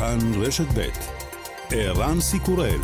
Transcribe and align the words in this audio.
כאן 0.00 0.18
רשת 0.42 0.66
ב' 0.76 0.88
ערן 1.70 2.20
סיקורל 2.20 2.80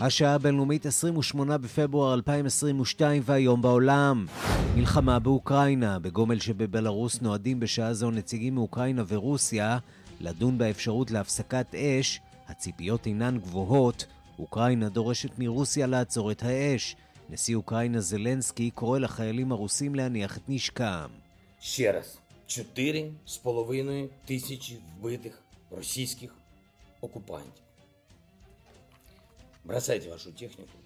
השעה 0.00 0.34
הבינלאומית 0.34 0.86
28 0.86 1.58
בפברואר 1.58 2.14
2022 2.14 3.22
והיום 3.24 3.62
בעולם. 3.62 4.26
מלחמה 4.76 5.18
באוקראינה. 5.18 5.98
בגומל 5.98 6.38
שבבלארוס 6.38 7.22
נועדים 7.22 7.60
בשעה 7.60 7.94
זו 7.94 8.10
נציגים 8.10 8.54
מאוקראינה 8.54 9.02
ורוסיה 9.08 9.78
לדון 10.19 10.57
באפשרות 10.57 11.11
להפסקת 11.11 11.75
אש. 11.75 12.19
הציפיות 12.47 13.05
אינן 13.05 13.37
גבוהות. 13.37 14.05
אוקראינה 14.39 14.89
דורשת 14.89 15.39
מרוסיה 15.39 15.87
לעצור 15.87 16.31
את 16.31 16.43
האש. 16.43 16.95
נשיא 17.29 17.55
אוקראינה 17.55 18.01
זלנסקי 18.01 18.71
קורא 18.71 18.99
לחיילים 18.99 19.51
הרוסים 19.51 19.95
להניח 19.95 20.37
את 20.37 20.43
נשקם. 20.47 21.09
ще 21.59 21.91
раз, 21.91 22.17
4,5 22.47 24.09
тисячі 24.25 24.77
вбитих 24.99 25.41
російських 25.71 26.35
окупантів. 27.01 27.63
бросайте 29.65 30.09
вашу 30.09 30.31
технику. 30.31 30.77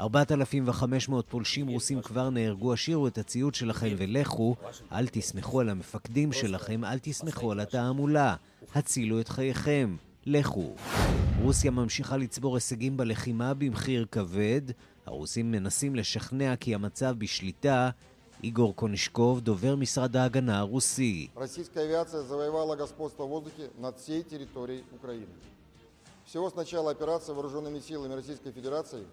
4,500 0.00 1.24
פולשים 1.28 1.68
רוסים 1.68 2.02
כבר 2.02 2.30
נהרגו, 2.30 2.72
השאירו 2.72 3.06
את 3.06 3.18
הציוד 3.18 3.54
שלכם 3.54 3.94
ולכו, 3.98 4.56
אל 4.92 5.06
תסמכו 5.06 5.60
על 5.60 5.68
המפקדים 5.68 6.32
שלכם, 6.32 6.84
אל 6.84 6.98
תסמכו 6.98 7.52
על 7.52 7.60
התעמולה, 7.60 8.36
הצילו 8.74 9.20
את 9.20 9.28
חייכם, 9.28 9.96
לכו. 10.26 10.74
רוסיה 11.42 11.70
ממשיכה 11.70 12.16
לצבור 12.16 12.54
הישגים 12.54 12.96
בלחימה 12.96 13.54
במחיר 13.54 14.06
כבד, 14.12 14.62
הרוסים 15.06 15.52
מנסים 15.52 15.94
לשכנע 15.94 16.56
כי 16.56 16.74
המצב 16.74 17.14
בשליטה. 17.18 17.90
איגור 18.42 18.76
קונשקוב, 18.76 19.40
דובר 19.40 19.76
משרד 19.76 20.16
ההגנה 20.16 20.58
הרוסי. 20.58 21.28
Всего 26.29 26.49
с 26.49 26.55
начала 26.55 26.91
операции 26.91 27.33
вооруженными 27.33 27.79
силами 27.79 28.13
Российской 28.13 28.51
Федерации 28.51 29.03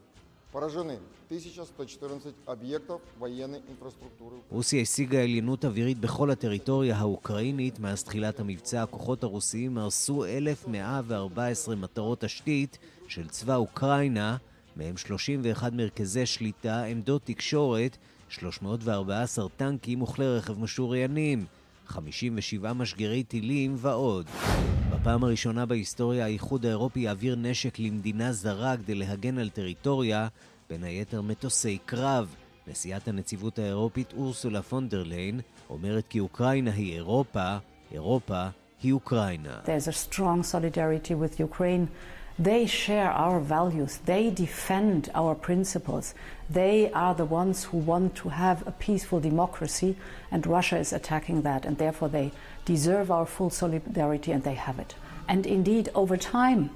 поражены 0.52 0.98
1114 1.30 2.34
объектов 2.46 3.00
военной 3.18 3.60
инфраструктуры. 3.68 4.36
רוסיה 4.50 4.82
השיגה 4.82 5.22
עליונות 5.22 5.64
אווירית 5.64 5.98
בכל 5.98 6.30
הטריטוריה 6.30 6.96
האוקראינית 6.96 7.78
מאז 7.78 8.04
תחילת 8.04 8.40
המבצע. 8.40 8.82
הכוחות 8.82 9.22
הרוסיים 9.24 9.78
הרסו 9.78 10.24
1,114 10.24 11.76
מטרות 11.76 12.20
תשתית 12.20 12.78
של 13.08 13.28
צבא 13.28 13.56
אוקראינה, 13.56 14.36
מהם 14.76 14.96
31 14.96 15.72
מרכזי 15.72 16.26
שליטה, 16.26 16.84
עמדות 16.84 17.22
תקשורת, 17.24 17.96
314 18.28 19.48
טנקים 19.56 20.02
וכלי 20.02 20.36
רכב 20.36 20.60
משוריינים, 20.60 21.44
57 21.86 22.72
משגרי 22.72 23.22
טילים 23.22 23.74
ועוד. 23.78 24.26
בפעם 25.06 25.24
הראשונה 25.24 25.66
בהיסטוריה 25.66 26.24
האיחוד 26.24 26.66
האירופי 26.66 27.00
יעביר 27.00 27.36
נשק 27.38 27.78
למדינה 27.78 28.32
זרה 28.32 28.76
כדי 28.76 28.94
להגן 28.94 29.38
על 29.38 29.50
טריטוריה, 29.50 30.28
בין 30.70 30.84
היתר 30.84 31.22
מטוסי 31.22 31.78
קרב. 31.86 32.34
נשיאת 32.66 33.08
הנציבות 33.08 33.58
האירופית 33.58 34.12
אורסולה 34.16 34.62
פונדרליין 34.62 35.40
אומרת 35.70 36.04
כי 36.08 36.20
אוקראינה 36.20 36.70
היא 36.72 36.94
אירופה, 36.94 37.56
אירופה 37.92 38.46
היא 38.82 38.92
אוקראינה. 38.92 39.60
There's 39.64 39.88
a 39.88 39.92
strong 39.92 40.42
solidarity 40.42 41.14
with 41.14 41.40
Ukraine. 41.40 41.86
They 42.38 42.66
share 42.66 43.10
our 43.10 43.40
values, 43.40 43.98
they 44.06 44.30
defend 44.30 45.10
our 45.14 45.34
principles, 45.34 46.14
they 46.50 46.90
are 46.94 47.14
the 47.14 47.26
ones 47.26 47.64
who 47.64 47.76
want 47.76 48.14
to 48.22 48.30
have 48.30 48.66
a 48.66 48.72
peaceful 48.72 49.20
democracy, 49.20 49.96
and 50.32 50.46
Russia 50.46 50.78
is 50.78 50.92
attacking 50.94 51.42
that, 51.42 51.66
and 51.66 51.76
therefore 51.76 52.08
they 52.08 52.32
deserve 52.64 53.10
our 53.10 53.26
full 53.26 53.50
solidarity, 53.50 54.32
and 54.32 54.42
they 54.44 54.54
have 54.54 54.78
it. 54.78 54.94
And 55.27 55.45
indeed, 55.45 55.89
over 55.95 56.17
time, 56.17 56.69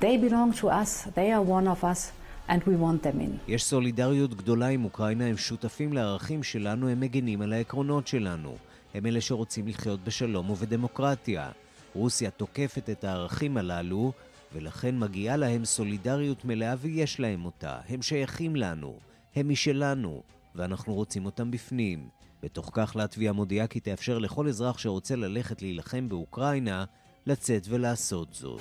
they 0.00 0.16
belong 0.16 0.52
to 0.60 0.68
us, 0.68 1.08
they 1.16 1.32
are 1.32 1.42
one 1.42 1.68
of 1.68 1.84
us. 1.84 2.12
And 2.48 2.62
we 2.62 2.76
want 2.76 3.02
them 3.02 3.20
in. 3.20 3.38
יש 3.48 3.64
סולידריות 3.64 4.34
גדולה 4.34 4.68
עם 4.68 4.84
אוקראינה, 4.84 5.26
הם 5.26 5.36
שותפים 5.36 5.92
לערכים 5.92 6.42
שלנו, 6.42 6.88
הם 6.88 7.00
מגנים 7.00 7.42
על 7.42 7.52
העקרונות 7.52 8.06
שלנו. 8.06 8.56
הם 8.94 9.06
אלה 9.06 9.20
שרוצים 9.20 9.68
לחיות 9.68 10.04
בשלום 10.04 10.50
ובדמוקרטיה. 10.50 11.50
רוסיה 11.94 12.30
תוקפת 12.30 12.90
את 12.90 13.04
הערכים 13.04 13.56
הללו, 13.56 14.12
ולכן 14.52 14.98
מגיעה 14.98 15.36
להם 15.36 15.64
סולידריות 15.64 16.44
מלאה 16.44 16.74
ויש 16.78 17.20
להם 17.20 17.44
אותה. 17.44 17.78
הם 17.88 18.02
שייכים 18.02 18.56
לנו, 18.56 18.94
הם 19.36 19.48
משלנו, 19.48 20.22
ואנחנו 20.54 20.94
רוצים 20.94 21.26
אותם 21.26 21.50
בפנים. 21.50 22.08
בתוך 22.42 22.70
כך 22.72 22.96
לטביה 22.96 23.32
מודיעה 23.32 23.66
כי 23.66 23.80
תאפשר 23.80 24.18
לכל 24.18 24.48
אזרח 24.48 24.78
שרוצה 24.78 25.16
ללכת 25.16 25.62
להילחם 25.62 26.08
באוקראינה 26.08 26.84
לצאת 27.28 27.66
ולעשות 27.68 28.28
זאת. 28.34 28.60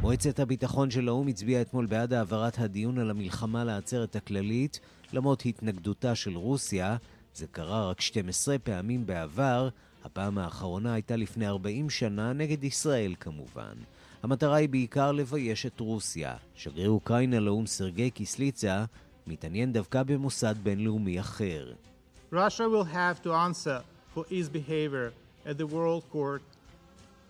מועצת 0.00 0.38
הביטחון 0.38 0.90
של 0.90 1.08
האו"ם 1.08 1.28
הצביעה 1.28 1.62
אתמול 1.62 1.86
בעד 1.86 2.12
העברת 2.12 2.58
הדיון 2.58 2.98
על 2.98 3.10
המלחמה 3.10 3.64
לעצרת 3.64 4.16
הכללית, 4.16 4.80
למרות 5.12 5.46
התנגדותה 5.46 6.14
של 6.14 6.36
רוסיה. 6.36 6.96
זה 7.34 7.46
קרה 7.46 7.90
רק 7.90 8.00
12 8.00 8.58
פעמים 8.58 9.06
בעבר, 9.06 9.68
הפעם 10.04 10.38
האחרונה 10.38 10.94
הייתה 10.94 11.16
לפני 11.16 11.46
40 11.46 11.90
שנה 11.90 12.32
נגד 12.32 12.64
ישראל 12.64 13.14
כמובן. 13.20 13.74
המטרה 14.22 14.56
היא 14.56 14.68
בעיקר 14.68 15.12
לבייש 15.12 15.66
את 15.66 15.80
רוסיה. 15.80 16.36
שגריר 16.54 16.90
אוקראינה 16.90 17.40
לאו"ם 17.40 17.66
סרגי 17.66 18.10
קיסליצה 18.10 18.84
מתעניין 19.26 19.72
דווקא 19.72 20.02
במוסד 20.02 20.54
בינלאומי 20.62 21.20
אחר. 21.20 21.72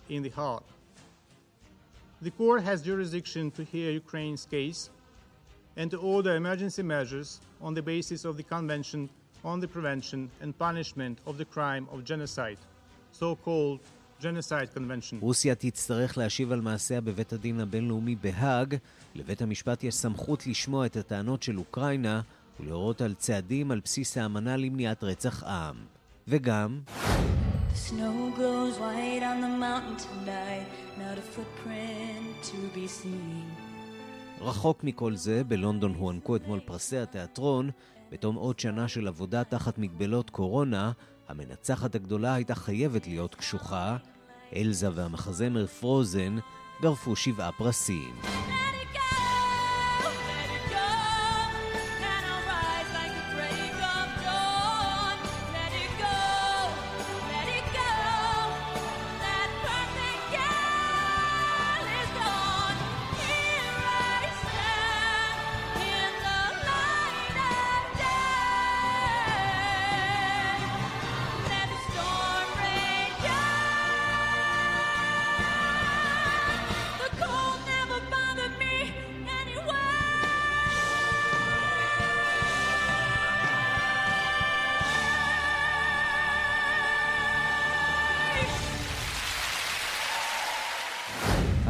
In 0.09 0.23
The 0.23 0.31
Hague. 0.31 0.63
The 2.21 2.31
court 2.31 2.63
has 2.63 2.83
jurisdiction 2.83 3.51
to 3.53 3.65
hear 3.65 3.91
Ukraine's 3.91 4.45
case 4.47 4.91
and 5.77 5.91
to 5.91 5.99
order 5.99 6.37
emergency 6.37 6.83
measures 6.83 7.41
on 7.61 7.75
the 7.75 7.83
basis 7.83 8.25
of 8.25 8.37
the 8.37 8.43
Convention 8.43 9.09
on 9.45 9.59
the 9.61 9.69
Prevention 9.69 10.31
and 10.41 10.57
Punishment 10.57 11.19
of 11.27 11.37
the 11.37 11.45
Crime 11.45 11.89
of 11.93 12.05
Genocide, 12.05 12.59
so-called 13.13 13.81
רוסיה 15.21 15.55
תצטרך 15.55 16.19
להשיב 16.19 16.53
על 16.53 16.61
מעשיה 16.61 17.01
בבית 17.01 17.33
הדין 17.33 17.61
הבינלאומי 17.61 18.17
בהאג. 18.17 18.77
לבית 19.15 19.43
המשפט 19.43 19.85
יש 19.85 19.95
סמכות 19.95 20.47
לשמוע 20.47 20.87
את 20.87 20.97
הטענות 20.97 21.43
של 21.43 21.59
אוקראינה 21.59 22.21
ולהורות 22.61 23.01
על 23.01 23.15
צעדים 23.15 23.71
על 23.71 23.81
בסיס 23.85 24.19
האמנה 24.19 24.57
למניעת 24.57 25.05
רצח 25.05 25.45
עם. 25.45 25.77
וגם... 26.29 26.81
רחוק 34.41 34.85
מכל 34.85 35.15
זה, 35.15 35.45
בלונדון 35.45 35.95
הוענקו 35.95 36.37
אתמול 36.37 36.61
פרסי 36.61 36.99
התיאטרון, 36.99 37.71
בתום 38.13 38.37
עוד 38.37 38.59
שנה 38.59 38.89
של 38.89 39.09
עבודה 39.09 39.45
תחת 39.45 39.79
מגבלות 39.79 40.31
קורונה, 40.31 40.93
המנצחת 41.29 41.95
הגדולה 41.95 42.35
הייתה 42.35 42.55
חייבת 42.55 43.07
להיות 43.07 43.35
קשוחה, 43.35 43.97
אלזה 44.57 44.89
והמחזמר 44.95 45.67
פרוזן 45.67 46.37
גרפו 46.83 47.17
שבעה 47.17 47.53
פרסים. 47.53 48.15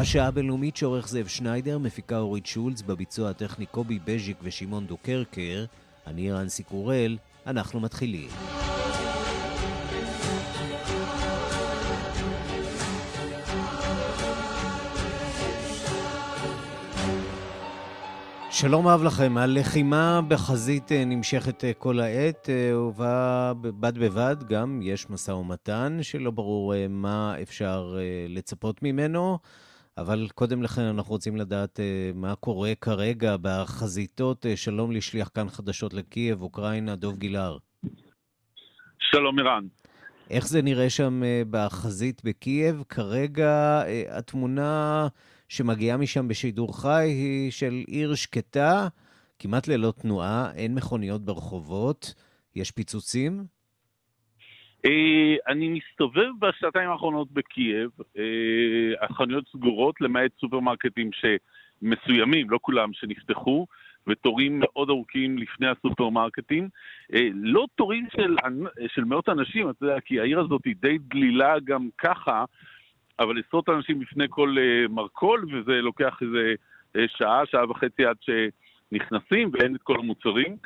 השעה 0.02 0.26
הבינלאומית 0.26 0.76
שעורך 0.76 1.08
זאב 1.08 1.26
שניידר, 1.26 1.78
מפיקה 1.78 2.18
אורית 2.18 2.46
שולץ, 2.46 2.82
בביצוע 2.82 3.30
הטכני 3.30 3.66
קובי 3.66 3.98
בז'יק 4.04 4.36
ושמעון 4.42 4.86
דוקרקר, 4.86 5.64
אני 6.06 6.32
רנסי 6.32 6.62
קורל, 6.62 7.18
אנחנו 7.46 7.80
מתחילים. 7.80 8.28
שלום 18.50 18.88
אהב 18.88 19.02
לכם. 19.02 19.38
הלחימה 19.38 20.20
בחזית 20.28 20.92
אה, 20.92 21.04
נמשכת 21.04 21.64
אה, 21.64 21.72
כל 21.78 22.00
העת, 22.00 22.48
אה, 22.50 22.78
ובה 22.78 23.52
בד 23.60 23.98
בבד 23.98 24.36
גם 24.48 24.80
יש 24.82 25.10
משא 25.10 25.30
ומתן 25.30 25.98
שלא 26.02 26.30
ברור 26.30 26.74
מה 26.88 27.34
אפשר 27.42 27.96
לצפות 28.28 28.82
ממנו. 28.82 29.38
אבל 29.98 30.28
קודם 30.34 30.62
לכן 30.62 30.82
אנחנו 30.82 31.12
רוצים 31.12 31.36
לדעת 31.36 31.80
מה 32.14 32.34
קורה 32.34 32.72
כרגע 32.80 33.36
בחזיתות. 33.42 34.46
שלום 34.56 34.92
לשליח 34.92 35.30
כאן 35.34 35.48
חדשות 35.48 35.94
לקייב, 35.94 36.42
אוקראינה, 36.42 36.96
דוב 36.96 37.18
גילהר. 37.18 37.58
שלום 38.98 39.38
ערן. 39.38 39.66
איך 40.30 40.48
זה 40.48 40.62
נראה 40.62 40.90
שם 40.90 41.22
בחזית 41.50 42.24
בקייב? 42.24 42.82
כרגע 42.88 43.82
התמונה... 44.10 45.08
שמגיעה 45.48 45.96
משם 45.96 46.28
בשידור 46.28 46.80
חי 46.80 47.08
היא 47.08 47.50
של 47.50 47.84
עיר 47.86 48.14
שקטה, 48.14 48.88
כמעט 49.38 49.68
ללא 49.68 49.92
תנועה, 49.96 50.52
אין 50.54 50.74
מכוניות 50.74 51.24
ברחובות, 51.24 52.14
יש 52.54 52.70
פיצוצים? 52.70 53.44
אה, 54.84 55.34
אני 55.48 55.68
מסתובב 55.68 56.28
בשעתיים 56.38 56.90
האחרונות 56.90 57.32
בקייב, 57.32 57.90
אה, 58.18 58.24
החנויות 59.00 59.44
סגורות 59.52 60.00
למעט 60.00 60.30
סופרמרקטים 60.40 61.10
מסוימים, 61.82 62.50
לא 62.50 62.58
כולם, 62.62 62.92
שנפתחו, 62.92 63.66
ותורים 64.06 64.60
מאוד 64.60 64.90
ארוכים 64.90 65.38
לפני 65.38 65.66
הסופרמרקטים. 65.68 66.68
אה, 67.14 67.28
לא 67.34 67.66
תורים 67.74 68.06
של, 68.16 68.36
של 68.88 69.04
מאות 69.04 69.28
אנשים, 69.28 69.70
אתה 69.70 69.84
יודע, 69.84 70.00
כי 70.00 70.20
העיר 70.20 70.40
הזאת 70.40 70.64
היא 70.64 70.74
די 70.80 70.98
דלילה 70.98 71.54
גם 71.64 71.88
ככה, 71.98 72.44
אבל 73.18 73.40
עשרות 73.46 73.68
אנשים 73.68 74.02
לפני 74.02 74.24
כל 74.30 74.56
מרכול, 74.90 75.46
וזה 75.52 75.72
לוקח 75.72 76.18
איזה 76.22 76.54
שעה, 77.06 77.46
שעה 77.46 77.70
וחצי 77.70 78.04
עד 78.04 78.16
שנכנסים, 78.20 79.50
ואין 79.52 79.74
את 79.74 79.82
כל 79.82 79.96
המוצרים. 79.98 80.56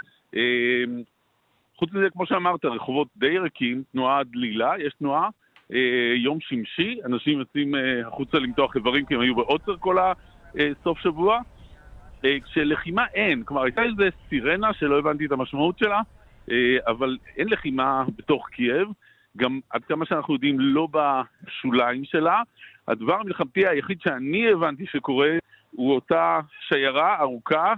חוץ 1.79 1.93
מזה, 1.93 2.11
כמו 2.11 2.27
שאמרת, 2.27 2.65
רחובות 2.65 3.09
די 3.17 3.39
ריקים, 3.39 3.83
תנועה 3.93 4.25
דלילה, 4.25 4.73
יש 4.79 4.95
תנועה, 4.99 5.29
uh, 5.73 5.75
יום 6.17 6.39
שמשי, 6.41 6.99
אנשים 7.05 7.39
יוצאים 7.39 7.75
uh, 7.75 7.79
החוצה 8.07 8.39
למתוח 8.39 8.77
איברים 8.77 9.07
כי 9.07 9.15
הם 9.15 9.21
היו 9.21 9.35
בעוצר 9.35 9.77
כל 9.77 9.97
הסוף 9.99 10.99
שבוע. 10.99 11.39
Uh, 12.23 12.27
כשלחימה 12.45 13.05
אין, 13.15 13.43
כלומר 13.45 13.63
הייתה 13.63 13.83
איזה 13.83 14.09
סירנה 14.29 14.73
שלא 14.73 14.99
הבנתי 14.99 15.27
את 15.27 15.33
המשמעות 15.33 15.79
שלה, 15.79 16.01
אבל 16.87 17.17
אין 17.37 17.49
לחימה 17.49 18.05
בתוך 18.17 18.49
קייב. 18.49 18.89
גם 19.37 19.61
עד 19.71 19.85
כמה 19.85 20.07
שאנחנו 20.07 20.35
יודעים 20.35 20.61
לא 20.61 20.89
בשוליים 20.91 22.05
שלה. 22.05 22.43
הדבר 22.89 23.21
המלחמתי 23.21 23.67
היחיד 23.67 24.01
שאני 24.01 24.53
הבנתי 24.53 24.87
שקורה 24.87 25.31
הוא 25.71 25.95
אותה 25.95 26.41
שיירה 26.69 27.21
ארוכה, 27.21 27.75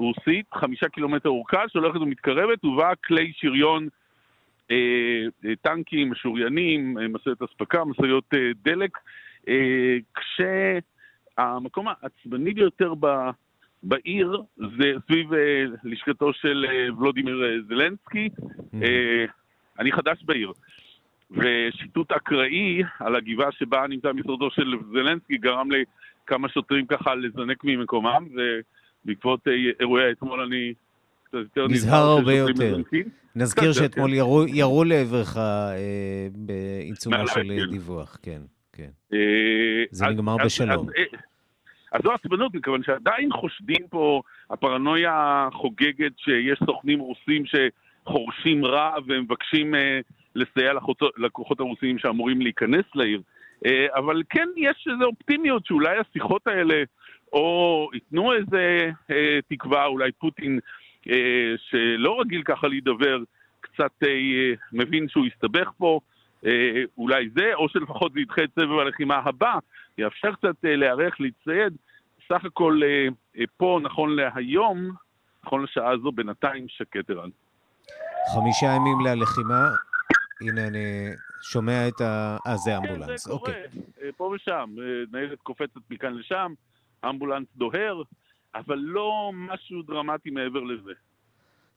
רוסית, 0.00 0.46
חמישה 0.54 0.88
קילומטר 0.88 1.28
אורכה, 1.28 1.68
שהולכת 1.68 2.00
ומתקרבת, 2.00 2.64
ובה 2.64 2.92
כלי 3.06 3.32
שריון, 3.36 3.88
אה, 4.70 4.76
אה, 5.44 5.56
טנקים, 5.62 6.10
משוריינים, 6.10 6.98
אה, 6.98 7.08
משאיות 7.08 7.42
אספקה, 7.42 7.84
משאיות 7.84 8.24
אה, 8.34 8.50
דלק, 8.64 8.98
אה, 9.48 9.96
כשהמקום 10.14 11.86
העצבני 11.88 12.54
ביותר 12.54 12.94
ב... 13.00 13.06
בעיר 13.82 14.42
זה 14.56 14.92
סביב 15.06 15.34
אה, 15.34 15.64
לשכתו 15.84 16.32
של 16.32 16.66
אה, 16.70 16.94
ולודימיר 16.98 17.44
אה, 17.44 17.56
זלנסקי. 17.68 18.28
Mm-hmm. 18.28 18.82
אה, 18.82 19.24
אני 19.78 19.92
חדש 19.92 20.22
בעיר. 20.24 20.52
ושיטוט 21.30 22.12
אקראי 22.12 22.82
על 22.98 23.16
הגבעה 23.16 23.52
שבה 23.52 23.86
נמצא 23.86 24.12
משרדו 24.12 24.50
של 24.50 24.74
זלנסקי 24.92 25.36
גרם 25.36 25.68
לכמה 25.70 26.48
שוטרים 26.48 26.86
ככה 26.86 27.14
לזנק 27.14 27.64
ממקומם, 27.64 28.26
ובעקבות 28.30 28.79
אה, 29.08 29.52
אירועי 29.80 30.08
האתמול 30.08 30.40
אני 30.40 30.72
קצת 31.24 31.34
יותר 31.34 31.66
נזהר 31.68 32.04
הרבה 32.04 32.34
יותר. 32.34 32.76
נזכיר 33.36 33.72
שאתמול 33.72 34.12
ירו, 34.14 34.44
ירו 34.46 34.84
לעברך 34.84 35.36
אה, 35.36 35.72
בעיצומו 36.32 37.26
של 37.26 37.52
כן. 37.58 37.70
דיווח, 37.70 38.18
כן, 38.22 38.40
כן. 38.72 38.90
אה, 39.12 39.18
זה 39.90 40.06
אז, 40.06 40.12
נגמר 40.12 40.36
אז, 40.40 40.46
בשלום. 40.46 40.88
אז, 40.88 40.94
אז, 41.12 41.18
אז 41.92 42.00
זו 42.04 42.12
עצבנות, 42.12 42.54
מכיוון 42.54 42.82
שעדיין 42.82 43.32
חושדים 43.32 43.88
פה, 43.90 44.22
הפרנויה 44.50 45.48
חוגגת 45.52 46.12
שיש 46.16 46.58
סוכנים 46.66 46.98
רוסים 46.98 47.42
שחורשים 47.46 48.64
רע 48.64 48.94
ומבקשים... 49.06 49.74
אה, 49.74 50.00
לסייע 50.34 50.72
לכוחות 51.16 51.60
הרוסיים 51.60 51.98
שאמורים 51.98 52.40
להיכנס 52.40 52.84
לעיר. 52.94 53.22
אה, 53.66 53.86
אבל 53.94 54.22
כן 54.30 54.48
יש 54.56 54.88
איזו 54.92 55.04
אופטימיות 55.04 55.66
שאולי 55.66 55.96
השיחות 55.98 56.46
האלה 56.46 56.82
או 57.32 57.90
ייתנו 57.94 58.32
איזה 58.32 58.90
אה, 59.10 59.38
תקווה, 59.48 59.86
אולי 59.86 60.12
פוטין, 60.12 60.58
אה, 61.10 61.54
שלא 61.56 62.20
רגיל 62.20 62.42
ככה 62.42 62.68
להידבר, 62.68 63.18
קצת 63.60 64.02
מבין 64.72 65.08
שהוא 65.08 65.26
יסתבך 65.26 65.70
פה, 65.78 66.00
אולי 66.98 67.28
זה, 67.36 67.54
או 67.54 67.68
שלפחות 67.68 68.12
זה 68.12 68.20
ידחה 68.20 68.44
את 68.44 68.50
סבב 68.54 68.78
הלחימה 68.78 69.16
הבא, 69.16 69.58
יאפשר 69.98 70.32
קצת 70.32 70.54
להיערך, 70.62 71.20
להצטייד. 71.20 71.76
סך 72.28 72.44
הכל 72.44 72.80
פה, 73.56 73.80
נכון 73.82 74.16
להיום, 74.16 74.90
נכון 75.44 75.62
לשעה 75.62 75.90
הזו, 75.90 76.12
בינתיים 76.12 76.68
שקט 76.68 77.10
ערן. 77.10 77.30
חמישה 78.34 78.66
ימים 78.66 79.00
ללחימה, 79.00 79.68
הנה 80.40 80.66
אני 80.66 81.08
שומע 81.42 81.88
את 81.88 82.00
ה... 82.00 82.36
אה, 82.46 82.56
זה 82.56 82.76
אמבולנס, 82.76 83.08
כן, 83.08 83.16
זה 83.16 83.30
קורה, 83.30 83.52
אוקיי. 83.52 84.12
פה 84.16 84.32
ושם. 84.34 84.74
אה, 84.78 84.84
ניידת 85.12 85.38
קופצת 85.42 85.80
מכאן 85.90 86.14
לשם, 86.14 86.52
אמבולנס 87.04 87.46
דוהר, 87.56 88.02
אבל 88.54 88.78
לא 88.78 89.30
משהו 89.34 89.82
דרמטי 89.82 90.30
מעבר 90.30 90.60
לזה. 90.60 90.92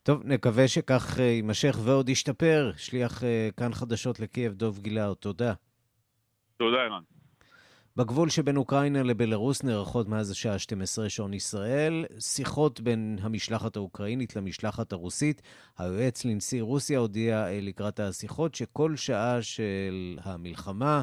טוב, 0.04 0.22
נקווה 0.26 0.68
שכך 0.68 1.20
אה, 1.20 1.24
יימשך 1.24 1.78
ועוד 1.84 2.10
ישתפר. 2.10 2.72
שליח 2.78 3.24
כאן 3.58 3.74
חדשות 3.74 4.20
לקייב, 4.20 4.54
דוב 4.54 4.80
גילאו, 4.80 5.16
תודה. 5.16 5.54
תודה, 6.58 6.78
ערן. 6.78 7.02
בגבול 7.98 8.30
שבין 8.30 8.58
אוקראינה 8.58 9.04
לבלארוס 9.04 9.64
נערכות 9.64 10.08
מאז 10.08 10.32
השעה 10.32 10.60
12 10.60 11.10
שעון 11.10 11.34
ישראל 11.34 12.06
שיחות 12.20 12.82
בין 12.82 13.18
המשלחת 13.22 13.76
האוקראינית 13.76 14.36
למשלחת 14.36 14.94
הרוסית. 14.94 15.42
היועץ 15.78 16.26
לנשיא 16.26 16.62
רוסיה 16.62 17.00
הודיע 17.00 17.48
אה, 17.48 17.60
לקראת 17.62 18.00
השיחות 18.00 18.56
שכל 18.56 18.96
שעה 18.96 19.42
של 19.42 20.18
המלחמה 20.24 21.02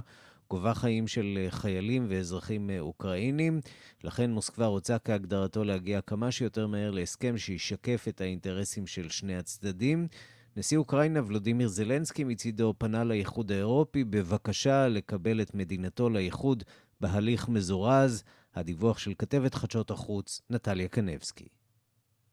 גובה 0.50 0.74
חיים 0.74 1.08
של 1.08 1.46
חיילים 1.50 2.06
ואזרחים 2.08 2.70
אה, 2.70 2.80
אוקראינים. 2.80 3.60
לכן 4.04 4.30
מוסקבה 4.30 4.66
רוצה 4.66 4.98
כהגדרתו 4.98 5.64
להגיע 5.64 6.00
כמה 6.00 6.30
שיותר 6.30 6.66
מהר 6.66 6.90
להסכם 6.90 7.38
שישקף 7.38 8.04
את 8.08 8.20
האינטרסים 8.20 8.86
של 8.86 9.08
שני 9.08 9.36
הצדדים. 9.36 10.08
נשיא 10.56 10.78
אוקראינה 10.78 11.20
ולודימיר 11.26 11.68
זלנסקי 11.68 12.24
מצידו 12.24 12.74
פנה 12.78 13.04
לאיחוד 13.04 13.52
האירופי 13.52 14.04
בבקשה 14.04 14.88
לקבל 14.88 15.42
את 15.42 15.54
מדינתו 15.54 16.10
לאיחוד 16.10 16.64
בהליך 17.00 17.48
מזורז. 17.48 18.24
הדיווח 18.54 18.98
של 18.98 19.12
כתבת 19.18 19.54
חדשות 19.54 19.90
החוץ, 19.90 20.42
נטליה 20.50 20.88
קנבסקי. 20.88 21.48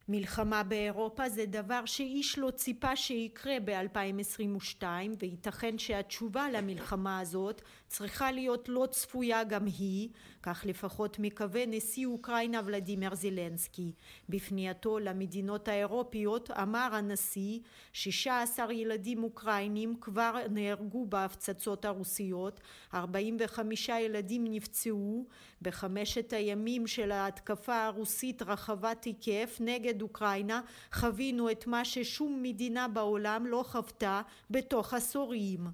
מלחמה 0.10 0.64
באירופה 0.64 1.30
זה 1.30 1.46
דבר 1.46 1.86
שאיש 1.86 2.40
לא 2.40 2.52
ציפה 2.52 2.96
שיקרה 2.96 3.54
ב-2022 3.66 4.84
וייתכן 5.20 5.78
שהתשובה 5.78 6.52
למלחמה 6.52 7.20
הזאת 7.20 7.62
צריכה 7.88 8.32
להיות 8.32 8.70
לא 8.70 8.88
צפויה 8.92 9.44
גם 9.44 9.66
היא, 9.66 10.10
כך 10.44 10.64
לפחות 10.68 11.20
מקווה 11.20 11.66
נשיא 11.68 12.06
אוקראינה 12.06 12.62
ולדימיר 12.66 13.16
זילנסקי. 13.16 13.92
בפנייתו 14.30 15.00
למדינות 15.00 15.68
האירופיות 15.68 16.52
אמר 16.52 16.90
הנשיא 16.92 17.60
16 17.94 18.74
ילדים 18.74 19.24
אוקראינים 19.24 19.96
כבר 20.02 20.36
נהרגו 20.50 21.06
בהפצצות 21.06 21.86
הרוסיות, 21.86 22.62
45 22.94 23.90
ילדים 23.90 24.44
נפצעו 24.48 25.26
בחמשת 25.62 26.34
הימים 26.34 26.88
של 26.88 27.12
ההתקפה 27.12 27.86
הרוסית 27.86 28.42
רחבת 28.42 29.04
היקף 29.04 29.58
נגד 29.60 30.02
אוקראינה 30.02 30.62
חווינו 30.94 31.52
את 31.52 31.68
מה 31.68 31.86
ששום 31.86 32.44
מדינה 32.44 32.88
בעולם 32.88 33.46
לא 33.46 33.64
חוותה 33.68 34.22
בתוך 34.50 34.94
עשורים. 34.94 35.68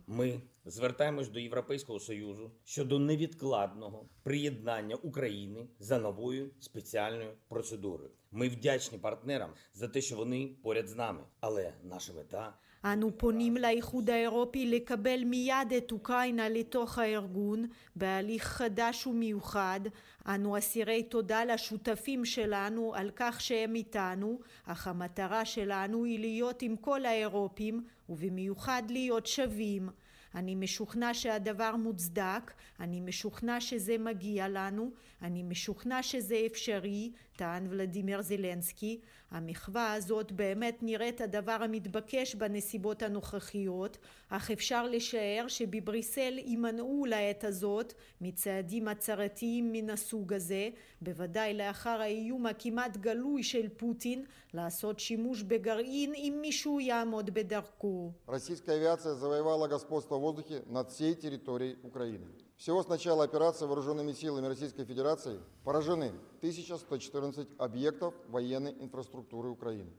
звертаємось 0.65 1.29
до 1.29 1.39
Європейського 1.39 2.01
Союзу 2.01 2.51
щодо 2.65 2.99
невідкладного 2.99 4.09
приєднання 4.23 4.97
України 4.97 5.69
за 5.79 5.99
новою 5.99 6.51
спеціальною 6.61 7.31
процедурою. 7.49 8.11
Ми 8.31 8.49
вдячні 8.49 8.99
партнерам 8.99 9.51
за 9.75 9.89
те, 9.89 10.01
що 10.01 10.17
вони 10.17 10.51
поряд 10.63 10.89
з 10.89 10.97
нами, 10.97 11.21
але 11.41 11.73
наша 11.83 12.13
мета 12.13 12.55
אנו 12.85 13.19
פונים 13.19 13.57
לאיחוד 13.57 14.11
האירופי 14.11 14.67
לקבל 14.67 15.25
מיד 15.25 15.73
את 15.77 15.93
אוקראינה 15.93 16.49
לתוך 16.49 16.99
הארגון 16.99 17.67
בהליך 17.97 18.43
חדש 18.45 19.07
ומיוחד. 19.07 19.81
אנו 20.27 20.59
אסירי 20.59 21.03
תודה 21.03 21.45
לשותפים 21.45 22.25
שלנו 22.25 22.95
על 22.95 23.11
כך 23.17 23.41
שהם 23.41 23.75
איתנו, 23.75 24.41
אך 24.65 24.87
המטרה 24.87 25.45
שלנו 25.45 26.05
היא 26.05 26.19
להיות 26.19 26.63
עם 26.63 26.77
כל 26.77 27.05
האירופים 27.05 27.85
ובמיוחד 28.09 28.83
להיות 28.89 29.27
שווים. 29.27 29.91
אני 30.36 30.56
משוכנע 30.56 31.14
שהדבר 31.14 31.76
מוצדק, 31.76 32.52
אני 32.80 33.02
משוכנע 33.02 33.62
שזה 33.62 33.98
מגיע 33.98 34.48
לנו, 34.48 34.92
אני 35.22 35.44
משוכנע 35.44 36.04
שזה 36.04 36.44
אפשרי, 36.46 37.12
טען 37.37 37.67
ולדימיר 37.71 38.23
זילנסקי, 38.23 39.01
המחווה 39.31 39.95
הזאת 39.95 40.33
באמת 40.33 40.79
נראית 40.83 41.21
הדבר 41.21 41.57
המתבקש 41.61 42.35
בנסיבות 42.35 43.03
הנוכחיות, 43.03 43.99
אך 44.29 44.51
אפשר 44.51 44.87
לשער 44.87 45.49
שבבריסל 45.49 46.39
יימנעו 46.39 47.05
לעת 47.07 47.45
הזאת 47.45 47.93
מצעדים 48.21 48.89
הצהרתיים 48.89 49.73
מן 49.73 49.91
הסוג 49.91 50.33
הזה, 50.33 50.69
בוודאי 51.03 51.55
לאחר 51.55 52.01
האיום 52.01 52.47
הכמעט 52.47 52.97
גלוי 52.97 53.43
של 53.43 53.69
פוטין 53.69 54.25
לעשות 54.55 55.01
שימוש 55.01 55.43
בגרעין 55.43 56.15
אם 56.15 56.39
מישהו 56.41 56.81
יעמוד 56.81 57.31
בדרכו. 57.31 58.13
Российская 58.29 58.77
авиация 58.77 59.15
завоевала 59.15 59.69
господство 59.69 60.17
в 60.17 60.21
воздухе 60.21 60.63
над 60.67 60.91
всей 60.91 61.15
территорией 61.15 61.77
Украины. 61.83 62.42
Всего 62.63 62.83
с 62.83 62.89
начала 62.89 63.25
операции 63.25 63.67
вооруженными 63.67 64.13
силами 64.13 64.47
Российской 64.47 64.85
Федерации 64.85 65.41
поражены 65.65 66.13
1114 66.39 67.49
объектов 67.59 68.15
военной 68.29 68.73
инфраструктуры 68.81 69.49
Украины. 69.49 69.93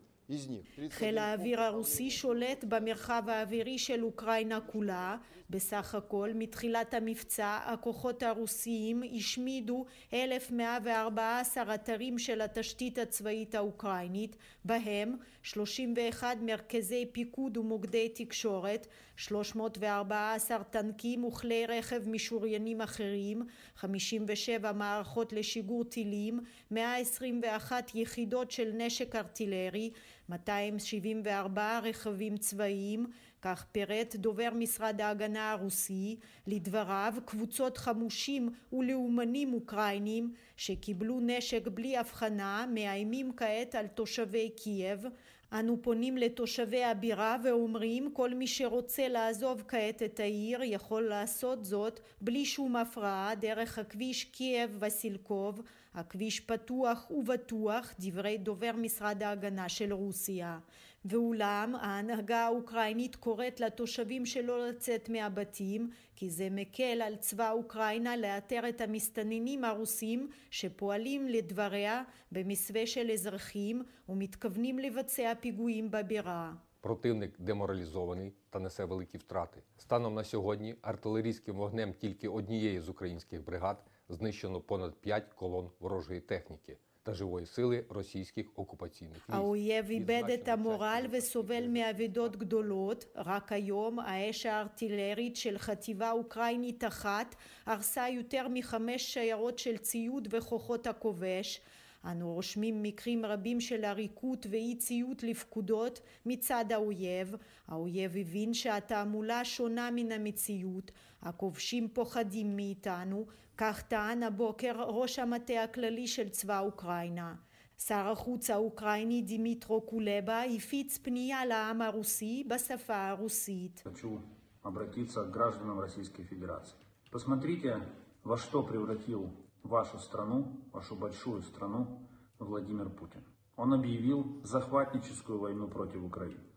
חיל 0.88 1.18
האוויר 1.18 1.60
הרוסי 1.60 2.10
שולט 2.10 2.64
במרחב 2.64 3.22
האווירי 3.26 3.78
של 3.78 4.04
אוקראינה 4.04 4.60
כולה. 4.60 5.16
בסך 5.50 5.94
הכל, 5.94 6.30
מתחילת 6.34 6.94
המבצע, 6.94 7.58
הכוחות 7.64 8.22
הרוסיים 8.22 9.02
השמידו 9.16 9.84
1,114 10.12 11.74
אתרים 11.74 12.18
של 12.18 12.40
התשתית 12.40 12.98
הצבאית 12.98 13.54
האוקראינית, 13.54 14.36
בהם 14.64 15.16
31 15.42 16.36
מרכזי 16.42 17.06
פיקוד 17.12 17.56
ומוקדי 17.56 18.08
תקשורת, 18.08 18.86
314 19.16 20.64
טנקים 20.64 21.24
וכלי 21.24 21.66
רכב 21.66 22.08
משוריינים 22.08 22.80
אחרים, 22.80 23.42
57 23.76 24.72
מערכות 24.72 25.32
לשיגור 25.32 25.84
טילים, 25.84 26.40
121 26.70 27.94
יחידות 27.94 28.50
של 28.50 28.70
נשק 28.74 29.16
ארטילרי, 29.16 29.90
274 30.30 31.78
רכבים 31.82 32.36
צבאיים, 32.36 33.06
כך 33.42 33.64
פירט 33.72 34.16
דובר 34.16 34.50
משרד 34.54 35.00
ההגנה 35.00 35.50
הרוסי, 35.50 36.16
לדבריו 36.46 37.14
קבוצות 37.24 37.78
חמושים 37.78 38.50
ולאומנים 38.72 39.54
אוקראינים 39.54 40.34
שקיבלו 40.56 41.20
נשק 41.20 41.68
בלי 41.68 41.96
הבחנה 41.96 42.66
מאיימים 42.74 43.32
כעת 43.36 43.74
על 43.74 43.86
תושבי 43.86 44.50
קייב 44.50 45.06
אנו 45.54 45.82
פונים 45.82 46.16
לתושבי 46.16 46.84
הבירה 46.84 47.36
ואומרים 47.44 48.10
כל 48.12 48.34
מי 48.34 48.46
שרוצה 48.46 49.08
לעזוב 49.08 49.62
כעת 49.68 50.02
את 50.02 50.20
העיר 50.20 50.62
יכול 50.62 51.02
לעשות 51.02 51.64
זאת 51.64 52.00
בלי 52.20 52.44
שום 52.44 52.76
הפרעה 52.76 53.34
דרך 53.34 53.78
הכביש 53.78 54.24
קייב 54.24 54.78
וסילקיב. 54.80 55.62
הכביש 55.94 56.40
פתוח 56.40 57.10
ובטוח 57.10 57.94
דברי 58.00 58.38
דובר 58.38 58.70
משרד 58.76 59.22
ההגנה 59.22 59.68
של 59.68 59.92
רוסיה 59.92 60.58
ואולם 61.05 61.75
ההנהגה 61.75 62.45
האוקראינית 62.45 63.15
קוראת 63.15 63.59
לתושבים 63.59 64.25
שלא 64.25 64.67
לצאת 64.67 65.09
מהבתים 65.09 65.89
כי 66.15 66.29
זה 66.29 66.47
מקל 66.51 67.01
על 67.01 67.15
צבא 67.15 67.51
אוקראינה 67.51 68.17
לאתר 68.17 68.69
את 68.69 68.81
המסתננים 68.81 69.63
הרוסים 69.63 70.29
שפועלים 70.51 71.27
לדבריה 71.27 72.03
במסווה 72.31 72.87
של 72.87 73.11
אזרחים 73.11 73.83
ומתכוונים 74.09 74.79
לבצע 74.79 75.33
פיגועים 75.41 75.91
בבירה. 75.91 76.53
Противник 76.81 77.39
деморалізований 77.39 78.33
та 78.49 78.59
несе 78.59 78.85
великі 78.85 79.17
втрати. 79.17 79.61
Станом 79.77 80.13
на 80.13 80.23
сьогодні 80.23 80.75
артилерійським 80.81 81.55
вогнем 81.55 81.93
тільки 81.93 82.29
однієї 82.29 82.79
з 82.79 82.89
українських 82.89 83.45
бригад 83.45 83.83
знищено 84.09 84.61
понад 84.61 84.95
5 84.95 85.33
колон 85.33 85.69
ворожої 85.79 86.21
техніки. 86.21 86.77
та 87.03 87.13
живої 87.13 87.45
сили 87.45 87.85
російських 87.89 88.45
окупаційних 88.55 89.17
військ. 89.17 89.29
האויב 89.29 89.89
איבד 89.89 90.23
את 90.33 90.47
המורל 90.47 91.05
וסובל 91.11 91.67
מאבדות 91.67 92.35
גדולות. 92.35 93.05
רק 93.15 93.51
היום 93.51 93.99
האש 93.99 94.45
הארטילרית 94.45 95.35
של 95.35 95.57
חטיבה 95.57 96.11
אוקראינית 96.11 96.83
אחת 96.83 97.35
הרסה 97.65 98.09
יותר 98.09 98.47
מחמש 98.47 99.13
שיירות 99.13 99.59
של 99.59 99.77
ציוד 99.77 100.27
וכוחות 100.31 100.87
הכובש. 100.87 101.61
אנו 102.05 102.33
רושמים 102.33 102.83
מקרים 102.83 103.25
רבים 103.25 103.61
של 103.61 103.85
עריקות 103.85 104.45
ואי 104.49 104.75
ציות 104.77 105.23
לפקודות 105.23 105.99
מצד 106.25 106.65
האויב. 106.71 107.35
האויב 107.67 108.17
הבין 108.17 108.53
שהתעמולה 108.53 109.45
שונה 109.45 109.89
מן 109.91 110.11
המציאות. 110.11 110.91
הכובשים 111.21 111.87
פוחדים 111.93 112.55
מאיתנו, 112.55 113.25
כך 113.57 113.81
טען 113.81 114.23
הבוקר 114.23 114.83
ראש 114.83 115.19
המטה 115.19 115.63
הכללי 115.63 116.07
של 116.07 116.29
צבא 116.29 116.59
אוקראינה. 116.59 117.35
שר 117.77 118.07
החוץ 118.11 118.49
האוקראיני 118.49 119.21
דימיטרו 119.21 119.81
קולבה 119.81 120.43
הפיץ 120.43 120.97
פנייה 120.97 121.45
לעם 121.45 121.81
הרוסי 121.81 122.43
בשפה 122.47 123.07
הרוסית. 123.09 123.83
хочу 123.85 124.21
обратиться 124.63 125.23
к 125.23 125.31
гражданам 125.31 125.79
Российской 125.79 126.23
Федерации. 126.23 126.75
Посмотрите, 127.11 127.81
во 128.23 128.37
что 128.37 128.63
превратил 128.63 129.31
вашу 129.63 129.99
страну, 129.99 130.59
вашу 130.71 130.95
большую 130.95 131.41
страну, 131.41 131.99
Владимир 132.39 132.89
Путин. 132.89 133.23
Он 133.55 133.73
объявил 133.73 134.41
захватническую 134.43 135.39
войну 135.39 135.67
против 135.67 136.03
Украины. 136.03 136.49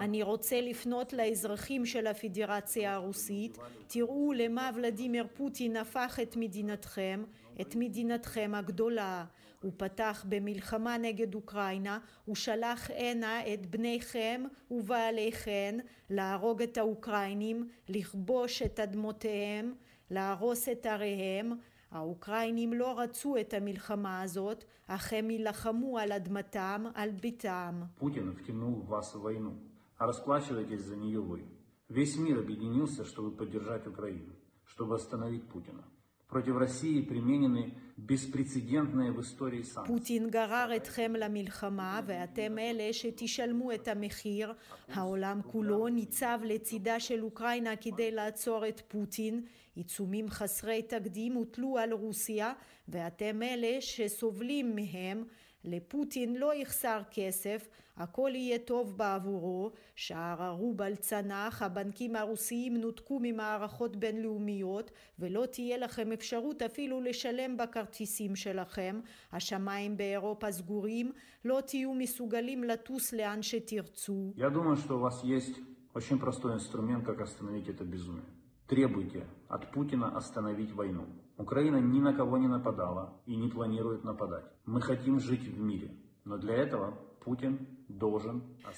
אני 0.00 0.22
רוצה 0.22 0.60
לפנות 0.60 1.12
לאזרחים 1.12 1.86
של 1.86 2.06
הפדרציה 2.06 2.94
הרוסית, 2.94 3.58
תראו 3.86 4.32
למה 4.32 4.70
ולדימיר 4.74 5.26
פוטין 5.34 5.76
הפך 5.76 6.18
את 6.22 6.36
מדינתכם, 6.36 7.24
את 7.60 7.74
מדינתכם 7.76 8.52
הגדולה. 8.54 9.24
הוא 9.62 9.72
פתח 9.76 10.24
במלחמה 10.28 10.98
נגד 10.98 11.34
אוקראינה, 11.34 11.98
הוא 12.24 12.36
שלח 12.36 12.90
הנה 12.90 13.54
את 13.54 13.66
בניכם 13.66 14.44
ובעליכם 14.70 15.78
להרוג 16.10 16.62
את 16.62 16.78
האוקראינים, 16.78 17.68
לכבוש 17.88 18.62
את 18.62 18.80
אדמותיהם, 18.80 19.74
להרוס 20.10 20.68
את 20.68 20.86
עריהם, 20.86 21.52
האוקראינים 21.90 22.72
לא 22.72 22.98
רצו 23.00 23.36
את 23.36 23.54
המלחמה 23.54 24.22
הזאת, 24.22 24.64
אך 24.86 25.12
הם 25.12 25.30
יילחמו 25.30 25.98
על 25.98 26.12
אדמתם, 26.12 26.84
על 26.94 27.10
ביתם. 27.10 27.82
פוטין 27.98 28.32
втянул 28.32 28.82
вас 28.82 29.14
в 29.14 29.20
войну, 29.20 29.52
а 29.98 30.06
расплачиваетесь 30.06 30.82
за 30.82 30.96
нее 30.96 31.20
вы. 31.20 31.44
Весь 31.88 32.16
мир 32.16 32.38
объединился, 32.38 33.04
чтобы 33.04 33.32
поддержать 33.32 33.86
Украину, 33.86 34.32
чтобы 34.64 34.94
остановить 34.94 35.48
Путина. 35.48 35.84
против 36.28 36.56
России 36.56 37.02
применены 37.02 37.74
беспрецедентные 37.96 39.10
в 39.12 39.20
истории 39.20 39.62
санкции. 39.62 39.92
פוטין 39.92 40.30
גרר 40.30 40.76
אתכם 40.76 41.12
למלחמה 41.18 42.00
ואתם 42.06 42.58
אלה 42.58 42.92
שתשלמו 42.92 43.72
את 43.72 43.88
המחיר. 43.88 44.52
העולם 44.88 45.40
כולו 45.42 45.88
ניצב 45.88 46.40
לצידה 46.44 47.00
של 47.00 47.22
אוקראינה 47.22 47.76
כדי 47.76 48.10
לעצור 48.10 48.68
את 48.68 48.82
פוטין. 48.88 49.44
עיצומים 49.74 50.30
חסרי 50.30 50.82
תקדים 50.82 51.32
הוטלו 51.32 51.78
על 51.78 51.92
רוסיה 51.92 52.52
ואתם 52.88 53.42
אלה 53.42 53.80
שסובלים 53.80 54.76
מהם. 54.76 55.24
לפוטין 55.64 56.36
לא 56.36 56.54
יחסר 56.54 57.00
כסף, 57.10 57.68
הכל 57.96 58.30
יהיה 58.34 58.58
טוב 58.58 58.96
בעבורו, 58.96 59.70
שער 59.94 60.42
הרובל 60.42 60.94
צנח, 60.94 61.62
הבנקים 61.62 62.16
הרוסיים 62.16 62.76
נותקו 62.76 63.18
ממערכות 63.22 63.96
בינלאומיות 63.96 64.90
ולא 65.18 65.46
תהיה 65.46 65.78
לכם 65.78 66.12
אפשרות 66.12 66.62
אפילו 66.62 67.00
לשלם 67.00 67.56
בכרטיסים 67.56 68.36
שלכם, 68.36 69.00
השמיים 69.32 69.96
באירופה 69.96 70.52
סגורים, 70.52 71.12
לא 71.44 71.60
תהיו 71.66 71.94
מסוגלים 71.94 72.64
לטוס 72.64 73.12
לאן 73.12 73.42
שתרצו. 73.42 74.32
Я 74.36 74.50
думаю, 74.50 74.76
что 74.76 74.96
у 74.96 75.00
вас 75.00 75.24
есть 75.24 75.56
очень 75.94 76.18
простой 76.18 76.54
инструмент, 76.54 77.04
как 77.04 77.20
остановить 77.20 77.68
это 77.68 77.84
безумие. 77.84 78.24
Требуйте 78.66 79.26
от 79.48 79.72
Путина 79.72 80.16
остановить 80.16 80.72
войну. 80.72 81.06
Украина 81.36 81.76
ни 81.76 82.00
на 82.00 82.12
кого 82.14 82.38
не 82.38 82.48
нападала 82.48 83.20
и 83.26 83.34
не 83.36 83.48
планирует 83.48 84.04
нападать. 84.04 84.44
Мы 84.64 84.80
хотим 84.80 85.18
жить 85.18 85.46
в 85.48 85.58
мире, 85.58 85.90
но 86.24 86.38
для 86.38 86.54
этого 86.54 86.94
פוטין 87.20 87.56
должен... 87.56 87.73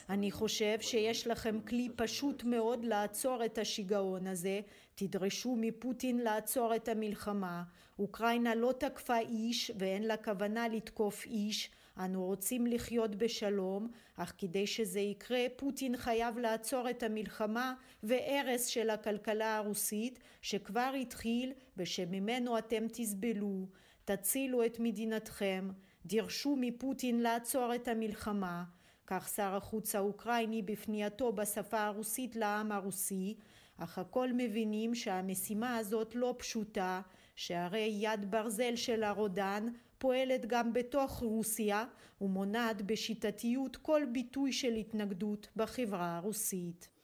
אני 0.09 0.31
חושב 0.31 0.77
שיש 0.81 1.27
לכם 1.27 1.59
כלי 1.67 1.89
פשוט 1.95 2.43
מאוד 2.43 2.85
לעצור 2.85 3.45
את 3.45 3.57
השיגעון 3.57 4.27
הזה. 4.27 4.61
תדרשו 4.95 5.55
מפוטין 5.59 6.17
לעצור 6.17 6.75
את 6.75 6.87
המלחמה. 6.87 7.63
אוקראינה 7.99 8.55
לא 8.55 8.73
תקפה 8.79 9.19
איש 9.19 9.71
ואין 9.79 10.03
לה 10.03 10.17
כוונה 10.17 10.67
לתקוף 10.67 11.25
איש. 11.25 11.71
אנו 11.99 12.25
רוצים 12.25 12.67
לחיות 12.67 13.15
בשלום, 13.15 13.87
אך 14.15 14.33
כדי 14.37 14.67
שזה 14.67 14.99
יקרה 14.99 15.45
פוטין 15.55 15.97
חייב 15.97 16.37
לעצור 16.37 16.89
את 16.89 17.03
המלחמה 17.03 17.73
והרס 18.03 18.65
של 18.65 18.89
הכלכלה 18.89 19.57
הרוסית 19.57 20.19
שכבר 20.41 20.93
התחיל 21.01 21.53
ושממנו 21.77 22.57
אתם 22.57 22.85
תסבלו. 22.93 23.67
תצילו 24.05 24.65
את 24.65 24.79
מדינתכם, 24.79 25.69
דרשו 26.05 26.55
מפוטין 26.59 27.19
לעצור 27.19 27.75
את 27.75 27.87
המלחמה, 27.87 28.63
כך 29.07 29.29
שר 29.35 29.55
החוץ 29.55 29.95
האוקראיני 29.95 30.61
בפנייתו 30.61 31.31
בשפה 31.31 31.79
הרוסית 31.83 32.35
לעם 32.35 32.71
הרוסי, 32.71 33.37
אך 33.77 33.97
הכל 33.97 34.29
מבינים 34.33 34.95
שהמשימה 34.95 35.77
הזאת 35.77 36.15
לא 36.15 36.35
פשוטה, 36.37 37.01
שהרי 37.35 37.97
יד 37.99 38.31
ברזל 38.31 38.75
של 38.75 39.03
הרודן 39.03 39.67
פועלת 39.97 40.45
גם 40.45 40.73
בתוך 40.73 41.19
רוסיה 41.19 41.85
ומונעת 42.21 42.81
בשיטתיות 42.81 43.75
כל 43.75 44.01
ביטוי 44.11 44.51
של 44.51 44.73
התנגדות 44.73 45.47
בחברה 45.55 46.17
הרוסית. 46.17 46.96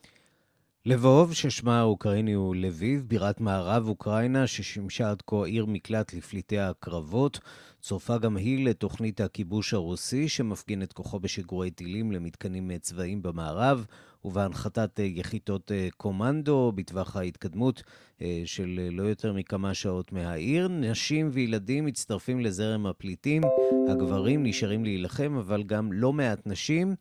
לבוב, 0.86 1.34
ששמה 1.34 1.80
האוקראיני 1.80 2.34
הוא 2.34 2.56
לביב, 2.56 3.04
בירת 3.08 3.42
מערב 3.42 3.88
אוקראינה, 3.88 4.48
ששימשה 4.48 5.10
עד 5.10 5.22
כה 5.28 5.46
עיר 5.46 5.66
מקלט 5.66 6.14
לפליטי 6.14 6.60
הקרבות, 6.60 7.40
צורפה 7.82 8.18
גם 8.18 8.38
היא 8.38 8.66
לתוכנית 8.66 9.22
הכיבוש 9.22 9.74
הרוסי, 9.74 10.30
שמפגין 10.30 10.84
את 10.84 10.94
כוחו 10.94 11.20
בשיגורי 11.20 11.72
טילים 11.72 12.12
למתקנים 12.12 12.72
צבאיים 12.78 13.22
במערב, 13.22 13.86
ובהנחתת 14.26 15.00
יחידות 15.00 15.72
קומנדו 15.98 16.72
בטווח 16.76 17.16
ההתקדמות 17.16 17.84
אה, 18.22 18.42
של 18.46 18.90
לא 18.92 19.04
יותר 19.04 19.34
מכמה 19.34 19.74
שעות 19.74 20.12
מהעיר. 20.12 20.68
נשים 20.68 21.30
וילדים 21.34 21.86
מצטרפים 21.86 22.40
לזרם 22.40 22.86
הפליטים, 22.86 23.42
הגברים 23.90 24.44
נשארים 24.44 24.84
להילחם, 24.84 25.36
אבל 25.38 25.64
גם 25.64 25.94
לא 25.94 26.14
מעט 26.14 26.48
נשים. 26.48 26.96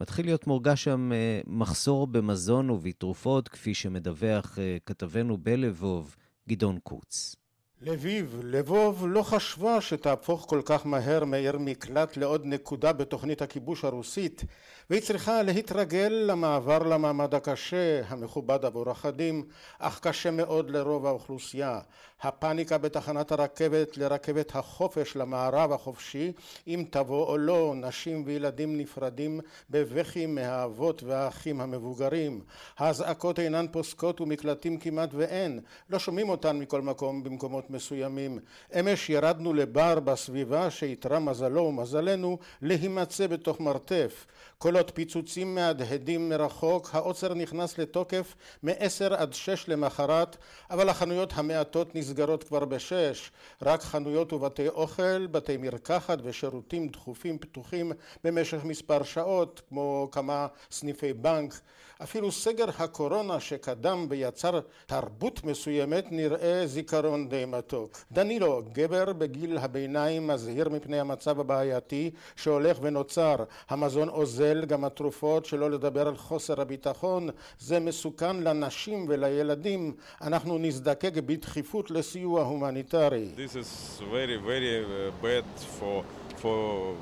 מתחיל 0.00 0.26
להיות 0.26 0.46
מורגש 0.46 0.84
שם 0.84 1.12
אה, 1.12 1.40
מחסור 1.46 2.06
במזון 2.06 2.70
ובתרופות, 2.70 3.48
כפי 3.48 3.74
שמדווח 3.74 4.58
אה, 4.58 4.76
כתבנו 4.86 5.38
בלבוב, 5.38 6.16
גדעון 6.48 6.78
קוץ. 6.82 7.36
לביב, 7.82 8.40
לבוב 8.44 9.06
לא 9.08 9.22
חשבה 9.22 9.80
שתהפוך 9.80 10.46
כל 10.48 10.62
כך 10.64 10.86
מהר 10.86 11.24
מעיר 11.24 11.58
מקלט 11.58 12.16
לעוד 12.16 12.42
נקודה 12.44 12.92
בתוכנית 12.92 13.42
הכיבוש 13.42 13.84
הרוסית 13.84 14.44
והיא 14.90 15.02
צריכה 15.02 15.42
להתרגל 15.42 16.24
למעבר 16.26 16.78
למעמד 16.78 17.34
הקשה, 17.34 18.00
המכובד 18.08 18.64
עבור 18.64 18.92
אחדים, 18.92 19.44
אך 19.78 20.00
קשה 20.02 20.30
מאוד 20.30 20.70
לרוב 20.70 21.06
האוכלוסייה. 21.06 21.80
הפאניקה 22.22 22.78
בתחנת 22.78 23.32
הרכבת 23.32 23.96
לרכבת 23.96 24.56
החופש 24.56 25.16
למערב 25.16 25.72
החופשי, 25.72 26.32
אם 26.66 26.84
תבוא 26.90 27.26
או 27.26 27.38
לא, 27.38 27.74
נשים 27.76 28.22
וילדים 28.26 28.76
נפרדים 28.76 29.40
בבכי 29.70 30.26
מהאבות 30.26 31.02
והאחים 31.02 31.60
המבוגרים. 31.60 32.40
האזעקות 32.78 33.38
אינן 33.38 33.66
פוסקות 33.72 34.20
ומקלטים 34.20 34.78
כמעט 34.78 35.10
ואין, 35.12 35.60
לא 35.90 35.98
שומעים 35.98 36.28
אותן 36.28 36.58
מכל 36.58 36.82
מקום 36.82 37.24
במקומות 37.24 37.69
מסוימים. 37.70 38.38
אמש 38.80 39.10
ירדנו 39.10 39.52
לבר 39.52 40.00
בסביבה 40.00 40.70
שאיתרע 40.70 41.18
מזלו 41.18 41.62
ומזלנו 41.62 42.38
להימצא 42.62 43.26
בתוך 43.26 43.60
מרתף. 43.60 44.26
קולות 44.62 44.90
פיצוצים 44.94 45.54
מהדהדים 45.54 46.28
מרחוק, 46.28 46.90
העוצר 46.92 47.34
נכנס 47.34 47.78
לתוקף 47.78 48.34
מ-10 48.62 49.14
עד 49.16 49.32
6 49.32 49.68
למחרת, 49.68 50.36
אבל 50.70 50.88
החנויות 50.88 51.32
המעטות 51.34 51.94
נסגרות 51.94 52.44
כבר 52.44 52.64
ב-6. 52.64 53.30
רק 53.62 53.82
חנויות 53.82 54.32
ובתי 54.32 54.68
אוכל, 54.68 55.26
בתי 55.26 55.56
מרקחת 55.56 56.18
ושירותים 56.22 56.88
דחופים 56.88 57.38
פתוחים 57.38 57.92
במשך 58.24 58.64
מספר 58.64 59.02
שעות, 59.02 59.62
כמו 59.68 60.08
כמה 60.12 60.46
סניפי 60.70 61.12
בנק. 61.12 61.60
אפילו 62.02 62.32
סגר 62.32 62.64
הקורונה 62.78 63.40
שקדם 63.40 64.06
ויצר 64.08 64.60
תרבות 64.86 65.44
מסוימת 65.44 66.04
נראה 66.10 66.66
זיכרון 66.66 67.28
די 67.28 67.44
מתוק. 67.44 67.98
דנילו, 68.12 68.62
גבר 68.72 69.12
בגיל 69.12 69.58
הביניים, 69.58 70.26
מזהיר 70.26 70.68
מפני 70.68 71.00
המצב 71.00 71.40
הבעייתי 71.40 72.10
שהולך 72.36 72.78
ונוצר. 72.82 73.36
המזון 73.68 74.08
אוזל, 74.50 74.64
גם 74.64 74.84
התרופות, 74.84 75.46
שלא 75.46 75.70
לדבר 75.70 76.08
על 76.08 76.16
חוסר 76.16 76.60
הביטחון. 76.60 77.28
זה 77.58 77.80
מסוכן 77.80 78.36
לנשים 78.36 79.06
ולילדים. 79.08 79.94
אנחנו 80.22 80.58
נזדקק 80.58 81.12
בדחיפות 81.26 81.90
לסיוע 81.90 82.42
הומניטרי. 82.42 83.28
This 83.36 83.56
is 83.56 84.02
very, 84.12 84.36
very 84.36 84.84
uh, 84.84 85.24
bad 85.24 85.44
for, 85.78 86.04
for 86.42 86.94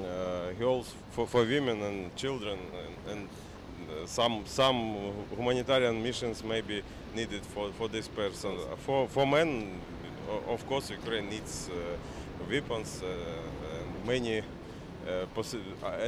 uh, 0.00 0.58
girls, 0.58 0.94
for, 1.16 1.26
for 1.26 1.42
women 1.44 1.82
and 1.82 2.16
children 2.16 2.58
and, 2.80 3.12
and 3.12 3.28
some 4.06 4.36
some 4.46 4.80
humanitarian 5.36 6.02
missions 6.02 6.42
may 6.52 6.60
be 6.70 6.78
needed 7.14 7.42
for, 7.52 7.64
for 7.78 7.88
this 7.96 8.08
person. 8.20 8.52
For 8.86 8.98
for 9.14 9.24
men, 9.36 9.48
of 10.54 10.60
course, 10.70 10.86
Ukraine 10.98 11.26
needs 11.34 11.54
uh, 11.68 11.74
weapons 12.52 12.90
uh, 13.02 13.06
many 14.12 14.38
uh, 14.38 14.61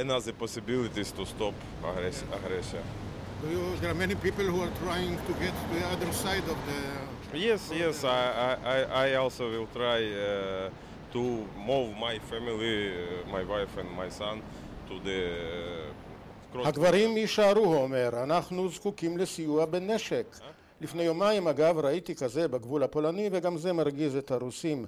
another 0.01 0.33
possibilities 0.33 1.11
to 1.11 1.25
stop 1.25 1.53
aggress- 1.83 2.23
aggression. 2.37 2.83
There 3.81 3.91
are 3.91 3.99
many 4.05 4.15
people 4.15 4.45
who 4.45 4.61
are 4.61 4.73
trying 4.83 5.17
to 5.27 5.33
get 5.43 5.53
to 5.61 5.65
the 5.77 5.85
other 5.93 6.11
side 6.13 6.45
of 6.53 6.57
the 6.69 6.79
Yes, 7.37 7.69
yes, 7.73 8.03
I, 8.05 8.57
I, 8.75 9.07
I 9.07 9.15
also 9.15 9.43
will 9.53 9.67
try 9.67 9.99
uh, 10.05 10.69
to 11.11 11.21
move 11.69 11.89
my 12.07 12.17
family, 12.31 12.75
uh, 12.93 13.29
my 13.35 13.43
wife 13.43 13.73
and 13.77 13.89
my 13.91 14.09
son 14.09 14.41
to 14.87 14.99
the 15.03 15.21
cross 16.53 16.67
הגברים 16.67 17.17
יישארו, 17.17 17.65
הוא 17.65 17.75
אומר, 17.75 18.09
אנחנו 18.23 18.69
זקוקים 18.69 19.17
לסיוע 19.17 19.65
בנשק. 19.65 20.25
לפני 20.81 21.03
יומיים, 21.03 21.47
אגב, 21.47 21.77
ראיתי 21.77 22.15
כזה 22.15 22.47
בגבול 22.47 22.83
הפולני, 22.83 23.29
וגם 23.31 23.57
זה 23.57 23.73
מרגיז 23.73 24.15
את 24.15 24.31
הרוסים. 24.31 24.85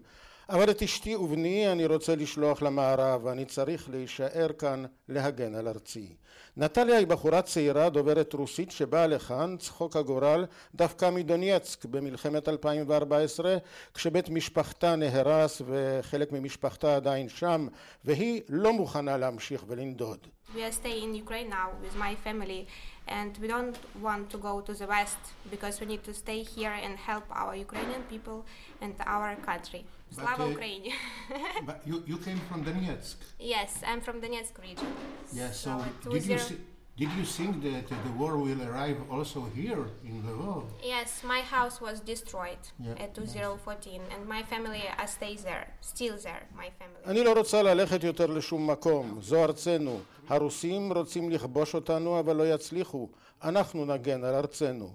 אבל 0.49 0.71
את 0.71 0.81
אשתי 0.81 1.15
ובני 1.15 1.71
אני 1.71 1.86
רוצה 1.86 2.15
לשלוח 2.15 2.62
למערב, 2.62 3.25
ואני 3.25 3.45
צריך 3.45 3.89
להישאר 3.89 4.47
כאן 4.60 4.83
להגן 5.10 5.55
על 5.55 5.67
ארצי. 5.67 6.15
נטליה 6.57 6.97
היא 6.97 7.07
בחורה 7.07 7.41
צעירה 7.41 7.89
דוברת 7.89 8.33
רוסית 8.33 8.71
שבאה 8.71 9.07
לכאן, 9.07 9.55
צחוק 9.60 9.95
הגורל, 9.95 10.45
דווקא 10.75 11.10
מדונייצק 11.10 11.86
במלחמת 11.86 12.49
2014, 12.49 13.57
כשבית 13.93 14.29
משפחתה 14.29 14.95
נהרס 14.95 15.62
וחלק 15.65 16.31
ממשפחתה 16.31 16.95
עדיין 16.95 17.29
שם, 17.29 17.67
והיא 18.05 18.41
לא 18.49 18.73
מוכנה 18.73 19.17
להמשיך 19.17 19.63
ולנדוד. 19.67 20.27
We 20.55 20.60
are 20.60 20.71
staying 20.71 21.03
in 21.03 21.15
Ukraine 21.25 21.49
now 21.49 21.69
with 21.83 21.95
my 21.99 22.15
family, 22.25 22.67
and 23.07 23.38
we 23.41 23.47
don't 23.47 23.77
want 24.01 24.29
to 24.33 24.38
go 24.38 24.62
to 24.62 24.73
the 24.73 24.88
west 24.88 25.21
because 25.51 25.81
we 25.81 25.86
need 25.86 26.03
to 26.10 26.13
stay 26.13 26.41
here 26.55 26.75
and 26.86 26.93
help 27.10 27.25
our 27.31 27.53
Ukrainian 27.67 28.03
people 28.13 28.39
and 28.81 28.93
our 29.13 29.36
country. 29.49 29.83
Slava 30.11 30.44
uh, 30.44 30.48
Ukraine! 30.55 30.92
But 31.68 31.78
you, 31.87 31.96
you 32.11 32.18
came 32.26 32.40
from 32.48 32.59
Donetsk. 32.64 33.16
yes, 33.55 33.70
I'm 33.90 34.00
from 34.07 34.16
Donetsk 34.20 34.55
region. 34.68 34.90
Yeah, 35.33 35.50
so 35.52 35.70
So 36.05 36.11
did 36.11 36.24
you, 36.26 36.37
20 36.37 36.44
thi- 36.48 36.61
did 37.00 37.11
you 37.18 37.24
think 37.37 37.52
that 37.68 37.87
uh, 37.90 37.96
the 38.07 38.12
war 38.20 38.33
will 38.37 38.62
arrive 38.68 38.98
also 39.14 39.40
here 39.59 39.85
in 40.09 40.14
Lvov? 40.22 40.64
Yes, 40.94 41.11
my 41.35 41.40
house 41.57 41.76
was 41.87 41.96
destroyed 42.12 42.62
Yeah, 42.78 43.02
at 43.05 43.14
2014, 43.14 44.00
and 44.12 44.28
my 44.28 44.42
family 44.42 44.83
uh, 44.88 45.07
stays 45.07 45.42
there, 45.44 45.66
still 45.81 46.16
there. 46.26 46.42
My 46.55 46.68
family. 46.78 47.05
אני 47.07 47.24
לא 47.24 47.33
רוצה 47.33 47.62
ללכת 47.62 48.05
יותר 48.05 48.26
לשום 48.26 48.70
מקום, 48.70 49.18
זו 49.20 49.44
ארצנו. 49.44 50.00
הרוסים 50.28 50.92
רוצים 50.92 51.31
לכבוש 51.31 51.74
אותנו, 51.74 52.20
אבל 52.20 52.37
לא 52.37 52.55
יצליחו. 52.55 53.09
אנחנו 53.42 53.85
נגן 53.85 54.24
על 54.24 54.35
ארצנו. 54.35 54.90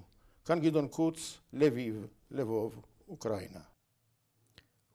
כאן 0.45 0.59
גדעון 0.59 0.87
קוץ, 0.87 1.37
לביב, 1.53 2.05
לבוב, 2.31 2.75
אוקראינה. 3.09 3.59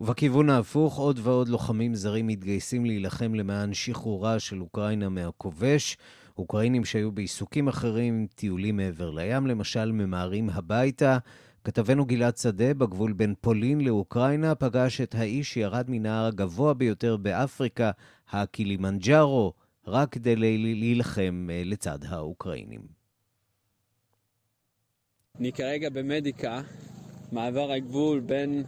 ובכיוון 0.02 0.50
ההפוך, 0.50 0.98
עוד 0.98 1.20
ועוד 1.24 1.48
לוחמים 1.48 1.96
זרים 1.96 2.28
מתגייסים 2.28 2.86
להילחם 2.86 3.34
למען 3.34 3.74
שחרורה 3.74 4.40
של 4.40 4.62
אוקראינה 4.62 5.10
מהכובש. 5.10 5.98
אוקראינים 6.38 6.86
שהיו 6.86 7.12
בעיסוקים 7.12 7.68
אחרים, 7.68 8.28
טיולים 8.36 8.78
מעבר 8.78 9.10
לים 9.12 9.48
למשל, 9.48 9.92
ממהרים 9.92 10.50
הביתה. 10.50 11.18
כתבנו 11.64 12.06
גלעד 12.06 12.38
שדה, 12.38 12.74
בגבול 12.74 13.14
בין 13.14 13.34
פולין 13.42 13.82
לאוקראינה, 13.82 14.56
פגש 14.56 15.02
את 15.02 15.16
האיש 15.16 15.54
שירד 15.54 15.86
מן 15.90 16.06
ההר 16.06 16.26
הגבוה 16.26 16.74
ביותר 16.74 17.18
באפריקה, 17.18 17.92
הקילימנג'ארו, 18.32 19.54
רק 19.88 20.12
כדי 20.12 20.36
להילחם 20.36 21.48
אה, 21.52 21.62
לצד 21.66 22.00
האוקראינים. 22.08 22.82
אני 25.40 25.52
כרגע 25.52 25.90
במדיקה, 25.90 26.62
מעבר 27.32 27.72
הגבול 27.72 28.20
בין 28.20 28.64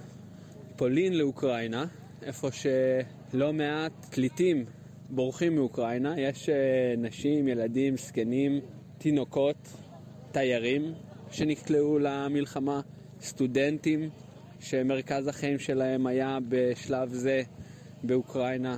פולין 0.79 1.17
לאוקראינה, 1.17 1.85
איפה 2.23 2.47
שלא 2.51 3.53
מעט 3.53 4.05
פליטים 4.11 4.65
בורחים 5.09 5.55
מאוקראינה. 5.55 6.19
יש 6.19 6.49
אה, 6.49 6.55
נשים, 6.97 7.47
ילדים, 7.47 7.97
זקנים, 7.97 8.59
תינוקות, 8.97 9.57
תיירים 10.31 10.93
שנקלעו 11.31 11.99
למלחמה, 11.99 12.81
סטודנטים 13.21 14.09
שמרכז 14.59 15.27
החיים 15.27 15.59
שלהם 15.59 16.07
היה 16.07 16.37
בשלב 16.49 17.13
זה 17.13 17.41
באוקראינה. 18.03 18.77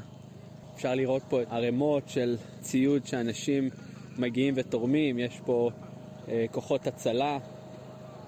אפשר 0.75 0.95
לראות 0.95 1.23
פה 1.29 1.39
ערימות 1.49 2.09
של 2.09 2.37
ציוד 2.61 3.05
שאנשים 3.05 3.69
מגיעים 4.17 4.53
ותורמים, 4.57 5.19
יש 5.19 5.41
פה 5.45 5.69
אה, 6.27 6.45
כוחות 6.51 6.87
הצלה, 6.87 7.37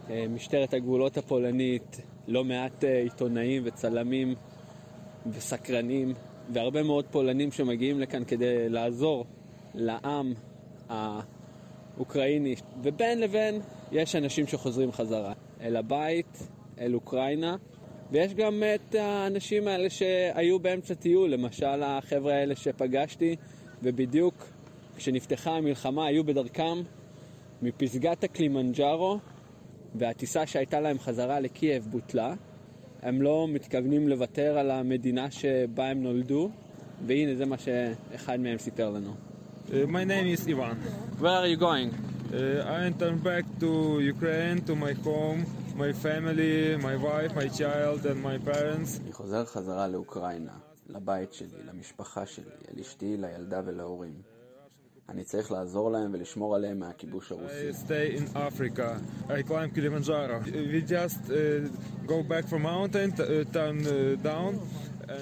אה, 0.10 0.26
משטרת 0.30 0.74
הגבולות 0.74 1.18
הפולנית, 1.18 2.13
לא 2.28 2.44
מעט 2.44 2.84
אה, 2.84 3.02
עיתונאים 3.02 3.62
וצלמים 3.66 4.36
וסקרנים, 5.28 6.14
והרבה 6.54 6.84
מאוד 6.84 7.06
פולנים 7.12 7.52
שמגיעים 7.52 8.00
לכאן 8.00 8.26
כדי 8.26 8.70
לעזור 8.70 9.26
לעם 9.74 10.34
האוקראיני. 10.90 12.56
ובין 12.84 13.20
לבין 13.20 13.62
יש 13.92 14.16
אנשים 14.16 14.48
שחוזרים 14.48 14.92
חזרה 14.92 15.34
אל 15.62 15.76
הבית, 15.76 16.48
אל 16.80 16.94
אוקראינה. 16.94 17.56
ויש 18.12 18.34
גם 18.34 18.64
את 18.76 18.96
האנשים 18.96 19.68
האלה 19.68 19.90
שהיו 19.90 20.60
באמצע 20.60 20.94
טיול, 20.94 21.30
למשל 21.30 21.84
החבר'ה 21.84 22.34
האלה 22.34 22.56
שפגשתי, 22.56 23.36
ובדיוק 23.84 24.48
כשנפתחה 24.96 25.52
המלחמה 25.52 26.06
היו 26.06 26.24
בדרכם 26.24 26.82
מפסגת 27.62 28.24
הקלימנג'ארו, 28.24 29.18
והטיסה 29.96 30.48
שהייתה 30.48 30.80
להם 30.80 31.00
חזרה 31.00 31.40
לקייב 31.40 31.88
בוטלה. 31.92 32.34
הם 33.02 33.22
לא 33.22 33.48
מתכוונים 33.50 34.08
לוותר 34.10 34.58
על 34.58 34.72
המדינה 34.72 35.32
שבה 35.32 35.88
הם 35.88 36.04
נולדו, 36.04 36.50
והנה 37.06 37.36
זה 37.36 37.46
מה 37.46 37.58
שאחד 37.58 38.40
מהם 38.40 38.58
סיפר 38.58 38.90
לנו. 38.90 39.14
Uh, 39.68 39.72
my 39.88 40.04
name 40.04 40.28
is 40.28 40.48
Ivan. 40.48 40.78
Where 41.20 41.38
are 41.42 41.48
you 41.48 41.58
going? 41.58 41.90
Uh, 42.34 42.76
I 42.76 42.92
turn 43.02 43.18
back 43.30 43.46
to 43.62 44.00
Ukraine, 44.14 44.58
to 44.68 44.74
my 44.76 44.94
home, 45.06 45.46
my 45.84 45.92
family, 46.06 46.56
my 46.90 46.96
wife, 47.08 47.32
my 47.42 47.48
child 47.60 48.06
and 48.06 48.20
my 48.30 48.38
parents. 48.52 49.00
אני 49.04 49.12
חוזר 49.14 49.46
חזרה 49.46 49.88
לאוקראינה, 49.88 50.58
לבית 50.90 51.34
שלי, 51.34 51.64
למשפחה 51.66 52.26
שלי, 52.26 52.52
אל 52.72 52.80
אשתי, 52.80 53.18
לילדה 53.18 53.62
ולהורים. 53.66 54.33
אני 55.10 55.24
צריך 55.24 55.52
לעזור 55.52 55.92
להם 55.92 56.12
ולשמור 56.14 56.56
עליהם 56.56 56.80
מהכיבוש 56.80 57.32
הרוסי. 57.32 57.70
I 57.70 57.74
stay 57.74 58.18
in 58.18 58.38
Africa. 58.38 59.02
I 59.28 59.42
climb 59.50 59.72
Kilimanjaro. 59.76 60.40
We 60.74 60.82
just 60.82 61.30
uh, 61.30 61.68
go 62.08 62.24
back 62.24 62.46
from 62.48 62.62
mountain, 62.64 63.12
uh, 63.12 63.44
turn 63.54 63.86
uh, 63.86 64.24
down. 64.24 64.54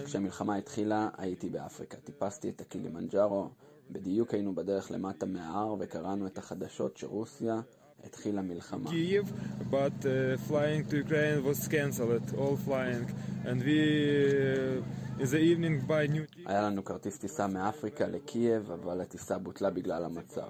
כשהמלחמה 0.06 0.56
התחילה, 0.56 1.10
הייתי 1.18 1.50
באפריקה. 1.50 1.98
טיפסתי 1.98 2.50
את 2.50 2.62
הקילימנג'ארו. 2.62 3.50
בדיוק 3.92 4.34
היינו 4.34 4.56
בדרך 4.56 4.92
למטה 4.92 5.26
מההר 5.26 5.76
וקראנו 5.80 6.28
את 6.28 6.38
החדשות 6.38 6.98
שרוסיה 6.98 7.62
התחילה 8.04 8.42
מלחמה. 8.42 8.90
Kyiv, 8.90 9.26
but 9.72 10.06
uh, 10.06 10.38
flying 10.50 10.86
to 10.90 10.98
Ukraine 10.98 11.44
was 11.44 11.68
cancelled, 11.68 12.34
all 12.38 12.58
flying. 12.68 13.06
And 13.46 13.58
we, 13.64 13.80
uh, 13.80 15.11
in 15.21 15.27
the 15.31 15.39
evening, 15.39 15.87
by 15.87 16.07
New... 16.07 16.47
היה 16.47 16.63
לנו 16.63 16.85
כרטיס 16.85 17.19
טיסה 17.19 17.47
מאפריקה 17.47 18.07
לקייב, 18.07 18.71
אבל 18.71 19.01
הטיסה 19.01 19.39
בוטלה 19.39 19.71
בגלל 19.71 20.05
המצב. 20.05 20.49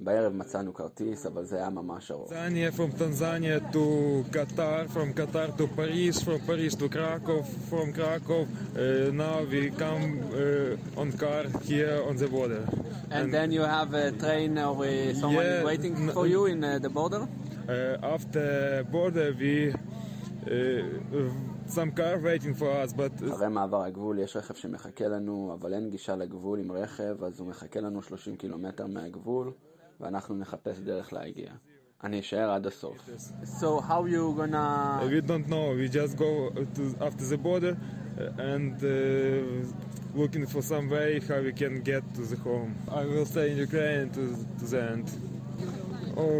בערב 0.00 0.32
מצאנו 0.32 0.74
כרטיס, 0.74 1.26
אבל 1.26 1.44
זה 1.44 1.56
היה 1.56 1.70
ממש 1.70 2.10
ארוך. 2.10 2.32
Tanzania, 2.32 2.72
from 2.72 2.90
Tanzania 2.98 3.72
to 3.72 4.24
Qatar, 4.32 4.88
from 4.90 5.14
Qatar 5.14 5.56
to 5.56 5.66
Paris, 5.76 6.22
from 6.22 6.40
Paris 6.40 6.74
to 6.74 6.88
Krakow, 6.88 7.42
from 7.70 7.92
Krakow. 7.92 8.42
Uh, 8.42 9.12
now 9.12 9.42
we 9.50 9.70
come 9.70 10.04
uh, 10.32 11.00
on 11.00 11.12
car 11.12 11.44
here 11.62 12.02
on 12.08 12.16
the 12.16 12.28
border. 12.28 12.64
And, 13.10 13.12
and 13.12 13.34
then 13.34 13.52
you 13.52 13.62
have 13.62 13.94
a 13.94 14.10
train 14.12 14.58
or 14.58 14.84
uh, 14.84 15.14
someone 15.14 15.46
yeah, 15.46 15.64
waiting 15.64 15.94
for 16.16 16.26
you 16.26 16.46
in 16.46 16.64
uh, 16.64 16.78
the 16.80 16.90
border? 16.90 17.22
Uh, 17.68 18.14
after 18.14 18.84
border 18.90 19.28
we 19.40 19.54
uh, 19.70 21.47
some 21.68 21.90
car 21.92 22.18
waiting 22.18 22.54
for 22.54 22.70
us, 22.84 22.92
but... 22.92 23.34
אחרי 23.34 23.48
מעבר 23.48 23.82
הגבול 23.82 24.18
יש 24.18 24.36
רכב 24.36 24.54
שמחכה 24.54 25.08
לנו, 25.08 25.56
אבל 25.60 25.74
אין 25.74 25.90
גישה 25.90 26.16
לגבול 26.16 26.58
עם 26.60 26.72
רכב, 26.72 27.24
אז 27.24 27.40
הוא 27.40 27.48
מחכה 27.48 27.80
לנו 27.80 28.02
30 28.02 28.36
קילומטר 28.36 28.86
מהגבול. 28.86 29.52
ואנחנו 30.00 30.36
נחפש 30.36 30.78
דרך 30.78 31.12
להגיע. 31.12 31.50
אני 32.04 32.20
אשאר 32.20 32.50
עד 32.50 32.66
הסוף. 32.66 33.10
So 33.60 33.80
how 33.88 34.04
you 34.04 34.34
gonna... 34.38 35.00
We 35.08 35.20
don't 35.20 35.48
know, 35.48 35.66
we 35.80 35.88
just 35.88 36.16
go 36.16 36.50
to, 36.76 36.82
after 37.00 37.24
the 37.24 37.38
border 37.38 37.76
and 38.38 38.74
uh, 38.82 40.18
looking 40.20 40.46
for 40.46 40.62
some 40.62 40.88
way 40.90 41.20
how 41.28 41.40
we 41.40 41.52
can 41.52 41.74
get 41.82 42.02
to 42.16 42.22
the 42.30 42.36
home. 42.36 42.74
I 43.00 43.04
will 43.10 43.26
stay 43.34 43.46
in 43.52 43.56
Ukraine 43.68 44.10
to, 44.16 44.22
to 44.58 44.64
the 44.72 44.80
end. 44.92 45.06
Oh, 46.16 46.34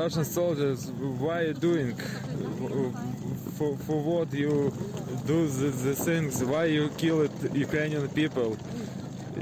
Russian 0.00 0.24
soldiers, 0.24 0.80
why 1.22 1.36
are 1.40 1.46
you 1.48 1.54
doing? 1.68 1.94
For, 3.57 3.75
for 3.87 3.99
what 4.11 4.33
you 4.33 4.71
do 5.25 5.47
the, 5.47 5.69
the 5.85 5.95
things? 5.95 6.43
Why 6.43 6.65
you 6.65 6.89
kill 7.01 7.19
Ukrainian 7.65 8.07
people? 8.09 8.49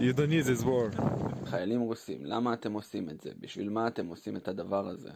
You 0.05 0.13
don't 0.13 0.29
need 0.29 0.45
this 0.45 0.63
war. 0.63 0.91
חיילים 1.45 1.81
רוסים, 1.81 2.25
למה 2.25 2.53
אתם 2.53 2.73
עושים 2.73 3.09
את 3.09 3.21
זה? 3.21 3.31
בשביל 3.39 3.69
מה 3.69 3.87
אתם 3.87 4.07
עושים 4.07 4.37
את 4.37 4.47
הדבר 4.47 4.87
הזה? 4.87 5.09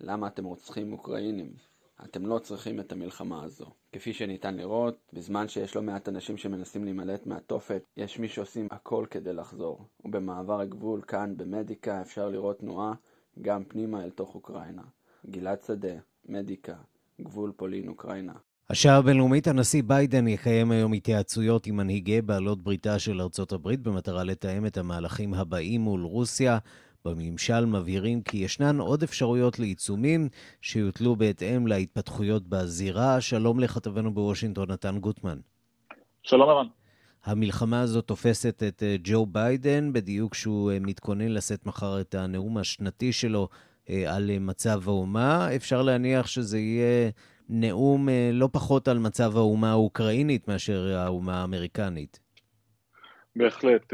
למה 0.00 0.26
אתם 0.26 0.44
רוצחים 0.44 0.92
אוקראינים? 0.92 1.52
אתם 2.04 2.26
לא 2.26 2.38
צריכים 2.38 2.80
את 2.80 2.92
המלחמה 2.92 3.44
הזו. 3.44 3.66
כפי 3.92 4.12
שניתן 4.12 4.56
לראות, 4.56 4.96
בזמן 5.12 5.48
שיש 5.48 5.76
לא 5.76 5.82
מעט 5.82 6.08
אנשים 6.08 6.36
שמנסים 6.36 6.84
להימלט 6.84 7.26
מהתופת, 7.26 7.82
יש 7.96 8.18
מי 8.18 8.28
שעושים 8.28 8.68
הכל 8.70 9.06
כדי 9.10 9.32
לחזור. 9.32 9.86
ובמעבר 10.04 10.60
הגבול, 10.60 11.02
כאן 11.02 11.36
במדיקה, 11.36 12.00
אפשר 12.02 12.28
לראות 12.28 12.58
תנועה 12.58 12.94
גם 13.42 13.64
פנימה 13.64 14.04
אל 14.04 14.10
תוך 14.10 14.34
אוקראינה. 14.34 14.82
גלעד 15.30 15.62
שדה, 15.62 15.94
מדיקה, 16.28 16.74
גבול 17.24 17.52
פולין-אוקראינה. 17.56 18.32
השעה 18.70 18.96
הבינלאומית, 18.96 19.46
הנשיא 19.46 19.82
ביידן 19.86 20.28
יקיים 20.28 20.70
היום 20.70 20.92
התייעצויות 20.92 21.66
עם 21.66 21.76
מנהיגי 21.76 22.22
בעלות 22.22 22.62
בריתה 22.62 22.98
של 22.98 23.20
ארצות 23.20 23.52
הברית 23.52 23.80
במטרה 23.80 24.24
לתאם 24.24 24.66
את 24.66 24.76
המהלכים 24.76 25.34
הבאים 25.34 25.80
מול 25.80 26.02
רוסיה. 26.02 26.58
בממשל 27.04 27.64
מבהירים 27.66 28.22
כי 28.22 28.36
ישנן 28.36 28.78
עוד 28.78 29.02
אפשרויות 29.02 29.58
לעיצומים 29.58 30.28
שיוטלו 30.60 31.16
בהתאם 31.16 31.66
להתפתחויות 31.66 32.48
בזירה. 32.48 33.20
שלום 33.20 33.60
לכתבנו 33.60 34.14
בוושינגטון, 34.14 34.70
נתן 34.70 34.98
גוטמן. 34.98 35.38
שלום 36.22 36.48
ערן. 36.48 36.68
המלחמה 37.24 37.80
הזאת 37.80 38.06
תופסת 38.06 38.62
את 38.68 38.82
ג'ו 39.04 39.26
ביידן 39.26 39.92
בדיוק 39.92 40.32
כשהוא 40.32 40.72
מתכונן 40.80 41.28
לשאת 41.28 41.66
מחר 41.66 42.00
את 42.00 42.14
הנאום 42.14 42.58
השנתי 42.58 43.12
שלו 43.12 43.48
על 44.06 44.38
מצב 44.38 44.82
האומה. 44.86 45.56
אפשר 45.56 45.82
להניח 45.82 46.26
שזה 46.26 46.58
יהיה 46.58 47.10
נאום 47.48 48.08
לא 48.32 48.48
פחות 48.52 48.88
על 48.88 48.98
מצב 48.98 49.36
האומה 49.36 49.70
האוקראינית 49.70 50.48
מאשר 50.48 50.96
האומה 50.96 51.40
האמריקנית. 51.40 52.20
בהחלט, 53.36 53.92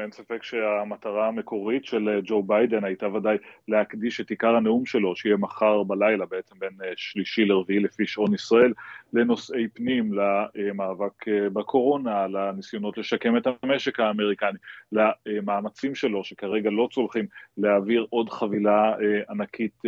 אין 0.00 0.12
ספק 0.12 0.42
שהמטרה 0.42 1.28
המקורית 1.28 1.84
של 1.84 2.20
ג'ו 2.24 2.42
ביידן 2.42 2.84
הייתה 2.84 3.08
ודאי 3.08 3.36
להקדיש 3.68 4.20
את 4.20 4.30
עיקר 4.30 4.54
הנאום 4.54 4.86
שלו, 4.86 5.16
שיהיה 5.16 5.36
מחר 5.36 5.82
בלילה, 5.82 6.26
בעצם 6.26 6.58
בין 6.58 6.70
שלישי 6.96 7.44
לרביעי 7.44 7.80
לפי 7.80 8.06
שעון 8.06 8.34
ישראל, 8.34 8.72
לנושאי 9.12 9.68
פנים, 9.68 10.10
למאבק 10.54 11.24
בקורונה, 11.52 12.26
לניסיונות 12.26 12.98
לשקם 12.98 13.36
את 13.36 13.46
המשק 13.62 14.00
האמריקני, 14.00 14.58
למאמצים 14.92 15.94
שלו, 15.94 16.24
שכרגע 16.24 16.70
לא 16.70 16.88
צולחים 16.92 17.26
להעביר 17.56 18.06
עוד 18.10 18.30
חבילה 18.30 18.94
ענקית 19.30 19.82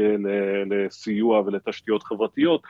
לסיוע 0.71 1.41
ולתשתיות 1.41 2.03
חברתיות, 2.03 2.63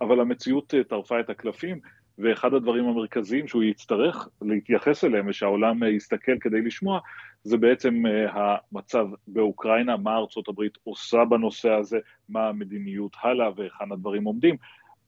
אבל 0.00 0.20
המציאות 0.20 0.74
טרפה 0.88 1.20
את 1.20 1.30
הקלפים. 1.30 1.80
ואחד 2.18 2.54
הדברים 2.54 2.84
המרכזיים 2.84 3.48
שהוא 3.48 3.62
יצטרך 3.62 4.28
להתייחס 4.42 5.04
אליהם 5.04 5.26
ושהעולם 5.28 5.82
יסתכל 5.82 6.38
כדי 6.40 6.60
לשמוע, 6.60 7.00
זה 7.44 7.56
בעצם 7.56 8.02
המצב 8.30 9.06
באוקראינה, 9.26 9.96
מה 9.96 10.16
ארצות 10.16 10.48
הברית 10.48 10.78
עושה 10.84 11.24
בנושא 11.24 11.70
הזה, 11.70 11.98
מה 12.28 12.48
המדיניות 12.48 13.16
הלאה 13.22 13.48
והיכן 13.56 13.92
הדברים 13.92 14.24
עומדים. 14.24 14.56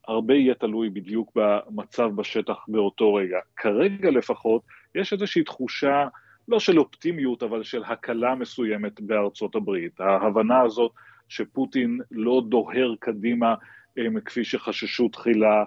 הרבה 0.08 0.34
יהיה 0.34 0.54
תלוי 0.54 0.90
בדיוק 0.90 1.32
במצב 1.36 2.10
בשטח 2.14 2.64
באותו 2.68 3.14
רגע. 3.14 3.38
כרגע 3.56 4.10
לפחות 4.10 4.62
יש 4.94 5.12
איזושהי 5.12 5.44
תחושה, 5.44 6.08
לא 6.48 6.60
של 6.60 6.78
אופטימיות, 6.78 7.42
אבל 7.42 7.62
של 7.62 7.84
הקלה 7.84 8.34
מסוימת 8.34 9.00
בארצות 9.00 9.54
הברית. 9.54 10.00
ההבנה 10.00 10.60
הזאת 10.60 10.92
שפוטין 11.28 12.00
לא 12.10 12.42
דוהר 12.48 12.94
קדימה 12.98 13.54
כפי 14.24 14.44
שחששו 14.44 15.08
תחילה, 15.08 15.64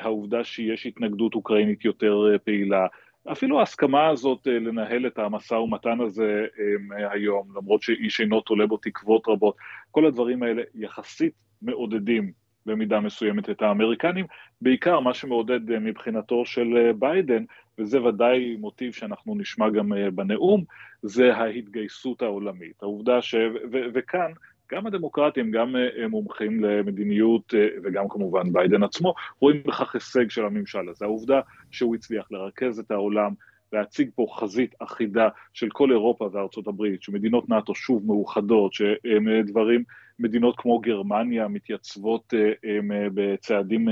העובדה 0.00 0.44
שיש 0.44 0.86
התנגדות 0.86 1.34
אוקראינית 1.34 1.84
יותר 1.84 2.36
פעילה, 2.44 2.86
אפילו 3.32 3.60
ההסכמה 3.60 4.08
הזאת 4.08 4.46
לנהל 4.46 5.06
את 5.06 5.18
המשא 5.18 5.54
ומתן 5.54 6.00
הזה 6.00 6.46
היום, 6.90 7.48
למרות 7.56 7.82
שאיש 7.82 8.20
אינו 8.20 8.40
תולה 8.40 8.66
בו 8.66 8.76
תקוות 8.76 9.28
רבות, 9.28 9.56
כל 9.90 10.06
הדברים 10.06 10.42
האלה 10.42 10.62
יחסית 10.74 11.32
מעודדים 11.62 12.32
במידה 12.66 13.00
מסוימת 13.00 13.50
את 13.50 13.62
האמריקנים, 13.62 14.26
בעיקר 14.60 15.00
מה 15.00 15.14
שמעודד 15.14 15.78
מבחינתו 15.78 16.44
של 16.44 16.92
ביידן, 16.98 17.44
וזה 17.78 18.02
ודאי 18.02 18.56
מוטיב 18.56 18.92
שאנחנו 18.92 19.34
נשמע 19.34 19.70
גם 19.70 19.92
בנאום, 20.14 20.64
זה 21.02 21.36
ההתגייסות 21.36 22.22
העולמית. 22.22 22.82
העובדה 22.82 23.22
ש... 23.22 23.34
ו... 23.72 23.78
וכאן 23.94 24.32
גם 24.72 24.86
הדמוקרטים, 24.86 25.50
גם 25.50 25.74
מומחים 26.10 26.64
למדיניות 26.64 27.54
וגם 27.84 28.08
כמובן 28.08 28.52
ביידן 28.52 28.82
עצמו, 28.82 29.14
רואים 29.40 29.62
בכך 29.66 29.94
הישג 29.94 30.30
של 30.30 30.44
הממשל 30.44 30.88
הזה. 30.88 31.04
העובדה 31.04 31.40
שהוא 31.70 31.94
הצליח 31.94 32.32
לרכז 32.32 32.78
את 32.78 32.90
העולם, 32.90 33.32
להציג 33.72 34.10
פה 34.14 34.26
חזית 34.38 34.74
אחידה 34.78 35.28
של 35.52 35.68
כל 35.72 35.90
אירופה 35.90 36.28
וארצות 36.32 36.66
הברית, 36.66 37.02
שמדינות 37.02 37.48
נאט"ו 37.48 37.74
שוב 37.74 38.06
מאוחדות, 38.06 38.72
שדברים, 38.72 39.84
מדינות 40.18 40.54
כמו 40.58 40.78
גרמניה 40.78 41.48
מתייצבות 41.48 42.34
בצעדים 43.14 43.88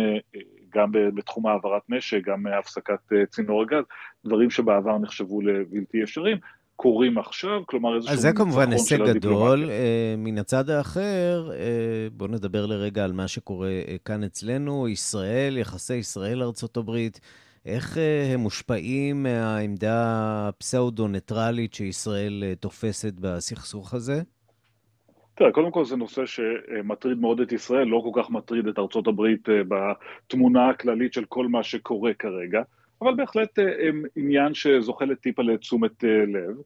גם 0.74 0.88
בתחום 0.92 1.46
העברת 1.46 1.82
נשק, 1.88 2.24
גם 2.24 2.46
הפסקת 2.46 3.12
צינור 3.30 3.62
הגז, 3.62 3.84
דברים 4.24 4.50
שבעבר 4.50 4.98
נחשבו 4.98 5.40
לבלתי 5.40 6.02
אפשריים. 6.02 6.38
קורים 6.76 7.18
עכשיו, 7.18 7.60
כלומר 7.66 7.96
איזשהו 7.96 8.12
אז 8.12 8.20
זה 8.20 8.32
כמובן 8.32 8.72
הישג 8.72 9.02
גדול. 9.14 9.68
מן 10.18 10.38
הצד 10.38 10.70
האחר, 10.70 11.50
בואו 12.12 12.30
נדבר 12.30 12.66
לרגע 12.66 13.04
על 13.04 13.12
מה 13.12 13.28
שקורה 13.28 13.70
כאן 14.04 14.24
אצלנו, 14.24 14.88
ישראל, 14.88 15.58
יחסי 15.58 15.94
ישראל-ארה"ב. 15.94 16.90
איך 17.66 17.98
הם 18.34 18.40
מושפעים 18.40 19.22
מהעמדה 19.22 20.04
הפסאודו-ניטרלית 20.48 21.74
שישראל 21.74 22.44
תופסת 22.60 23.12
בסכסוך 23.20 23.94
הזה? 23.94 24.22
תראה, 25.34 25.52
קודם 25.52 25.70
כל 25.70 25.84
זה 25.84 25.96
נושא 25.96 26.26
שמטריד 26.26 27.18
מאוד 27.18 27.40
את 27.40 27.52
ישראל, 27.52 27.86
לא 27.86 28.02
כל 28.04 28.22
כך 28.22 28.30
מטריד 28.30 28.66
את 28.66 28.78
ארצות 28.78 29.06
הברית 29.06 29.48
בתמונה 29.68 30.68
הכללית 30.68 31.12
של 31.12 31.24
כל 31.24 31.48
מה 31.48 31.62
שקורה 31.62 32.14
כרגע. 32.14 32.62
אבל 33.02 33.14
בהחלט 33.14 33.58
עניין 34.16 34.54
שזוכה 34.54 35.04
לטיפה 35.04 35.42
לתשומת 35.42 36.04
לב. 36.04 36.56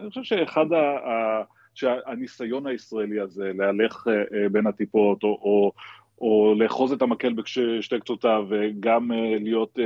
אני 0.00 0.08
חושב 0.08 0.22
שאחד 0.22 0.72
ה... 0.72 1.42
שהניסיון 1.74 2.66
הישראלי 2.66 3.20
הזה 3.20 3.52
להלך 3.54 4.06
בין 4.52 4.66
הטיפות, 4.66 5.22
או, 5.22 5.28
או, 5.28 5.72
או 6.20 6.54
לאחוז 6.58 6.92
את 6.92 7.02
המקל 7.02 7.32
בשתי 7.32 8.00
קצותיו, 8.00 8.46
וגם 8.48 9.10
להיות, 9.40 9.78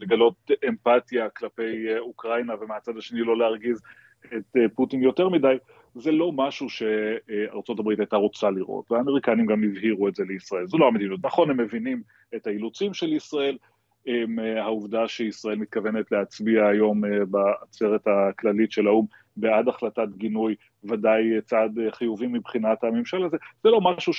לגלות 0.00 0.50
אמפתיה 0.68 1.28
כלפי 1.28 1.98
אוקראינה, 1.98 2.54
ומהצד 2.60 2.96
השני 2.96 3.20
לא 3.20 3.38
להרגיז 3.38 3.82
את 4.36 4.56
פוטין 4.74 5.02
יותר 5.02 5.28
מדי, 5.28 5.56
זה 5.94 6.12
לא 6.12 6.32
משהו 6.32 6.68
שארצות 6.68 7.78
הברית 7.78 7.98
הייתה 7.98 8.16
רוצה 8.16 8.50
לראות, 8.50 8.92
והאמריקנים 8.92 9.46
גם 9.46 9.64
הבהירו 9.64 10.08
את 10.08 10.14
זה 10.14 10.24
לישראל. 10.24 10.66
זו 10.66 10.78
לא 10.78 10.88
המדיניות. 10.88 11.20
נכון, 11.24 11.50
הם 11.50 11.60
מבינים 11.60 12.02
את 12.36 12.46
האילוצים 12.46 12.94
של 12.94 13.12
ישראל, 13.12 13.56
העובדה 14.56 15.08
שישראל 15.08 15.58
מתכוונת 15.58 16.12
להצביע 16.12 16.66
היום 16.66 17.00
בעצרת 17.30 18.06
הכללית 18.06 18.72
של 18.72 18.86
האו"ם 18.86 19.06
בעד 19.36 19.68
החלטת 19.68 20.08
גינוי, 20.16 20.54
ודאי 20.84 21.22
צעד 21.44 21.78
חיובי 21.90 22.26
מבחינת 22.26 22.84
הממשל 22.84 23.24
הזה, 23.24 23.36
זה 23.62 23.68
לא 23.70 23.80
משהו 23.80 24.12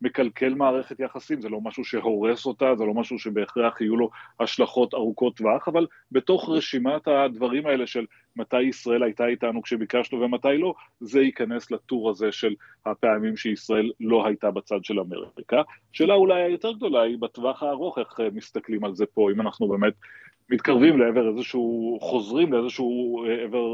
שמקלקל 0.00 0.54
מערכת 0.54 1.00
יחסים, 1.00 1.40
זה 1.40 1.48
לא 1.48 1.60
משהו 1.60 1.84
שהורס 1.84 2.46
אותה, 2.46 2.74
זה 2.74 2.84
לא 2.84 2.94
משהו 2.94 3.18
שבהכרח 3.18 3.80
יהיו 3.80 3.96
לו 3.96 4.10
השלכות 4.40 4.94
ארוכות 4.94 5.36
טווח, 5.36 5.68
אבל 5.68 5.86
בתוך 6.12 6.48
רשימת 6.48 7.08
הדברים 7.08 7.66
האלה 7.66 7.86
של 7.86 8.06
מתי 8.36 8.62
ישראל 8.62 9.02
הייתה 9.02 9.26
איתנו 9.26 9.62
כשביקשנו 9.62 10.20
ומתי 10.20 10.58
לא, 10.58 10.74
זה 11.00 11.20
ייכנס 11.20 11.70
לטור 11.70 12.10
הזה 12.10 12.32
של 12.32 12.54
הפעמים 12.86 13.36
שישראל 13.36 13.92
לא 14.00 14.26
הייתה 14.26 14.50
בצד 14.50 14.84
של 14.84 15.00
אמריקה. 15.00 15.62
שאלה 15.92 16.14
אולי 16.14 16.42
היותר 16.42 16.72
גדולה 16.72 17.02
היא 17.02 17.18
בטווח 17.20 17.62
הארוך, 17.62 17.98
איך 17.98 18.20
מסתכלים 18.32 18.84
על 18.84 18.94
זה 18.94 19.06
פה, 19.06 19.30
אם 19.30 19.40
אנחנו 19.40 19.68
באמת 19.68 19.92
מתקרבים 20.50 20.98
לעבר 20.98 21.28
איזשהו, 21.28 21.98
חוזרים 22.00 22.52
לאיזשהו 22.52 23.24
עבר 23.44 23.66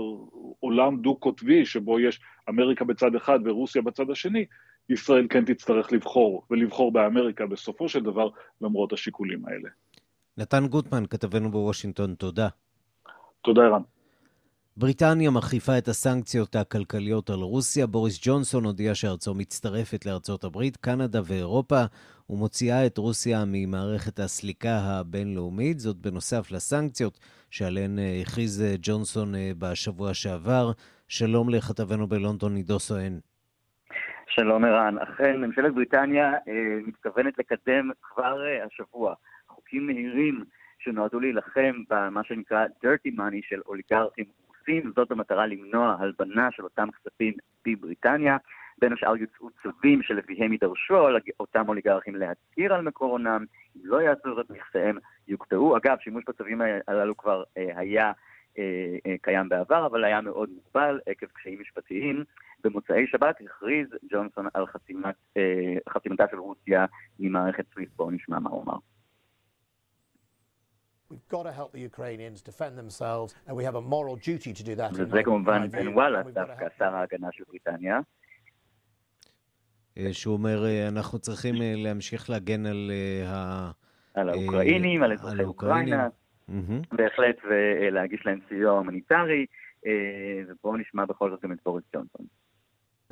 עולם 0.60 0.96
דו-קוטבי, 0.96 1.66
שבו 1.66 2.00
יש 2.00 2.20
אמריקה 2.48 2.84
בצד 2.84 3.14
אחד 3.14 3.38
ורוסיה 3.44 3.82
בצד 3.82 4.10
השני, 4.10 4.44
ישראל 4.90 5.26
כן 5.30 5.44
תצטרך 5.44 5.92
לבחור, 5.92 6.42
ולבחור 6.50 6.92
באמריקה 6.92 7.46
בסופו 7.46 7.88
של 7.88 8.02
דבר, 8.02 8.28
למרות 8.60 8.92
השיקולים 8.92 9.46
האלה. 9.46 9.68
נתן 10.38 10.66
גוטמן, 10.66 11.06
כתבנו 11.06 11.50
בוושינגטון, 11.50 12.14
תודה. 12.14 12.48
תודה, 13.42 13.62
ערן. 13.62 13.82
בריטניה 14.76 15.30
מחריפה 15.30 15.78
את 15.78 15.88
הסנקציות 15.88 16.56
הכלכליות 16.56 17.30
על 17.30 17.40
רוסיה. 17.40 17.86
בוריס 17.86 18.18
ג'ונסון 18.22 18.64
הודיע 18.64 18.94
שארצו 18.94 19.34
מצטרפת 19.34 20.06
לארצות 20.06 20.44
הברית, 20.44 20.76
קנדה 20.76 21.20
ואירופה, 21.24 21.84
ומוציאה 22.30 22.86
את 22.86 22.98
רוסיה 22.98 23.44
ממערכת 23.46 24.20
הסליקה 24.20 24.78
הבינלאומית. 24.78 25.80
זאת 25.80 25.96
בנוסף 25.96 26.50
לסנקציות 26.50 27.18
שעליהן 27.50 27.98
הכריז 28.22 28.64
ג'ונסון 28.82 29.34
בשבוע 29.58 30.14
שעבר. 30.14 30.72
שלום 31.08 31.48
לכתבנו 31.48 32.06
בלונדון, 32.06 32.56
עידו 32.56 32.78
סואן. 32.78 33.18
שלום 34.28 34.64
ערן. 34.64 34.98
אכן, 34.98 35.40
ממשלת 35.40 35.74
בריטניה 35.74 36.32
אה, 36.32 36.78
מתכוונת 36.86 37.38
לקדם 37.38 37.90
כבר 38.02 38.46
אה, 38.46 38.64
השבוע 38.64 39.14
חוקים 39.48 39.86
מהירים 39.86 40.44
שנועדו 40.78 41.20
להילחם 41.20 41.82
במה 41.90 42.24
שנקרא 42.24 42.66
dirty 42.84 43.18
money 43.18 43.48
של 43.48 43.60
אוליגרכים 43.66 44.24
רוסים, 44.48 44.92
זאת 44.96 45.08
במטרה 45.08 45.46
למנוע 45.46 45.96
הלבנה 45.98 46.48
של 46.50 46.64
אותם 46.64 46.88
כספים 46.90 47.34
בבריטניה. 47.66 48.36
בין 48.78 48.92
השאר 48.92 49.16
יוצאו 49.16 49.48
צווים 49.62 50.02
שלפיהם 50.02 50.52
יידרשו 50.52 51.08
אותם 51.40 51.68
אוליגרכים 51.68 52.14
להצהיר 52.14 52.74
על 52.74 52.82
מקור 52.82 53.10
הונם, 53.12 53.44
אם 53.76 53.80
לא 53.84 54.02
יעשו 54.02 54.34
זאת 54.34 54.50
נכסיהם 54.50 54.98
יוקפאו. 55.28 55.76
אגב, 55.76 55.96
שימוש 56.00 56.24
בצווים 56.28 56.60
הללו 56.88 57.16
כבר 57.16 57.42
אה, 57.56 57.70
היה 57.76 58.12
אה, 58.58 58.96
אה, 59.06 59.14
קיים 59.22 59.48
בעבר, 59.48 59.86
אבל 59.86 60.04
היה 60.04 60.20
מאוד 60.20 60.50
מוגבל 60.50 61.00
עקב 61.06 61.26
קשיים 61.26 61.60
משפטיים. 61.60 62.24
במוצאי 62.64 63.06
שבת 63.06 63.36
הכריז 63.40 63.88
ג'ונסון 64.12 64.46
על 64.54 64.66
חסימת, 64.66 65.14
אה, 65.36 65.42
חסימתה 65.88 66.24
של 66.30 66.36
רוסיה 66.38 66.86
ממערכת 67.18 67.64
סוויפט. 67.72 67.92
בואו 67.96 68.10
נשמע 68.10 68.38
מה 68.38 68.50
הוא 68.50 68.62
אמר. 68.62 68.76
We've 71.12 71.34
got 71.34 71.44
to 71.44 71.52
help 71.52 71.72
the 71.72 71.80
Ukrainians 71.92 72.42
defend 72.42 72.74
themselves, 72.82 73.30
and 73.46 73.54
we 73.56 73.62
have 73.68 73.76
a 73.76 73.84
moral 73.94 74.16
duty 74.16 74.52
to 74.52 74.62
do 74.62 74.74
that. 74.76 74.92
וזה 74.94 75.22
כמובן 75.24 75.70
בן 75.70 75.88
וואלה, 75.88 76.22
דווקא 76.22 76.66
שר 76.78 76.94
ההגנה 76.94 77.28
של 77.32 77.44
בריטניה. 77.48 78.00
שהוא 80.12 80.34
אומר, 80.34 80.64
אנחנו 80.88 81.18
צריכים 81.18 81.54
להמשיך 81.58 82.30
להגן 82.30 82.66
על 82.66 82.90
ה... 83.26 83.70
על 84.14 84.28
האוקראינים, 84.28 85.02
על 85.02 85.12
אזרחי 85.12 85.44
אוקראינה. 85.44 86.08
בהחלט, 86.92 87.36
ולהגיש 87.44 88.26
להם 88.26 88.38
סיוע 88.48 88.78
הומניטרי, 88.78 89.46
ובואו 90.48 90.76
נשמע 90.76 91.04
בכל 91.04 91.30
זאת 91.30 91.42
גם 91.42 91.52
את 91.52 91.58
בוריס 91.64 91.84
ג'ונסון. 91.94 92.26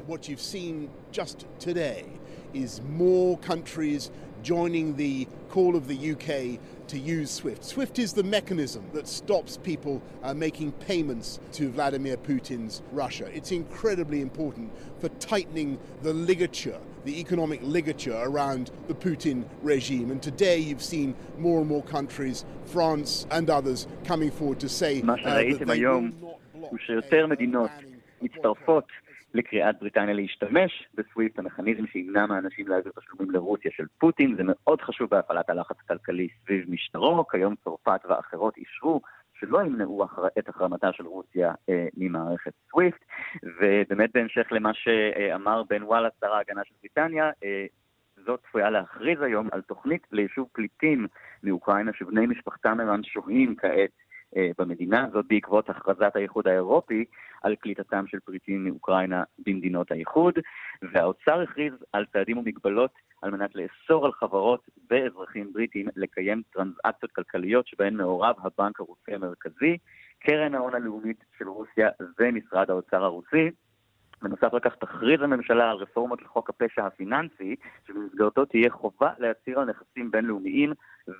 What 0.07 0.29
you've 0.29 0.41
seen 0.41 0.91
just 1.13 1.47
today 1.59 2.05
is 2.53 2.83
more 2.83 3.39
countries 3.39 4.11
joining 4.43 4.97
the 4.97 5.27
call 5.49 5.77
of 5.77 5.89
the 5.89 6.13
UK 6.13 6.61
to 6.89 6.99
use 6.99 7.31
SWIFT. 7.31 7.65
SWIFT 7.65 7.99
is 7.99 8.13
the 8.13 8.23
mechanism 8.23 8.85
that 8.93 9.09
stops 9.09 9.57
people 9.57 10.03
uh, 10.23 10.35
making 10.35 10.73
payments 10.73 11.41
to 11.53 11.71
Vladimir 11.71 12.19
Putin's 12.19 12.83
Russia. 12.93 13.31
It's 13.33 13.51
incredibly 13.51 14.21
important 14.21 14.73
for 15.01 15.09
tightening 15.09 15.79
the 16.03 16.13
ligature, 16.13 16.79
the 17.07 17.19
economic 17.19 17.61
ligature 17.63 18.17
around 18.17 18.73
the 18.89 18.95
Putin 18.95 19.47
regime. 19.63 20.11
And 20.11 20.23
today 20.23 20.59
you've 20.59 20.83
seen 20.83 21.15
more 21.39 21.61
and 21.61 21.69
more 21.69 21.83
countries, 21.83 22.45
France 22.67 23.27
and 23.31 23.49
others, 23.49 23.87
coming 24.05 24.31
forward 24.31 24.61
to 24.61 24.69
say 24.69 25.01
uh, 25.01 25.17
that 25.17 25.65
they 25.67 25.81
will 25.81 26.03
not 26.03 26.41
block 26.53 26.73
לקריאת 29.35 29.79
בריטניה 29.81 30.15
להשתמש 30.15 30.89
בסוויפט, 30.95 31.39
המכניזם 31.39 31.87
שימנע 31.87 32.27
מהאנשים 32.27 32.69
להעביר 32.69 32.93
תשלומים 32.99 33.31
לרוסיה 33.31 33.71
של 33.75 33.85
פוטין. 33.99 34.37
זה 34.37 34.43
מאוד 34.47 34.81
חשוב 34.81 35.11
בהפעלת 35.11 35.51
הלחץ 35.51 35.77
הכלכלי 35.85 36.29
סביב 36.45 36.71
משטרו. 36.71 37.27
כיום 37.29 37.55
צרפת 37.65 38.01
ואחרות 38.09 38.57
אישרו 38.57 39.01
שלא 39.39 39.63
ימנעו 39.63 40.05
את 40.39 40.49
החרמתה 40.49 40.93
של 40.93 41.07
רוסיה 41.07 41.53
אה, 41.69 41.87
ממערכת 41.97 42.53
סוויפט. 42.71 43.05
ובאמת 43.43 44.11
בהמשך 44.15 44.47
למה 44.51 44.75
שאמר 44.75 45.63
בן 45.69 45.83
וואלה, 45.83 46.09
שר 46.21 46.33
ההגנה 46.33 46.61
של 46.65 46.75
בריטניה, 46.81 47.31
אה, 47.45 47.67
זאת 48.27 48.41
צפויה 48.49 48.71
להכריז 48.71 49.23
היום 49.23 49.49
על 49.53 49.63
תוכנית 49.63 50.07
ליישוב 50.13 50.49
פליטים 50.53 51.07
מאוקראינה 51.43 51.93
שבני 51.93 52.27
משפחתם 52.27 52.81
ערן 52.81 53.03
שוהים 53.03 53.57
כעת 53.57 53.91
במדינה, 54.59 55.07
זאת 55.13 55.25
בעקבות 55.29 55.71
הכרזת 55.71 56.17
האיחוד 56.17 56.49
האירופי 56.49 57.05
על 57.43 57.55
קליטתם 57.55 58.07
של 58.07 58.19
פריטים 58.21 58.65
מאוקראינה 58.65 59.23
במדינות 59.39 59.91
האיחוד, 59.91 60.35
והאוצר 60.93 61.41
הכריז 61.41 61.73
על 61.93 62.05
צעדים 62.13 62.39
ומגבלות 62.39 62.91
על 63.23 63.31
מנת 63.31 63.51
לאסור 63.55 64.07
על 64.07 64.13
חברות 64.13 64.61
ואזרחים 64.91 65.53
בריטים 65.53 65.87
לקיים 65.97 66.43
טרנזאקציות 66.53 67.13
כלכליות 67.13 67.67
שבהן 67.67 67.97
מעורב 67.97 68.35
הבנק 68.39 68.81
הרוסי 68.81 69.15
המרכזי, 69.15 69.79
קרן 70.19 70.55
ההון 70.55 70.75
הלאומית 70.75 71.25
של 71.39 71.49
רוסיה 71.49 71.89
ומשרד 72.19 72.71
האוצר 72.71 73.05
הרוסי. 73.05 73.51
בנוסף 74.25 74.55
לכך 74.55 74.75
תכריז 74.75 75.23
הממשלה 75.23 75.71
על 75.71 75.77
רפורמות 75.77 76.23
לחוק 76.23 76.51
הפשע 76.51 76.87
הפיננסי, 76.87 77.57
שבמסגרתו 77.87 78.45
תהיה 78.45 78.71
חובה 78.71 79.11
להצהיר 79.19 79.61
על 79.61 79.65
נכסים 79.65 80.11
בינלאומיים 80.11 80.73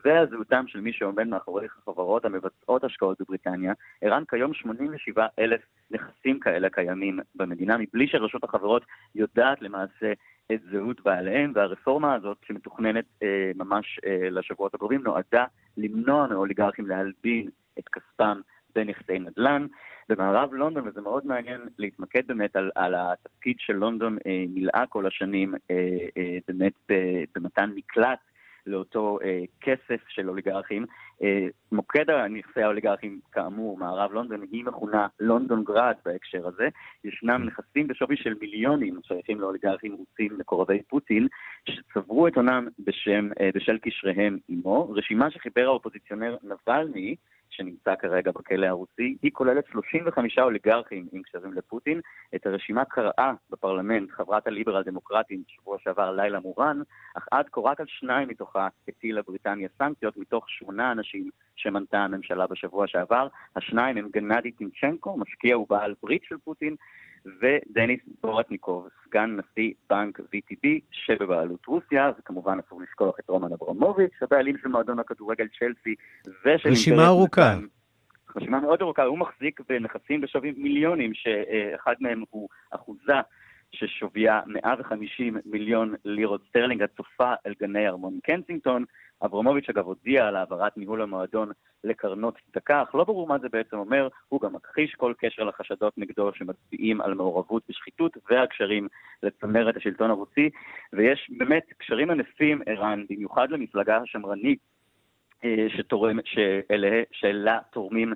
ועל 0.05 0.31
זהותם 0.31 0.65
של 0.69 0.81
מי 0.81 0.93
שעומד 0.93 1.27
מאחורי 1.27 1.67
החברות 1.67 2.25
המבצעות 2.25 2.85
השקעות 2.85 3.21
בבריטניה. 3.21 3.73
ערן 4.03 4.23
כיום 4.29 4.55
87 4.55 5.27
אלף 5.39 5.61
נכסים 5.91 6.41
כאלה 6.41 6.71
קיימים 6.71 7.19
במדינה, 7.35 7.77
מבלי 7.79 8.09
שרשות 8.09 8.45
החברות 8.45 8.85
יודעת 9.15 9.63
למעשה 9.63 10.13
את 10.53 10.61
זהות 10.71 11.01
בעליהם, 11.01 11.53
והרפורמה 11.55 12.15
הזאת 12.15 12.37
שמתוכננת 12.47 13.05
אה, 13.23 13.51
ממש 13.57 14.01
אה, 14.07 14.31
לשבועות 14.31 14.75
הקרובים 14.75 15.03
נועדה 15.03 15.45
למנוע 15.77 16.27
מאוליגרכים 16.27 16.87
להלבין 16.87 17.49
את 17.79 17.89
כספם 17.89 18.41
בנכסי 18.75 19.19
נדל"ן. 19.19 19.67
במערב 20.09 20.55
לונדון, 20.55 20.89
וזה 20.89 21.01
מאוד 21.01 21.27
מעניין 21.27 21.61
להתמקד 21.79 22.27
באמת 22.27 22.57
על, 22.57 22.71
על 22.75 22.95
התפקיד 22.95 23.57
של 23.59 23.73
לונדון 23.73 24.19
אה, 24.27 24.45
מילאה 24.49 24.85
כל 24.89 25.07
השנים, 25.07 25.55
אה, 25.71 25.77
אה, 26.17 26.39
באמת 26.49 26.73
במתן 27.35 27.71
מקלט 27.75 28.19
לאותו 28.67 29.19
אה, 29.25 29.43
כסף 29.61 30.09
של 30.09 30.29
אוליגרכים. 30.29 30.87
אה, 31.23 31.47
מוקד 31.73 32.11
נכסי 32.11 32.63
האוליגרכים, 32.63 33.21
כאמור, 33.33 33.79
מערב 33.79 34.13
לונדון, 34.13 34.43
היא 34.53 34.65
מכונה 34.65 35.07
לונדון 35.21 35.65
גראד 35.65 35.97
בהקשר 36.05 36.49
הזה. 36.49 36.69
ישנם 37.05 37.43
נכסים 37.45 37.89
בשווי 37.89 38.17
של 38.17 38.35
מיליונים 38.41 39.01
שייכים 39.03 39.41
לאוליגרכים 39.41 39.93
רוסים 39.93 40.39
מקורבי 40.39 40.83
פוטין, 40.83 41.29
שצברו 41.69 42.29
את 42.29 42.37
הונם 42.37 42.69
בשם, 42.79 43.29
אה, 43.41 43.51
בשל 43.55 43.79
קשריהם 43.79 44.39
עמו. 44.49 44.91
רשימה 44.91 45.31
שחיבר 45.31 45.65
האופוזיציונר 45.65 46.37
נבלני, 46.43 47.17
שנמצא 47.51 47.95
כרגע 47.95 48.31
בכלא 48.31 48.67
הרוסי, 48.67 49.17
היא 49.23 49.31
כוללת 49.33 49.65
35 49.67 50.39
אוליגרכים 50.39 51.07
עם 51.13 51.23
קשרים 51.23 51.53
לפוטין. 51.53 52.01
את 52.35 52.47
הרשימה 52.47 52.85
קראה 52.85 53.33
בפרלמנט 53.51 54.11
חברת 54.11 54.47
הליברל 54.47 54.83
דמוקרטים 54.83 55.43
שבוע 55.47 55.79
שעבר 55.79 56.13
לילה 56.13 56.41
מורן, 56.41 56.83
אך 57.15 57.29
עד 57.31 57.49
כה 57.53 57.61
רק 57.61 57.81
על 57.81 57.87
שניים 57.89 58.29
מתוכה 58.29 58.69
הטילה 58.89 59.23
בריטניה 59.23 59.69
סנקציות 59.79 60.17
מתוך 60.17 60.51
שמונה 60.51 60.93
אנשים 60.93 61.31
שמנתה 61.57 61.99
הממשלה 61.99 62.47
בשבוע 62.47 62.87
שעבר. 62.87 63.29
השניים 63.57 63.97
הם 63.97 64.09
גנדי 64.13 64.53
טינצ'נקו, 64.53 65.17
משקיע 65.17 65.59
ובעל 65.59 65.95
ברית 66.03 66.23
של 66.25 66.37
פוטין, 66.45 66.77
ודניס 67.27 68.01
בורטניקוב, 68.23 68.89
סגן 69.05 69.37
נשיא 69.37 69.73
בנק 69.91 70.21
VTB 70.21 70.69
שבבעלות 70.91 71.67
רוסיה, 71.67 72.13
וכמובן 72.19 72.59
אסור 72.67 72.83
לשכוח 72.83 73.17
את 73.21 73.29
רומן 73.29 73.53
אברמוביץ', 73.53 74.23
הבעלים 74.23 74.59
של 74.59 74.69
מועדון 74.69 74.99
הכדורגל 74.99 75.47
צ'לסי 75.59 75.95
ושל... 76.45 76.69
רשימה 76.69 77.07
ארוכה. 77.07 77.55
רשימה 78.37 78.61
מאוד 78.61 78.83
ארוכה, 78.83 79.03
הוא 79.03 79.19
מחזיק 79.19 79.61
בנכסים 79.69 80.21
בשווי 80.21 80.53
מיליונים, 80.57 81.15
שאחד 81.15 81.95
מהם 82.01 82.25
הוא 82.31 82.49
אחוזה 82.71 83.21
ששוויה 83.73 84.41
150 84.47 85.37
מיליון 85.47 85.95
לירות 86.05 86.43
סטרלינג, 86.49 86.83
הצופה 86.83 87.33
אל 87.47 87.55
גני 87.61 87.89
ארמון 87.89 88.19
קנסינגטון. 88.25 88.85
אברמוביץ' 89.23 89.69
אגב 89.69 89.87
הודיע 89.87 90.27
על 90.27 90.37
העברת 90.37 90.77
ניהול 90.77 91.03
המועדון 91.03 91.51
לקרנות 91.85 92.35
צדקה, 92.53 92.83
אך 92.83 92.95
לא 92.95 93.05
ברור 93.05 93.29
מה 93.29 93.39
זה 93.39 93.49
בעצם 93.49 93.77
אומר, 93.77 94.09
הוא 94.29 94.41
גם 94.41 94.53
מכחיש 94.53 94.95
כל 94.95 95.13
קשר 95.19 95.45
לחשדות 95.45 95.99
נגדו 95.99 96.31
שמצביעים 96.35 97.01
על 97.01 97.15
מעורבות 97.15 97.63
בשחיתות 97.69 98.17
והקשרים 98.31 98.89
לצמרת 99.23 99.77
השלטון 99.77 100.11
הרוסי, 100.11 100.51
ויש 100.93 101.31
באמת 101.39 101.65
קשרים 101.79 102.11
ענפים, 102.11 102.63
ערן, 102.67 103.05
במיוחד 103.11 103.51
למפלגה 103.51 103.97
השמרנית, 103.97 104.59
אה, 105.45 105.67
שתורם, 105.77 106.19
שאלה, 106.25 107.03
שאלה 107.13 107.59
תורמים 107.73 108.13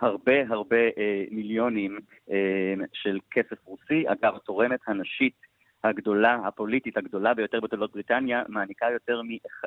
הרבה 0.00 0.42
הרבה 0.48 0.76
אה, 0.76 1.24
מיליונים 1.30 1.98
אה, 2.30 2.74
של 2.92 3.18
כסף 3.30 3.66
רוסי. 3.66 4.04
אגב, 4.06 4.36
התורמת 4.36 4.80
הנשית 4.86 5.47
הגדולה, 5.84 6.38
הפוליטית 6.44 6.96
הגדולה 6.96 7.34
ביותר 7.34 7.60
בתולדות 7.60 7.92
בריטניה, 7.92 8.42
מעניקה 8.48 8.86
יותר 8.92 9.20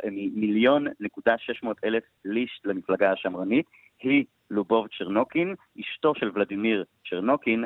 ממיליון 0.06 0.88
נקודה 1.00 1.38
שש 1.38 1.64
מאות 1.64 1.78
אלף 1.84 2.04
ליש 2.26 2.62
למפלגה 2.66 3.12
השמרנית. 3.12 3.66
היא 4.02 4.26
ליובוב 4.50 4.88
צ'רנוקין, 4.98 5.56
אשתו 5.80 6.16
של 6.16 6.32
ולדימיר 6.34 6.84
צ'רנוקין, 7.10 7.66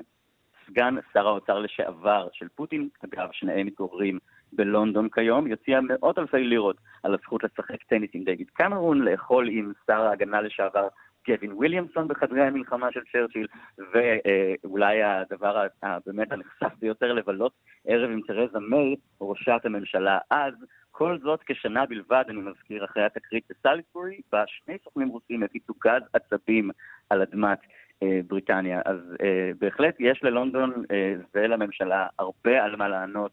סגן 0.67 0.95
שר 1.13 1.27
האוצר 1.27 1.59
לשעבר 1.59 2.27
של 2.33 2.47
פוטין, 2.55 2.89
אגב, 3.03 3.29
שניהם 3.31 3.67
מתגוררים 3.67 4.19
בלונדון 4.53 5.09
כיום, 5.09 5.47
יוציאה 5.47 5.81
מאות 5.81 6.19
אלפי 6.19 6.43
לירות 6.43 6.77
על 7.03 7.13
הזכות 7.13 7.43
לשחק 7.43 7.83
טניס 7.83 8.09
עם 8.13 8.23
דיוויד 8.23 8.49
קמרון, 8.49 9.01
לאכול 9.01 9.47
עם 9.49 9.71
שר 9.87 10.01
ההגנה 10.01 10.41
לשעבר 10.41 10.87
גווין 11.27 11.53
וויליאמסון 11.53 12.07
בחדרי 12.07 12.41
המלחמה 12.41 12.91
של 12.91 12.99
צ'רצ'יל, 13.11 13.47
ואולי 13.77 15.03
הדבר 15.03 15.67
באמת 16.05 16.31
הנחשף 16.31 16.79
ביותר, 16.79 17.13
לבלות 17.13 17.51
ערב 17.87 18.09
עם 18.11 18.21
תרזה 18.27 18.59
מיי, 18.59 18.95
ראשת 19.21 19.61
הממשלה 19.63 20.19
אז. 20.29 20.53
כל 20.91 21.17
זאת 21.23 21.39
כשנה 21.45 21.85
בלבד, 21.85 22.23
אני 22.29 22.41
מזכיר, 22.41 22.85
אחרי 22.85 23.03
התקרית 23.03 23.43
בסליסבורי, 23.49 24.21
בה 24.31 24.43
שני 24.47 24.77
סוכנים 24.83 25.07
רוסים 25.07 25.43
הפיצו 25.43 25.73
גז 25.83 26.01
עצבים 26.13 26.71
על 27.09 27.21
אדמת 27.21 27.59
אה, 28.03 28.19
בריטניה. 28.27 28.81
אז 28.85 28.97
אה, 29.23 29.51
בהחלט 29.59 29.95
יש 29.99 30.23
ללונדון 30.23 30.73
אה, 30.91 31.15
ולממשלה 31.35 32.07
הרבה 32.19 32.63
על 32.63 32.75
מה 32.75 32.87
לענות 32.87 33.31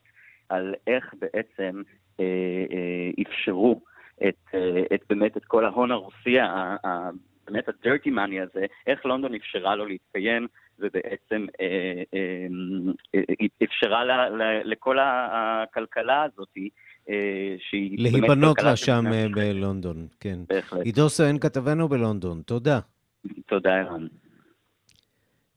על 0.49 0.75
איך 0.87 1.15
בעצם 1.19 1.83
אה, 2.21 2.25
אה, 2.73 3.23
אפשרו 3.23 3.81
את, 4.29 4.55
אה, 4.55 4.83
את 4.95 5.01
באמת 5.09 5.37
את 5.37 5.45
כל 5.45 5.65
ההון 5.65 5.91
הרוסי 5.91 6.37
באמת 7.47 7.69
ה-dirty 7.69 8.09
money 8.09 8.43
הזה, 8.43 8.67
איך 8.87 9.07
לונדון 9.07 9.35
אפשרה 9.35 9.77
לו 9.77 9.87
להתקיים, 9.87 10.47
ובעצם 10.79 11.47
אה, 11.61 12.03
אה, 12.15 12.47
אה, 13.15 13.47
אפשרה 13.65 14.05
לה, 14.05 14.31
לה, 14.31 14.63
לכל 14.65 14.99
הכלכלה 15.01 16.23
הזאת, 16.23 16.57
אה, 17.11 17.55
שהיא 17.59 17.99
להיבנות 17.99 18.63
לה 18.63 18.77
שם 18.77 19.05
אה, 19.13 19.27
בלונדון, 19.35 20.07
כן. 20.21 20.39
בהחלט. 20.49 20.81
עידו 20.85 21.09
סואן 21.09 21.39
כתבנו 21.39 21.89
בלונדון, 21.89 22.43
תודה. 22.43 22.81
תודה, 23.47 23.81
ערן. 23.81 24.07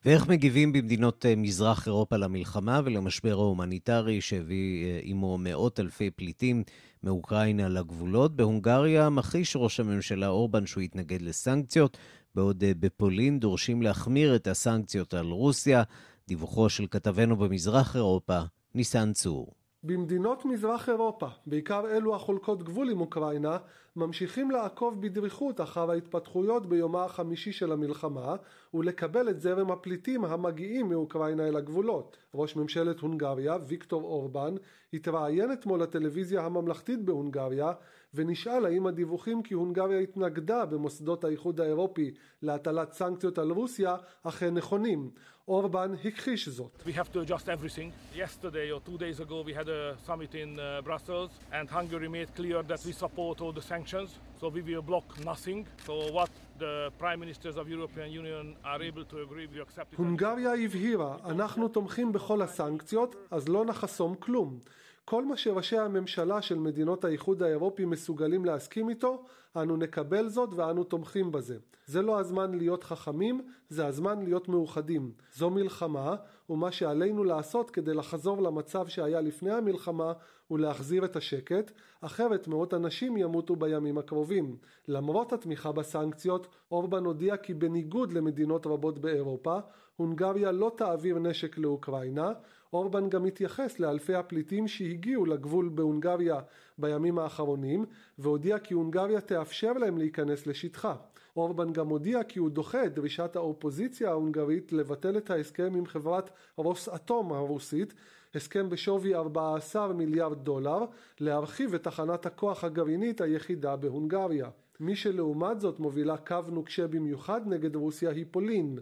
ואיך 0.06 0.28
מגיבים 0.28 0.74
במדינות 0.74 1.26
אה, 1.26 1.36
מזרח 1.36 1.88
אירופה 1.88 2.18
למלחמה 2.18 2.82
ולמשבר 2.86 3.32
ההומניטרי 3.32 4.22
שהביא 4.22 5.00
עמו 5.04 5.38
מאות 5.38 5.80
אלפי 5.80 6.12
פליטים 6.12 6.63
מאוקראינה 7.04 7.68
לגבולות. 7.70 8.36
בהונגריה 8.36 9.10
מכחיש 9.10 9.56
ראש 9.56 9.80
הממשלה 9.80 10.28
אורבן 10.28 10.65
שהוא 10.65 10.84
יתנגד 10.84 11.22
לסנקציות, 11.22 11.98
בעוד 12.36 12.63
אה, 12.63 12.72
בפולין 12.80 13.39
דורשים 13.39 13.82
להחמיר 13.82 14.36
את 14.36 14.48
הסנקציות 14.48 15.13
על 15.13 15.26
רוסיה. 15.26 15.84
דיווחו 16.28 16.70
של 16.70 16.88
כתבנו 16.91 17.36
במזרח 17.36 17.96
אירופה, 17.96 18.39
ניסן 18.76 19.13
צור. 19.13 19.64
במדינות 19.86 20.45
מזרח 20.45 20.89
אירופה, 20.89 21.28
בעיקר 21.45 21.88
אלו 21.88 22.15
החולקות 22.15 22.63
גבול 22.63 22.89
עם 22.89 23.02
אוקראינה, 23.02 23.58
ממשיכים 23.95 24.52
לעקוב 24.52 25.02
בדריכות 25.02 25.62
אחר 25.62 25.91
ההתפתחויות 25.91 26.65
ביומה 26.65 27.04
החמישי 27.06 27.52
של 27.52 27.71
המלחמה 27.71 28.36
ולקבל 28.74 29.30
את 29.30 29.41
זרם 29.41 29.71
הפליטים 29.71 30.26
המגיעים 30.26 30.89
מאוקראינה 30.89 31.48
אל 31.48 31.56
הגבולות. 31.56 32.17
ראש 32.34 32.56
ממשלת 32.56 33.00
הונגריה, 33.00 33.58
ויקטור 33.67 34.04
אורבן, 34.04 34.56
התראיין 34.93 35.54
אתמול 35.54 35.82
לטלוויזיה 35.82 36.45
הממלכתית 36.45 37.06
בהונגריה 37.06 37.71
ונשאל 38.15 38.65
האם 38.65 38.88
הדיווחים 38.88 39.43
כי 39.43 39.54
הונגריה 39.54 39.99
התנגדה 39.99 40.65
במוסדות 40.65 41.23
האיחוד 41.23 41.62
האירופי 41.62 42.12
להטלת 42.41 42.93
סנקציות 42.93 43.38
על 43.38 43.51
רוסיה 43.51 43.95
אכן 44.23 44.54
נכונים. 44.54 45.10
אורבן 45.47 45.91
הכחיש 46.06 46.49
זאת. 46.49 46.84
We 46.86 46.89
have 46.89 47.12
to 47.13 47.19
adjust 47.28 47.47
everything. 47.47 47.91
Yesterday 48.15 48.71
or 48.75 48.80
two 48.89 48.97
days 48.97 49.19
ago 49.19 49.43
we 49.47 49.54
had 49.54 49.69
a 49.69 49.95
summit 50.08 50.34
in 50.34 50.60
uh, 50.60 50.82
Brussels 50.88 51.32
and 51.51 51.69
Hungary 51.69 52.10
made 52.17 52.30
clear 52.36 52.63
that 52.63 52.82
we 52.88 52.93
support 53.04 53.36
all 53.41 53.54
the 53.60 53.65
sanctions. 53.73 54.10
So 54.39 54.45
we 54.56 54.62
will 54.69 54.86
block 54.91 55.08
nothing. 55.32 55.60
So 55.88 55.93
what 56.17 56.32
the 56.63 56.73
prime 57.01 57.19
ministers 57.23 57.56
of 57.62 57.65
European 57.75 58.10
Union 58.21 58.45
are 58.71 58.82
able 58.89 59.06
to 59.12 59.15
agree, 59.25 59.45
we 59.54 59.60
accept 59.62 59.93
it. 59.93 59.97
הונגריה 59.97 60.54
הבהירה, 60.54 61.17
אנחנו 61.25 61.67
תומכים 61.67 62.12
בכל 62.12 62.41
הסנקציות, 62.41 63.15
אז 63.32 63.49
לא 63.49 63.65
נחסום 63.65 64.15
כלום. 64.15 64.60
כל 65.06 65.26
מה 65.26 65.38
שראשי 65.38 65.78
הממשלה 65.78 66.41
של 66.41 66.60
מדינות 66.60 67.06
האיחוד 67.06 67.44
האירופי 67.44 67.86
מסוגלים 67.86 68.46
להסכים 68.46 68.89
איתו, 68.89 69.24
אנו 69.56 69.78
נקבל 69.78 70.30
זאת 70.30 70.50
ואנו 70.54 70.84
תומכים 70.84 71.32
בזה. 71.32 71.58
זה 71.86 72.02
לא 72.02 72.20
הזמן 72.20 72.56
להיות 72.56 72.84
חכמים, 72.84 73.41
זה 73.70 73.88
הזמן 73.88 74.22
להיות 74.22 74.50
מאוחדים. 74.50 75.12
זו 75.34 75.50
מלחמה, 75.50 76.15
ומה 76.50 76.72
שעלינו 76.72 77.24
לעשות 77.24 77.72
כדי 77.72 77.94
לחזור 77.94 78.41
למצב 78.41 78.88
שהיה 78.88 79.22
לפני 79.22 79.54
המלחמה 79.54 80.13
ולהחזיר 80.52 81.06
את 81.06 81.15
השקט, 81.15 81.72
אחרת 82.02 82.48
מאות 82.48 82.74
אנשים 82.74 83.18
ימותו 83.18 83.56
בימים 83.56 83.98
הקרובים. 83.98 84.58
למרות 84.88 85.34
התמיכה 85.34 85.72
בסנקציות, 85.72 86.48
אורבן 86.72 87.06
הודיע 87.06 87.38
כי 87.38 87.54
בניגוד 87.54 88.13
למדינות 88.13 88.68
רבות 88.68 89.00
באירופה, 89.00 89.58
הונגריה 89.96 90.52
לא 90.52 90.72
תעביר 90.78 91.20
נשק 91.20 91.58
לאוקראינה, 91.58 92.32
אורבן 92.75 93.09
גם 93.09 93.25
התייחס 93.25 93.79
לאלפי 93.79 94.15
הפליטים 94.15 94.67
שהגיעו 94.67 95.25
לגבול 95.25 95.69
בהונגריה 95.69 96.39
בימים 96.77 97.19
האחרונים 97.19 97.85
והודיע 98.19 98.59
כי 98.59 98.73
הונגריה 98.73 99.21
תאפשר 99.21 99.73
להם 99.73 99.97
להיכנס 99.97 100.47
לשטחה. 100.47 100.95
אורבן 101.38 101.73
גם 101.73 101.89
הודיע 101.89 102.23
כי 102.23 102.39
הוא 102.39 102.49
דוחה 102.49 102.85
את 102.85 102.93
דרישת 102.93 103.35
האופוזיציה 103.35 104.09
ההונגרית 104.09 104.73
לבטל 104.73 105.17
את 105.17 105.29
ההסכם 105.29 105.75
עם 105.75 105.85
חברת 105.85 106.29
רוס 106.55 106.89
אטום 106.89 107.33
הרוסית, 107.33 107.93
הסכם 108.36 108.69
בשווי 108.69 109.15
14 109.15 109.93
מיליארד 109.93 110.43
דולר, 110.43 110.86
להרחיב 111.19 111.73
את 111.73 111.84
תחנת 111.84 112.26
הכוח 112.26 112.63
הגרעינית 112.63 113.21
היחידה 113.21 113.76
בהונגריה. 113.76 114.49
מי 114.80 114.95
שלעומת 114.95 115.61
זאת 115.61 115.80
מובילה 115.80 116.17
קו 116.17 116.41
נוקשה 116.51 116.88
במיוחד 116.88 117.41
נגד 117.47 117.76
רוסיה 117.76 118.09
היא 118.09 118.26
פולין. 118.32 118.80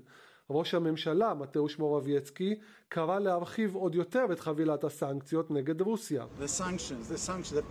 ראש 0.53 0.73
הממשלה, 0.73 1.33
מתאוש 1.33 1.79
מורבייצקי, 1.79 2.55
קרא 2.89 3.19
להרחיב 3.19 3.75
עוד 3.75 3.95
יותר 3.95 4.25
את 4.31 4.39
חבילת 4.39 4.83
הסנקציות 4.83 5.51
נגד 5.51 5.81
רוסיה. 5.81 6.25
The 6.39 6.59
sanctions, 6.59 7.13
the 7.13 7.17
sanctions, 7.17 7.55
the. 7.55 7.61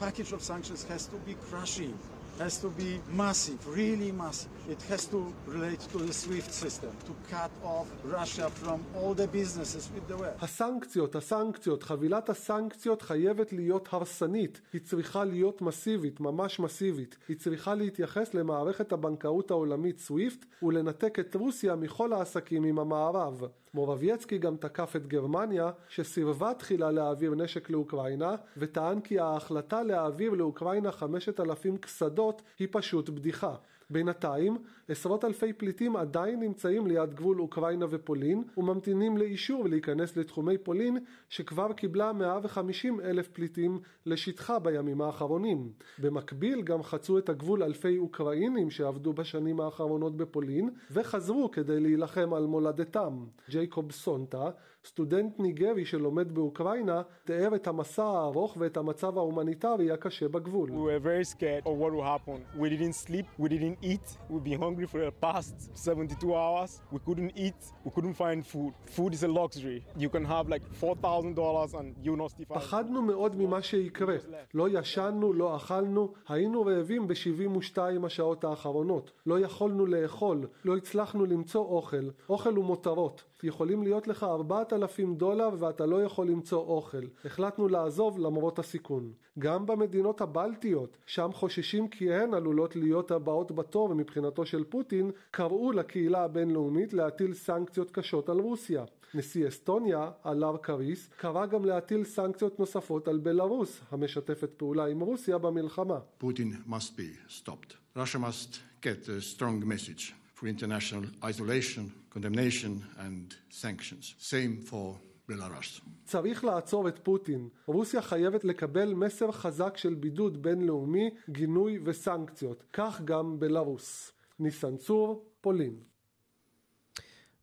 Has 2.38 2.58
to 2.58 2.68
be 2.68 3.00
massive, 3.16 3.58
really 3.66 4.12
massive. 4.12 4.50
It 4.68 4.82
has 4.90 5.06
to 5.06 5.32
relate 5.46 5.80
to 5.92 5.98
the 5.98 6.12
SWIFT 6.12 6.52
system, 6.52 6.90
to 7.08 7.12
cut 7.30 7.50
off 7.64 7.86
Russia 8.04 8.48
from 8.62 8.78
all 8.96 9.14
the 9.14 9.26
businesses 9.26 9.90
with 9.94 10.06
the 10.08 10.16
West. 10.16 10.42
הסנקציות, 10.42 11.16
הסנקציות, 11.16 11.82
חבילת 11.82 12.30
הסנקציות 12.30 13.02
חייבת 13.02 13.52
להיות 13.52 13.88
הרסנית. 13.92 14.60
היא 14.72 14.80
צריכה 14.80 15.24
להיות 15.24 15.62
מסיבית, 15.62 16.20
ממש 16.20 16.60
מסיבית. 16.60 17.16
היא 17.28 17.36
צריכה 17.36 17.74
להתייחס 17.74 18.34
למערכת 18.34 18.92
הבנקאות 18.92 19.50
העולמית 19.50 19.98
סוויפט 19.98 20.46
ולנתק 20.62 21.18
את 21.18 21.34
רוסיה 21.34 21.76
מכל 21.76 22.12
העסקים 22.12 22.64
עם 22.64 22.78
המערב. 22.78 23.42
מורבייצקי 23.74 24.38
גם 24.38 24.56
תקף 24.56 24.96
את 24.96 25.06
גרמניה, 25.06 25.70
שסירבה 25.88 26.54
תחילה 26.54 26.90
להעביר 26.90 27.34
נשק 27.34 27.70
לאוקראינה, 27.70 28.34
וטען 28.56 29.00
כי 29.00 29.18
ההחלטה 29.18 29.82
להעביר 29.82 30.30
לאוקראינה 30.30 30.92
5,000 30.92 31.76
קסדות 31.76 32.42
היא 32.58 32.68
פשוט 32.70 33.08
בדיחה. 33.08 33.54
בינתיים, 33.92 34.58
עשרות 34.88 35.24
אלפי 35.24 35.52
פליטים 35.52 35.96
עדיין 35.96 36.40
נמצאים 36.40 36.86
ליד 36.86 37.14
גבול 37.14 37.40
אוקראינה 37.40 37.86
ופולין 37.90 38.42
וממתינים 38.56 39.18
לאישור 39.18 39.64
להיכנס 39.68 40.16
לתחומי 40.16 40.58
פולין 40.58 40.98
שכבר 41.28 41.72
קיבלה 41.72 42.12
150 42.12 43.00
אלף 43.00 43.28
פליטים 43.28 43.80
לשטחה 44.06 44.58
בימים 44.58 45.00
האחרונים. 45.00 45.72
במקביל 45.98 46.62
גם 46.62 46.82
חצו 46.82 47.18
את 47.18 47.28
הגבול 47.28 47.62
אלפי 47.62 47.98
אוקראינים 47.98 48.70
שעבדו 48.70 49.12
בשנים 49.12 49.60
האחרונות 49.60 50.16
בפולין 50.16 50.70
וחזרו 50.90 51.50
כדי 51.50 51.80
להילחם 51.80 52.34
על 52.34 52.46
מולדתם. 52.46 53.24
ג'ייקוב 53.50 53.92
סונטה, 53.92 54.50
סטודנט 54.86 55.38
ניגרי 55.38 55.84
שלומד 55.84 56.34
באוקראינה, 56.34 57.02
תיאר 57.24 57.54
את 57.54 57.66
המסע 57.66 58.04
הארוך 58.04 58.56
ואת 58.58 58.76
המצב 58.76 59.18
ההומניטרי 59.18 59.90
הקשה 59.90 60.28
בגבול. 60.28 60.70
We 60.70 60.72
were 60.72 61.04
very 61.04 61.24
scared 61.24 61.64
of 61.64 61.76
what 61.78 61.92
will 61.92 62.02
happen. 62.02 62.60
We 62.60 62.68
didn't 62.68 62.96
sleep, 63.06 63.26
we 63.38 63.48
didn't 63.48 63.78
eat, 63.82 64.06
we've 64.30 64.44
been 64.44 64.60
hungry 64.60 64.86
for 64.86 64.98
the 64.98 65.12
past 65.26 65.70
72 65.74 66.34
hours. 66.34 66.80
We 66.92 66.98
couldn't 67.06 67.32
eat, 67.36 67.60
we 67.84 67.90
couldn't 67.94 68.14
find 68.14 68.44
food. 68.44 68.72
Food 68.96 69.14
is 69.14 69.22
a 69.22 69.28
luxury. 69.28 69.84
You 69.96 70.08
can 70.08 70.24
have 70.24 70.48
like 70.48 70.64
$4,000 70.80 71.74
and 71.74 71.94
you 72.02 72.16
not 72.16 72.30
still 72.30 72.46
פחדנו 72.48 73.02
מאוד 73.02 73.36
ממה 73.36 73.62
שיקרה. 73.62 74.16
לא 74.54 74.68
ישנו, 74.68 75.32
לא 75.32 75.56
אכלנו, 75.56 76.12
היינו 76.28 76.62
רעבים 76.62 77.08
ב-72 77.08 77.78
השעות 78.06 78.44
האחרונות. 78.44 79.12
לא 79.26 79.40
יכולנו 79.40 79.86
לאכול, 79.86 80.46
לא 80.64 80.76
הצלחנו 80.76 81.26
למצוא 81.26 81.64
אוכל. 81.64 82.10
אוכל 82.28 82.58
ומותרות. 82.58 83.24
יכולים 83.42 83.82
להיות 83.82 84.08
לך 84.08 84.22
4,000 84.22 85.14
דולר 85.14 85.48
ואתה 85.58 85.86
לא 85.86 86.02
יכול 86.04 86.26
למצוא 86.26 86.58
אוכל. 86.58 87.04
החלטנו 87.24 87.68
לעזוב 87.68 88.18
למרות 88.18 88.58
הסיכון. 88.58 89.12
גם 89.38 89.66
במדינות 89.66 90.20
הבלטיות, 90.20 90.96
שם 91.06 91.30
חוששים 91.32 91.88
כי 91.88 92.14
הן 92.14 92.34
עלולות 92.34 92.76
להיות 92.76 93.10
הבאות 93.10 93.52
בתור 93.52 93.94
מבחינתו 93.94 94.46
של 94.46 94.64
פוטין, 94.64 95.10
קראו 95.30 95.72
לקהילה 95.72 96.24
הבינלאומית 96.24 96.92
להטיל 96.92 97.34
סנקציות 97.34 97.90
קשות 97.90 98.28
על 98.28 98.38
רוסיה. 98.38 98.84
נשיא 99.14 99.48
אסטוניה, 99.48 100.10
אלאר 100.26 100.56
קריס, 100.56 101.10
קרא 101.16 101.46
גם 101.46 101.64
להטיל 101.64 102.04
סנקציות 102.04 102.58
נוספות 102.58 103.08
על 103.08 103.18
בלארוס, 103.18 103.80
המשתפת 103.90 104.50
פעולה 104.56 104.86
עם 104.86 105.00
רוסיה 105.00 105.38
במלחמה. 105.38 105.98
Putin 106.22 106.70
must 106.70 106.96
be 106.96 107.32
stopped. 107.38 107.74
Russia 107.96 108.18
must 108.18 108.60
get 108.82 109.08
a 109.08 109.20
strong 109.20 109.68
message 109.68 110.21
for 110.42 110.48
international 110.48 111.04
isolation, 111.30 111.84
condemnation 112.14 112.72
and 113.04 113.26
sanctions. 113.48 114.14
Same 114.18 114.54
for 114.70 114.98
Belarus. 115.28 115.80
צריך 116.04 116.44
לעצור 116.44 116.88
את 116.88 116.98
פוטין. 117.02 117.48
רוסיה 117.66 118.02
חייבת 118.02 118.44
לקבל 118.44 118.94
מסר 118.94 119.32
חזק 119.32 119.76
של 119.76 119.94
בידוד 119.94 120.42
בינלאומי, 120.42 121.10
גינוי 121.30 121.78
וסנקציות. 121.84 122.64
כך 122.72 123.00
גם 123.04 123.40
בלרוס. 123.40 124.12
ניסן 124.38 124.76
צור, 124.76 125.24
פולין. 125.40 125.74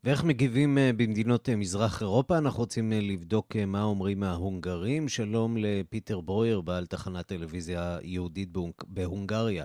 ואיך 0.04 0.24
מגיבים 0.24 0.78
אה, 0.78 0.90
במדינות 0.96 1.48
אה, 1.48 1.56
מזרח 1.56 2.02
אירופה? 2.02 2.38
אנחנו 2.38 2.60
רוצים 2.60 2.92
אה, 2.92 3.00
לבדוק 3.00 3.56
מה 3.56 3.82
אומרים 3.82 4.22
ההונגרים. 4.22 5.08
שלום 5.08 5.56
לפיטר 5.56 6.20
ברויר, 6.20 6.60
בעל 6.60 6.86
תחנת 6.86 7.26
טלוויזיה 7.26 7.98
יהודית 8.02 8.48
בהונגריה. 8.86 9.64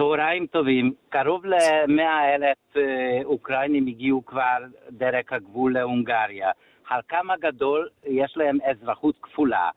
צהריים 0.00 0.46
טובים. 0.46 0.92
קרוב 1.08 1.46
ל-100 1.46 2.02
אלף 2.34 2.84
אוקראינים 3.24 3.86
הגיעו 3.86 4.24
כבר 4.26 4.58
דרך 4.90 5.32
הגבול 5.32 5.74
להונגריה. 5.74 6.50
חלקם 6.84 7.30
הגדול 7.30 7.88
יש 8.06 8.36
להם 8.36 8.58
אזרחות 8.64 9.14
כפולה. 9.22 9.70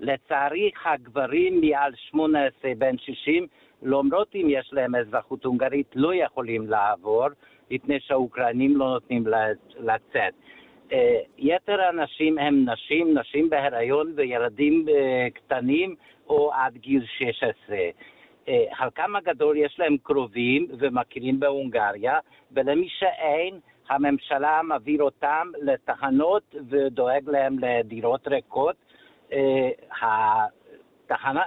לצערי 0.00 0.70
הגברים 0.84 1.60
מעל 1.60 1.92
18 1.94 2.70
בן 2.78 2.98
60, 2.98 3.46
למרות 3.82 4.34
אם 4.34 4.46
יש 4.50 4.70
להם 4.72 4.94
אזרחות 4.94 5.44
הונגרית, 5.44 5.86
לא 5.94 6.14
יכולים 6.14 6.66
לעבור, 6.66 7.26
מפני 7.70 8.00
שהאוקראינים 8.00 8.76
לא 8.76 8.86
נותנים 8.88 9.24
לצאת. 9.78 10.34
יתר 11.38 11.80
האנשים 11.80 12.38
הם 12.38 12.64
נשים, 12.68 13.18
נשים 13.18 13.50
בהיריון 13.50 14.12
וילדים 14.16 14.86
קטנים 15.34 15.94
או 16.28 16.52
עד 16.52 16.76
גיל 16.76 17.04
16. 17.18 17.76
חלקם 18.72 19.16
הגדול 19.16 19.56
יש 19.56 19.78
להם 19.78 19.96
קרובים 20.02 20.66
ומכירים 20.78 21.40
בהונגריה, 21.40 22.18
ולמי 22.52 22.88
שאין, 22.88 23.60
הממשלה 23.88 24.60
מעביר 24.64 25.02
אותם 25.02 25.48
לתחנות 25.62 26.54
ודואג 26.68 27.30
להם 27.30 27.56
לדירות 27.58 28.28
ריקות. 28.28 28.76
התחנה, 30.02 31.42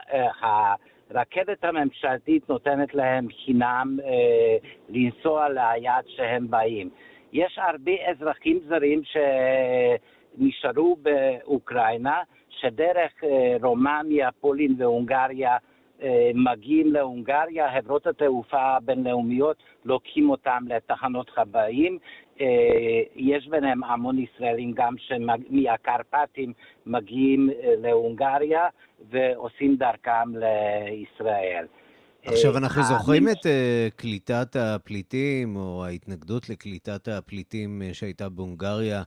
הרכבת 1.10 1.64
הממשלתית 1.64 2.50
נותנת 2.50 2.94
להם 2.94 3.28
חינם 3.46 3.98
לנסוע 4.90 5.50
ליעד 5.50 6.04
שהם 6.08 6.50
באים. 6.50 6.90
יש 7.34 7.60
הרבה 7.62 7.92
אזרחים 8.10 8.60
זרים 8.68 9.02
שנשארו 10.38 10.96
באוקראינה, 11.02 12.22
שדרך 12.50 13.24
רומניה, 13.64 14.30
פולין 14.32 14.76
והונגריה 14.78 15.58
מגיעים 16.34 16.94
להונגריה, 16.94 17.68
חברות 17.82 18.08
התעופה 18.08 18.62
הבינלאומיות 18.62 19.58
לוקחים 19.86 20.30
אותם 20.30 20.64
לתחנות 20.68 21.30
חבאים. 21.30 21.98
יש 23.16 23.48
ביניהם 23.48 23.84
המון 23.84 24.20
ישראלים 24.20 24.72
גם 24.72 24.96
שמהקרפטים 24.98 26.54
מגיעים 26.86 27.50
להונגריה 27.78 28.68
ועושים 29.12 29.76
דרכם 29.76 30.30
לישראל. 30.36 31.66
עכשיו, 32.26 32.58
אנחנו 32.58 32.84
זוכרים 32.84 33.28
את 33.28 33.46
קליטת 33.96 34.56
הפליטים, 34.56 35.56
או 35.56 35.86
ההתנגדות 35.86 36.50
לקליטת 36.50 37.08
הפליטים 37.08 37.82
שהייתה 37.94 38.30
בהונגריה 38.30 39.04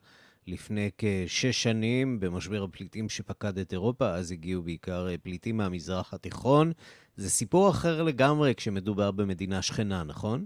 לפני 0.47 0.91
כשש 0.99 1.63
שנים 1.63 2.21
במשבר 2.21 2.63
הפליטים 2.63 3.09
שפקד 3.09 3.59
את 3.59 3.73
אירופה, 3.73 4.11
אז 4.11 4.33
הגיעו 4.33 4.63
בעיקר 4.63 5.07
פליטים 5.23 5.57
מהמזרח 5.57 6.15
התיכון. 6.15 6.73
זה 7.17 7.31
סיפור 7.31 7.71
אחר 7.71 8.03
לגמרי 8.03 8.55
כשמדובר 8.55 9.11
במדינה 9.11 9.63
שכנה, 9.63 10.03
נכון? 10.05 10.45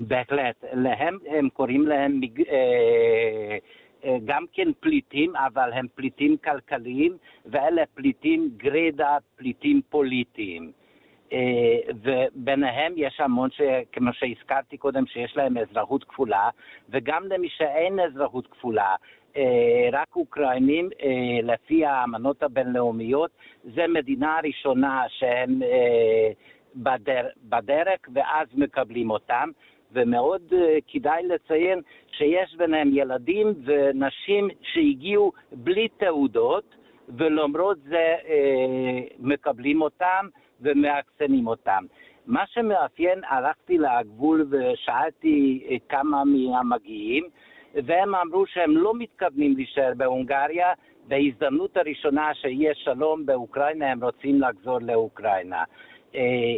בהחלט. 0.00 0.64
להם, 0.72 1.18
הם 1.26 1.48
קוראים 1.48 1.86
להם 1.86 2.20
אה, 2.48 3.58
אה, 4.04 4.16
גם 4.24 4.44
כן 4.52 4.68
פליטים, 4.80 5.36
אבל 5.36 5.72
הם 5.72 5.86
פליטים 5.94 6.36
כלכליים, 6.44 7.16
ואלה 7.46 7.82
פליטים 7.94 8.50
גרידא, 8.56 9.16
פליטים 9.36 9.80
פוליטיים. 9.88 10.72
וביניהם 12.02 12.92
יש 12.96 13.20
המון, 13.20 13.50
ש, 13.50 13.60
כמו 13.92 14.12
שהזכרתי 14.12 14.76
קודם, 14.76 15.06
שיש 15.06 15.36
להם 15.36 15.58
אזרחות 15.58 16.04
כפולה, 16.04 16.48
וגם 16.88 17.22
למי 17.28 17.48
שאין 17.48 18.00
אזרחות 18.00 18.46
כפולה, 18.46 18.94
רק 19.92 20.16
אוקראינים, 20.16 20.88
לפי 21.42 21.86
האמנות 21.86 22.42
הבינלאומיות, 22.42 23.30
זה 23.64 23.86
מדינה 23.88 24.38
הראשונה 24.38 25.02
שהם 25.08 25.62
בדר, 26.76 27.26
בדרך 27.42 27.98
ואז 28.14 28.48
מקבלים 28.54 29.10
אותם. 29.10 29.50
ומאוד 29.92 30.52
כדאי 30.88 31.22
לציין 31.22 31.80
שיש 32.10 32.54
ביניהם 32.56 32.90
ילדים 32.92 33.46
ונשים 33.64 34.48
שהגיעו 34.62 35.32
בלי 35.52 35.88
תעודות, 35.88 36.74
ולמרות 37.18 37.78
זה 37.88 38.16
uh, 38.22 38.26
מקבלים 39.18 39.82
אותם 39.82 40.26
ומאחסנים 40.62 41.46
אותם. 41.46 41.84
מה 42.26 42.44
שמאפיין, 42.46 43.20
הלכתי 43.28 43.78
לגבול 43.78 44.46
ושאלתי 44.50 45.66
כמה 45.88 46.24
מהמגיעים, 46.24 47.24
והם 47.74 48.14
אמרו 48.14 48.46
שהם 48.46 48.76
לא 48.76 48.92
מתכוונים 48.94 49.56
להישאר 49.56 49.92
בהונגריה, 49.96 50.72
בהזדמנות 51.08 51.76
הראשונה 51.76 52.34
שיהיה 52.34 52.74
שלום 52.74 53.26
באוקראינה 53.26 53.90
הם 53.92 54.04
רוצים 54.04 54.40
לחזור 54.40 54.78
לאוקראינה. 54.80 55.64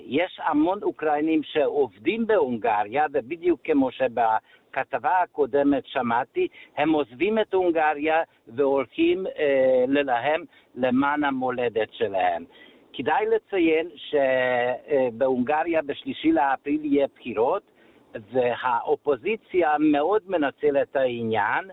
יש 0.06 0.40
המון 0.44 0.82
אוקראינים 0.82 1.42
שעובדים 1.42 2.26
בהונגריה, 2.26 3.06
ובדיוק 3.12 3.60
כמו 3.64 3.90
שבכתבה 3.90 5.22
הקודמת 5.22 5.86
שמעתי, 5.86 6.48
הם 6.76 6.92
עוזבים 6.92 7.38
את 7.38 7.54
הונגריה 7.54 8.22
והולכים 8.48 9.26
אה, 9.26 9.84
ללהם 9.88 10.44
למען 10.74 11.24
המולדת 11.24 11.92
שלהם. 11.92 12.44
כדאי 12.92 13.26
לציין 13.26 13.88
שבהונגריה 13.96 15.82
בשלישי 15.82 16.32
לאפריל 16.32 16.84
יהיה 16.84 17.06
בחירות, 17.14 17.62
והאופוזיציה 18.32 19.70
מאוד 19.78 20.22
מנצל 20.26 20.82
את 20.82 20.96
העניין 20.96 21.64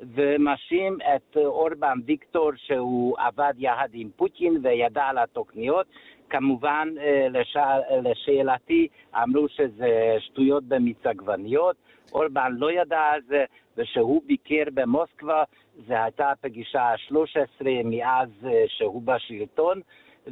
ומאשים 0.00 0.98
את 1.16 1.36
אורבן 1.36 1.98
ויקטור 2.06 2.50
שהוא 2.56 3.16
עבד 3.18 3.54
יחד 3.58 3.88
עם 3.92 4.08
פוטין 4.16 4.58
וידע 4.62 5.02
על 5.02 5.18
התוכניות. 5.18 5.86
כמובן, 6.30 6.88
לש... 7.30 7.56
לשאלתי, 8.02 8.88
אמרו 9.22 9.48
שזה 9.48 10.16
שטויות 10.18 10.64
במיץ 10.64 11.06
עגבניות. 11.06 11.76
אורבן 12.12 12.52
לא 12.56 12.72
ידע 12.72 13.00
על 13.00 13.20
זה, 13.28 13.44
ושהוא 13.76 14.22
ביקר 14.26 14.62
במוסקבה, 14.74 15.44
זו 15.86 15.94
הייתה 15.94 16.30
הפגישה 16.30 16.80
ה-13 16.80 17.66
מאז 17.84 18.28
שהוא 18.66 19.02
בשלטון, 19.02 19.80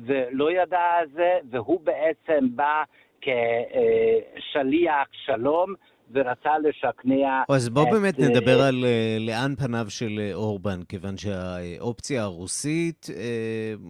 ולא 0.07 0.51
ידע 0.53 0.81
על 0.99 1.07
זה, 1.15 1.39
והוא 1.51 1.81
בעצם 1.81 2.49
בא 2.57 2.83
כשליח 3.21 5.09
שלום. 5.27 5.75
ורצה 6.13 6.59
לשכנע... 6.59 7.43
אז 7.49 7.69
בוא 7.69 7.91
באמת 7.91 8.19
נדבר 8.19 8.63
על 8.63 8.85
לאן 9.21 9.55
פניו 9.55 9.87
של 9.89 10.31
אורבן, 10.35 10.83
כיוון 10.89 11.17
שהאופציה 11.17 12.23
הרוסית 12.23 13.07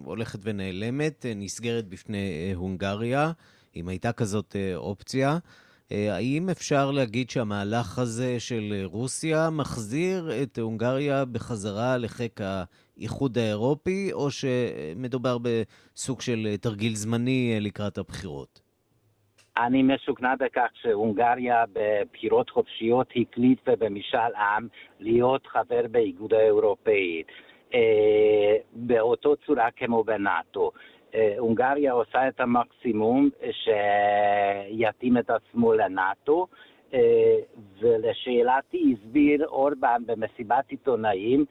הולכת 0.04 0.38
ונעלמת, 0.42 1.26
נסגרת 1.36 1.88
בפני 1.88 2.52
הונגריה, 2.54 3.30
אם 3.76 3.88
הייתה 3.88 4.12
כזאת 4.12 4.57
אופציה. 4.74 5.38
האם 5.91 6.49
אפשר 6.51 6.91
להגיד 6.91 7.30
שהמהלך 7.30 7.99
הזה 7.99 8.41
של 8.41 8.72
רוסיה 8.84 9.51
מחזיר 9.51 10.30
את 10.43 10.59
הונגריה 10.59 11.24
בחזרה 11.24 11.97
לחיק 11.99 12.41
האיחוד 12.41 13.39
האירופי, 13.39 14.12
או 14.12 14.30
שמדובר 14.30 15.37
בסוג 15.39 16.20
של 16.20 16.57
תרגיל 16.61 16.95
זמני 16.95 17.59
לקראת 17.61 17.99
הבחירות? 17.99 18.66
אני 19.59 19.82
משוכנע 19.82 20.34
בכך 20.34 20.68
שהונגריה 20.82 21.64
בבחירות 21.72 22.51
חופשיות 22.51 23.07
הקליט 23.16 23.68
במשאל 23.68 24.34
עם 24.34 24.68
להיות 25.01 25.47
חבר 25.47 25.82
באיגוד 25.91 26.34
האירופאי, 26.34 27.22
אה, 27.74 28.57
באותו 28.72 29.37
צורה 29.47 29.68
כמו 29.76 30.05
בנאטו. 30.05 30.70
אה, 31.16 31.34
הונגריה 31.38 31.92
עושה 31.92 32.28
את 32.28 32.40
המקסימום 32.40 33.28
שיתאים 33.52 35.18
את 35.18 35.30
עצמו 35.30 35.72
לנאטו, 35.72 36.46
אה, 36.94 37.36
ולשאלתי 37.80 38.94
הסביר 38.94 39.46
אורבן 39.46 40.02
במסיבת 40.06 40.64
עיתונאים 40.68 41.44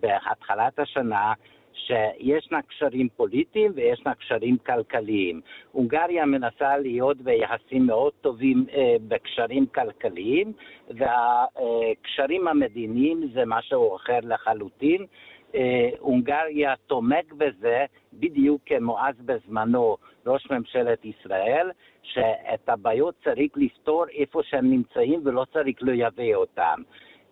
בהתחלת 0.00 0.78
השנה 0.78 1.32
שישנה 1.72 2.62
קשרים 2.62 3.08
פוליטיים 3.16 3.72
וישנה 3.74 4.14
קשרים 4.14 4.56
כלכליים. 4.66 5.40
הונגריה 5.72 6.26
מנסה 6.26 6.78
להיות 6.78 7.16
ביחסים 7.16 7.86
מאוד 7.86 8.12
טובים 8.20 8.66
אה, 8.74 8.96
בקשרים 9.08 9.66
כלכליים, 9.66 10.52
והקשרים 10.90 12.48
המדיניים 12.48 13.28
זה 13.34 13.42
משהו 13.46 13.96
אחר 13.96 14.18
לחלוטין. 14.22 15.06
אה, 15.54 15.88
הונגריה 15.98 16.74
תומק 16.86 17.32
בזה 17.32 17.84
בדיוק 18.12 18.62
כמו 18.66 19.00
אז 19.00 19.14
בזמנו 19.24 19.96
ראש 20.26 20.50
ממשלת 20.50 21.04
ישראל, 21.04 21.70
שאת 22.02 22.68
הבעיות 22.68 23.14
צריך 23.24 23.52
לפתור 23.56 24.04
איפה 24.14 24.40
שהם 24.42 24.70
נמצאים 24.70 25.20
ולא 25.24 25.46
צריך 25.52 25.82
לייבא 25.82 26.34
אותם. 26.34 26.82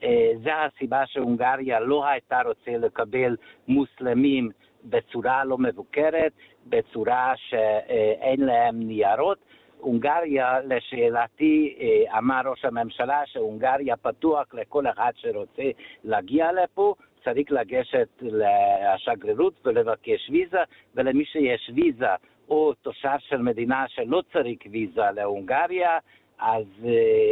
אה, 0.02 0.30
זו 0.44 0.50
הסיבה 0.50 1.06
שהונגריה 1.06 1.80
לא 1.80 2.06
הייתה 2.06 2.40
רוצה 2.44 2.70
לקבל 2.78 3.36
מוסלמים 3.68 4.50
בצורה 4.84 5.44
לא 5.44 5.58
מבוקרת, 5.58 6.32
בצורה 6.66 7.32
שאין 7.36 8.40
להם 8.40 8.82
ניירות. 8.82 9.38
הונגריה, 9.78 10.60
לשאלתי, 10.60 11.76
אה, 11.80 12.18
אמר 12.18 12.40
ראש 12.44 12.64
הממשלה 12.64 13.22
שהונגריה 13.26 13.96
פתוח 13.96 14.54
לכל 14.54 14.86
אחד 14.86 15.12
שרוצה 15.16 15.70
להגיע 16.04 16.52
לפה, 16.52 16.94
צריך 17.28 17.52
לגשת 17.52 18.08
לשגרירות 18.22 19.54
ולבקש 19.64 20.30
ויזה, 20.30 20.58
ולמי 20.94 21.24
שיש 21.24 21.70
ויזה 21.74 22.14
או 22.48 22.72
תושב 22.82 23.16
של 23.18 23.42
מדינה 23.42 23.84
שלא 23.88 24.22
צריך 24.32 24.58
ויזה 24.70 25.10
להונגריה, 25.14 25.98
אז 26.38 26.64
uh, 26.82 26.86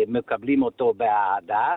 מקבלים 0.09 0.62
אותו 0.62 0.94
באהדה. 0.94 1.74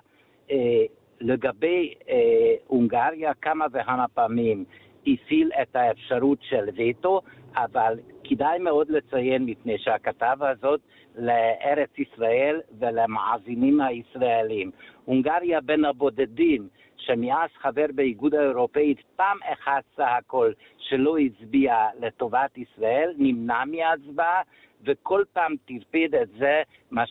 אה, 0.51 0.84
לגבי 1.22 1.93
אה, 2.09 2.55
הונגריה 2.67 3.34
כמה 3.34 3.65
וכמה 3.74 4.07
פעמים 4.07 4.65
הפעיל 5.07 5.51
את 5.61 5.76
האפשרות 5.76 6.39
של 6.41 6.70
וטו, 6.78 7.22
אבל 7.55 7.99
כדאי 8.24 8.59
מאוד 8.59 8.89
לציין 8.89 9.45
מפני 9.45 9.78
שהכתבה 9.78 10.49
הזאת 10.49 10.80
לארץ 11.15 11.89
ישראל 11.97 12.61
ולמאזינים 12.80 13.82
הישראלים. 13.82 14.72
הונגריה 15.05 15.61
בין 15.61 15.86
הבודדים 15.86 16.67
שמאז 17.00 17.50
חבר 17.62 17.86
באיגוד 17.95 18.36
האירופאי 18.36 18.95
פעם 19.16 19.38
אחת 19.43 19.84
סך 19.95 20.10
הכל 20.18 20.52
שלא 20.78 21.18
הצביע 21.18 21.88
לטובת 22.00 22.58
ישראל, 22.58 23.14
נמנע 23.18 23.64
מהצבעה 23.66 24.41
וכל 24.84 25.24
פעם 25.34 25.56
טרפד 25.66 26.16
את 26.16 26.30
זה 26.39 26.62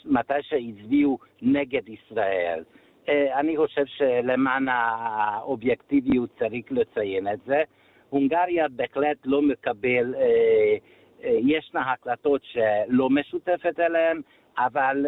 מתי 0.04 0.42
שהצביעו 0.42 1.18
נגד 1.42 1.88
ישראל. 1.88 2.64
אה, 3.08 3.40
אני 3.40 3.56
חושב 3.56 3.86
שלמען 3.86 4.68
האובייקטיביות 4.68 6.30
צריך 6.38 6.66
לציין 6.70 7.28
את 7.28 7.38
זה. 7.46 7.62
הונגריה 8.10 8.68
בהחלט 8.68 9.16
לא 9.24 9.42
מקבל, 9.42 10.14
אה, 10.14 10.76
אה, 11.24 11.38
ישנה 11.40 11.92
הקלטות 11.92 12.40
שלא 12.44 13.10
משותפת 13.10 13.80
אליהן, 13.80 14.20
אבל 14.58 15.06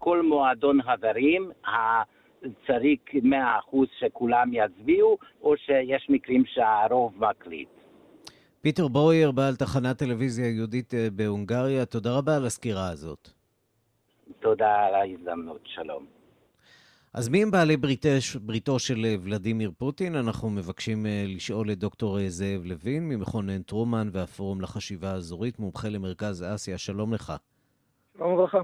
כל 0.00 0.22
מועדון 0.22 0.82
חברים, 0.82 1.50
צריך 2.66 3.00
מאה 3.22 3.58
אחוז 3.58 3.88
שכולם 3.98 4.50
יצביעו, 4.52 5.18
או 5.42 5.54
שיש 5.56 6.06
מקרים 6.08 6.44
שהרוב 6.46 7.12
מקליט. 7.18 7.68
פיטר 8.60 8.88
ברויר, 8.88 9.30
בעל 9.30 9.56
תחנת 9.56 9.98
טלוויזיה 9.98 10.46
יהודית 10.48 10.94
בהונגריה, 11.12 11.86
תודה 11.86 12.18
רבה 12.18 12.36
על 12.36 12.46
הסקירה 12.46 12.88
הזאת. 12.88 13.28
תודה 14.40 14.74
על 14.86 14.94
ההזדמנות, 14.94 15.60
שלום. 15.64 16.06
אז 17.14 17.28
מי 17.28 17.42
הם 17.42 17.50
בעלי 17.50 17.76
בריתש, 17.76 18.36
בריתו 18.36 18.78
של 18.78 19.04
אה, 19.04 19.14
ולדימיר 19.22 19.70
פוטין? 19.78 20.16
אנחנו 20.16 20.50
מבקשים 20.50 21.06
אה, 21.06 21.24
לשאול 21.26 21.70
את 21.70 21.78
דוקטור 21.78 22.18
אה, 22.18 22.28
זאב 22.28 22.64
לוין 22.64 23.08
ממכון 23.08 23.62
טרומן 23.62 24.08
והפורום 24.12 24.60
לחשיבה 24.60 25.10
האזורית, 25.10 25.58
מומחה 25.58 25.88
למרכז 25.88 26.44
אסיה. 26.54 26.78
שלום 26.78 27.14
לך. 27.14 27.32
שלום 28.16 28.32
וברכה. 28.32 28.60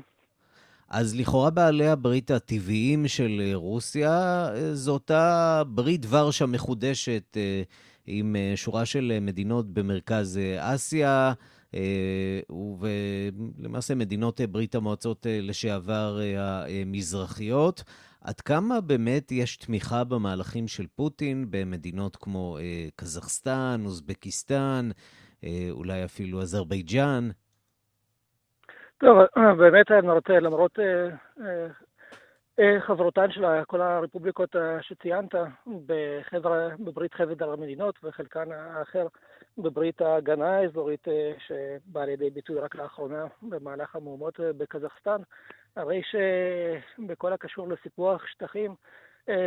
אז 0.89 1.15
לכאורה 1.15 1.51
בעלי 1.51 1.89
הברית 1.89 2.31
הטבעיים 2.31 3.09
של 3.09 3.51
רוסיה, 3.55 4.49
זו 4.73 4.93
אותה 4.93 5.63
ברית 5.69 6.07
ורשה 6.09 6.47
מחודשת 6.47 7.37
עם 8.07 8.37
שורה 8.57 8.87
של 8.87 9.19
מדינות 9.21 9.75
במרכז 9.75 10.41
אסיה, 10.59 11.33
ולמעשה 12.81 13.95
מדינות 13.95 14.41
ברית 14.41 14.75
המועצות 14.75 15.27
לשעבר 15.31 16.21
המזרחיות. 16.39 17.85
עד 18.27 18.41
כמה 18.41 18.81
באמת 18.81 19.33
יש 19.33 19.57
תמיכה 19.57 20.05
במהלכים 20.05 20.69
של 20.69 20.87
פוטין 20.95 21.47
במדינות 21.51 22.17
כמו 22.17 22.59
אה, 22.59 22.89
קזחסטן, 22.97 23.83
אוזבקיסטן, 23.85 24.91
אה, 25.45 25.69
אולי 25.71 26.05
אפילו 26.05 26.43
אזרבייג'אן? 26.43 27.31
טוב, 28.99 29.19
אה, 29.37 29.55
באמת 29.55 29.91
אני 29.91 30.11
רוצה, 30.11 30.41
למרות 30.41 30.79
אה, 30.79 31.09
אה, 32.59 32.81
חברותן 32.81 33.31
של 33.31 33.45
כל 33.67 33.81
הרפובליקות 33.81 34.57
שציינת 34.81 35.35
בחבר, 35.87 36.69
בברית 36.79 37.15
חבר 37.15 37.53
המדינות 37.53 37.99
וחלקן 38.03 38.53
האחר 38.53 39.07
בברית 39.59 40.01
ההגנה 40.01 40.57
האזורית 40.57 41.09
שבאה 41.39 42.07
לידי 42.07 42.31
ביטוי 42.31 42.59
רק 42.59 42.75
לאחרונה 42.75 43.25
במהלך 43.43 43.97
המהומות 43.97 44.41
בקזחסטן, 44.41 45.21
הרי 45.77 46.03
שבכל 46.03 47.33
הקשור 47.33 47.69
לסיפוח 47.69 48.27
שטחים, 48.27 48.75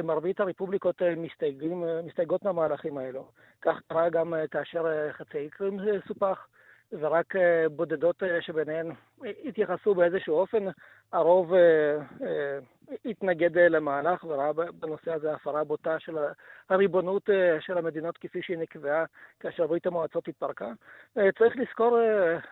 מרבית 0.03 0.39
הרפובליקות 0.39 1.01
מסתייגות 2.05 2.43
מהמהלכים 2.43 2.97
האלו. 2.97 3.27
כך 3.61 3.79
קרה 3.87 4.09
גם 4.09 4.33
כאשר 4.51 5.11
חצי 5.11 5.49
קרים 5.49 5.79
סופח, 6.07 6.47
ורק 6.91 7.33
בודדות 7.71 8.23
שביניהן 8.39 8.91
התייחסו 9.45 9.95
באיזשהו 9.95 10.35
אופן. 10.35 10.65
הרוב 11.11 11.53
התנגד 13.05 13.57
למהלך 13.57 14.23
וראה 14.23 14.53
בנושא 14.53 15.13
הזה 15.13 15.33
הפרה 15.33 15.63
בוטה 15.63 15.99
של 15.99 16.17
הריבונות 16.69 17.29
של 17.59 17.77
המדינות 17.77 18.17
כפי 18.17 18.41
שהיא 18.41 18.57
נקבעה 18.57 19.05
כאשר 19.39 19.67
ברית 19.67 19.85
המועצות 19.87 20.27
התפרקה. 20.27 20.71
צריך 21.13 21.57
לזכור, 21.57 21.97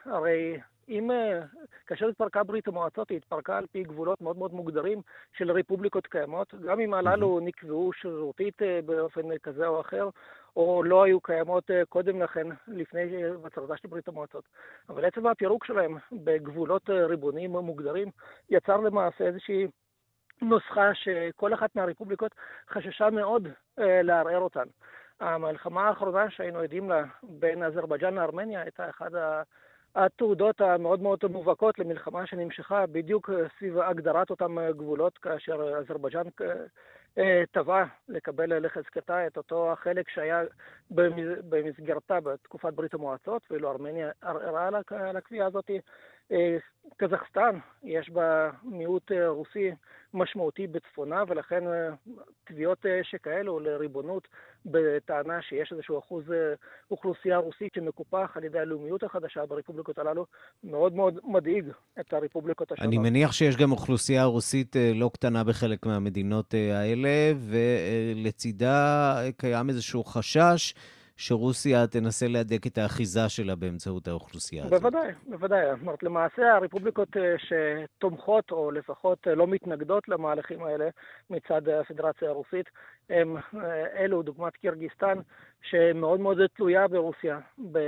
הרי 0.06 0.60
אם, 0.90 1.12
אה, 1.12 1.40
כאשר 1.88 2.08
התפרקה 2.08 2.44
ברית 2.44 2.68
המועצות, 2.68 3.10
היא 3.10 3.18
התפרקה 3.18 3.58
על 3.58 3.66
פי 3.72 3.84
גבולות 3.84 4.22
מאוד 4.22 4.38
מאוד 4.38 4.54
מוגדרים 4.54 5.02
של 5.38 5.52
רפובליקות 5.52 6.08
קיימות, 6.08 6.54
גם 6.56 6.80
אם 6.80 6.94
הללו 6.94 7.40
נקבעו 7.40 7.92
שרירותית 7.94 8.62
אה, 8.62 8.80
באופן 8.86 9.38
כזה 9.38 9.68
או 9.68 9.82
אחר, 9.82 10.10
או 10.58 10.84
לא 10.84 11.04
היו 11.04 11.22
קיימות 11.22 11.72
קודם 11.90 12.22
לכן, 12.22 12.48
לפני 12.68 13.24
הצהרתה 13.46 13.78
של 13.78 13.88
ברית 13.88 14.08
המועצות. 14.08 14.44
אבל 14.90 15.06
עצם 15.06 15.28
הפירוק 15.28 15.66
שלהם 15.66 15.98
בגבולות 16.12 16.90
ריבוניים 16.90 17.52
מוגדרים, 17.52 18.12
יצר 18.50 18.78
למעשה 18.78 19.24
איזושהי 19.24 19.68
נוסחה 20.42 20.94
שכל 20.94 21.54
אחת 21.54 21.76
מהרפובליקות 21.76 22.32
חששה 22.70 23.10
מאוד 23.10 23.48
לערער 23.78 24.40
אותן. 24.40 24.66
המלחמה 25.20 25.88
האחרונה 25.88 26.30
שהיינו 26.30 26.60
עדים 26.60 26.90
לה 26.90 27.04
בין 27.24 27.64
אזרבייג'אן 27.64 28.14
לארמניה 28.14 28.62
הייתה 28.62 28.90
אחת 28.90 29.12
התעודות 29.96 30.62
המאוד 30.62 31.02
מאוד 31.02 31.20
מובהקות 31.30 31.80
למלחמה 31.80 32.28
שנמשכה 32.28 32.86
בדיוק 32.86 33.30
סביב 33.58 33.80
הגדרת 33.80 34.30
אותם 34.30 34.58
גבולות, 34.70 35.18
כאשר 35.18 35.78
אזרבייג'אן 35.78 36.28
תבעה 37.52 37.86
לקבל 38.10 38.66
לחזקתה 38.66 39.28
את 39.28 39.38
אותו 39.38 39.72
החלק 39.72 40.10
שהיה 40.10 40.44
במסגרתה 41.50 42.20
בתקופת 42.20 42.74
ברית 42.74 42.94
המועצות, 42.94 43.42
ואילו 43.52 43.72
ארמניה 43.72 44.12
ערערה 44.22 44.68
על 44.90 45.18
הקביעה 45.18 45.48
הזאת. 45.48 45.70
קזחסטן, 46.98 47.60
יש 47.84 48.10
בה 48.10 48.50
מיעוט 48.64 49.12
רוסי 49.28 49.72
משמעותי 50.14 50.68
בצפונה, 50.68 51.24
ולכן 51.28 51.64
תביעות 52.44 52.86
שכאלו 53.04 53.60
לריבונות 53.60 54.28
בטענה 54.66 55.42
שיש 55.42 55.72
איזשהו 55.72 56.00
אחוז 56.00 56.24
אוכלוסייה 56.92 57.38
רוסית 57.38 57.74
שמקופח 57.76 58.32
על 58.36 58.44
ידי 58.44 58.60
הלאומיות 58.60 59.04
החדשה 59.04 59.46
ברפובליקות 59.46 59.98
הללו, 59.98 60.26
מאוד 60.64 60.94
מאוד 60.94 61.20
מדאיג 61.24 61.66
את 62.00 62.14
הרפובליקות 62.14 62.72
השונות. 62.72 62.90
אני 62.94 62.98
מניח 62.98 63.32
שיש 63.32 63.58
גם 63.58 63.72
אוכלוסייה 63.72 64.24
רוסית 64.24 64.76
לא 64.96 65.10
קטנה 65.14 65.44
בחלק 65.44 65.86
מהמדינות 65.86 66.54
האלה, 66.54 67.34
ולצידה 67.50 69.16
קיים 69.38 69.70
איזשהו 69.70 70.04
חשש. 70.04 70.74
שרוסיה 71.18 71.88
תנסה 71.88 72.28
להדק 72.28 72.68
את 72.68 72.78
האחיזה 72.78 73.30
שלה 73.30 73.56
באמצעות 73.56 74.08
האוכלוסייה 74.08 74.66
הזאת. 74.66 74.82
בוודאי, 74.82 75.12
בוודאי. 75.28 75.66
זאת 75.72 75.82
אומרת, 75.82 76.04
למעשה 76.04 76.54
הרפובליקות 76.56 77.10
שתומכות, 77.38 78.52
או 78.52 78.72
לפחות 78.72 79.28
לא 79.28 79.48
מתנגדות 79.48 80.08
למהלכים 80.08 80.64
האלה 80.64 80.90
מצד 81.30 81.70
הפדרציה 81.70 82.30
הרוסית, 82.30 82.66
הם 83.10 83.36
אלו, 83.96 84.22
דוגמת 84.22 84.56
קירגיסטן, 84.58 85.18
שמאוד 85.62 86.20
מאוד 86.20 86.38
תלויה 86.56 86.88
ברוסיה 86.88 87.40
ב... 87.72 87.80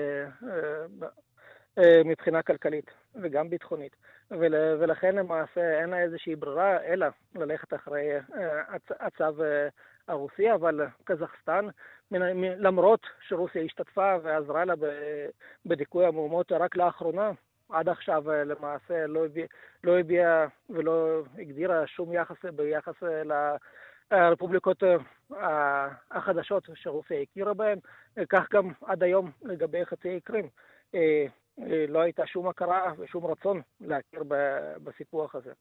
מבחינה 2.05 2.41
כלכלית 2.41 2.91
וגם 3.15 3.49
ביטחונית. 3.49 3.95
ול, 4.31 4.55
ולכן 4.79 5.15
למעשה 5.15 5.79
אין 5.81 5.89
לה 5.89 6.01
איזושהי 6.01 6.35
ברירה 6.35 6.83
אלא 6.83 7.07
ללכת 7.35 7.73
אחרי 7.73 8.09
הצו 8.99 9.43
הרוסי, 10.07 10.53
אבל 10.53 10.87
קזחסטן, 11.03 11.67
למרות 12.57 13.07
שרוסיה 13.27 13.61
השתתפה 13.61 14.15
ועזרה 14.23 14.65
לה 14.65 14.73
בדיכוי 15.65 16.05
המהומות 16.05 16.51
רק 16.51 16.75
לאחרונה, 16.75 17.31
עד 17.69 17.89
עכשיו 17.89 18.23
למעשה 18.31 19.07
לא 19.07 19.25
הביאה 19.25 19.47
לא 19.83 19.99
הביא, 19.99 20.25
ולא 20.69 21.21
הגדירה 21.37 21.87
שום 21.87 22.13
יחס 22.13 22.45
ביחס 22.45 22.95
לרפובליקות 24.11 24.83
החדשות 26.11 26.69
שרוסיה 26.75 27.21
הכירה 27.21 27.53
בהן, 27.53 27.79
כך 28.29 28.47
גם 28.53 28.71
עד 28.85 29.03
היום 29.03 29.31
לגבי 29.41 29.85
חצי 29.85 30.19
קרים. 30.23 30.49
לא 31.87 31.99
הייתה 31.99 32.27
שום 32.27 32.47
הכרה 32.47 32.93
ושום 32.97 33.25
רצון 33.25 33.61
להכיר 33.81 34.23
בסיפוח 34.83 35.35
הזה. 35.35 35.53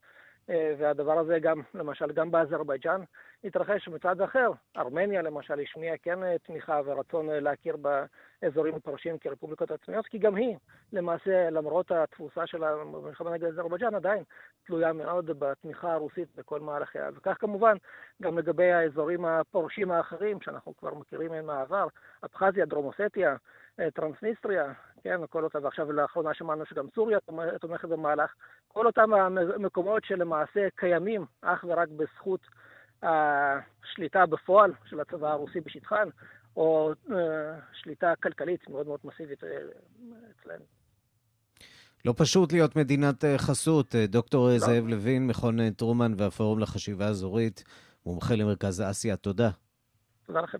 והדבר 0.48 1.18
הזה 1.18 1.38
גם, 1.38 1.60
למשל, 1.74 2.12
גם 2.12 2.30
באזרבייג'אן 2.30 3.00
התרחש 3.44 3.88
מצד 3.88 4.20
אחר. 4.20 4.50
ארמניה, 4.76 5.22
למשל, 5.22 5.60
השמיעה 5.60 5.96
כן 5.96 6.36
תמיכה 6.36 6.80
ורצון 6.84 7.26
להכיר 7.30 7.76
באזורים 7.76 8.74
הפרשים 8.74 9.18
כרפובליקות 9.18 9.70
עצמיות, 9.70 10.06
כי 10.06 10.18
גם 10.18 10.34
היא, 10.34 10.56
למעשה, 10.92 11.50
למרות 11.50 11.90
התפוסה 11.90 12.46
של 12.46 12.64
המלחמה 12.64 13.30
נגד 13.30 13.44
אזרבייג'אן, 13.44 13.94
עדיין 13.94 14.22
תלויה 14.66 14.92
מאוד 14.92 15.30
בתמיכה 15.38 15.92
הרוסית 15.92 16.28
בכל 16.36 16.60
מהלכיה. 16.60 17.10
וכך 17.14 17.36
כמובן, 17.40 17.76
גם 18.22 18.38
לגבי 18.38 18.72
האזורים 18.72 19.24
הפורשים 19.24 19.90
האחרים, 19.90 20.40
שאנחנו 20.40 20.76
כבר 20.76 20.94
מכירים 20.94 21.46
מהעבר, 21.46 21.86
אבחזיה, 22.24 22.66
דרום-אוסטיה, 22.66 23.36
טרנסניסטריה, 23.94 24.72
כן, 25.02 25.20
כל 25.30 25.44
אותם, 25.44 25.58
ועכשיו 25.64 25.92
לאחרונה 25.92 26.34
שמענו 26.34 26.66
שגם 26.66 26.86
סוריה 26.94 27.18
תומכת 27.60 27.88
במהלך, 27.88 28.30
כל 28.68 28.86
אותם 28.86 29.14
המקומות 29.54 30.04
שלמעשה 30.04 30.68
קיימים 30.76 31.26
אך 31.42 31.64
ורק 31.68 31.88
בזכות 31.88 32.40
השליטה 33.02 34.26
בפועל 34.26 34.72
של 34.90 35.00
הצבא 35.00 35.30
הרוסי 35.30 35.60
בשטחן, 35.60 36.08
או 36.56 36.92
שליטה 37.72 38.12
כלכלית 38.22 38.68
מאוד 38.68 38.86
מאוד 38.86 39.00
מסיבית 39.04 39.44
אצלנו. 39.44 40.64
לא 42.04 42.14
פשוט 42.16 42.52
להיות 42.52 42.76
מדינת 42.76 43.24
חסות. 43.36 43.94
דוקטור 43.94 44.48
לא. 44.48 44.58
זאב 44.58 44.86
לוין, 44.86 45.26
מכון 45.26 45.70
טרומן 45.70 46.12
והפורום 46.16 46.58
לחשיבה 46.58 47.06
אזורית, 47.06 47.64
מומחה 48.06 48.34
למרכז 48.34 48.82
אסיה, 48.90 49.16
תודה. 49.16 49.50
תודה 50.26 50.40
לכם. 50.40 50.58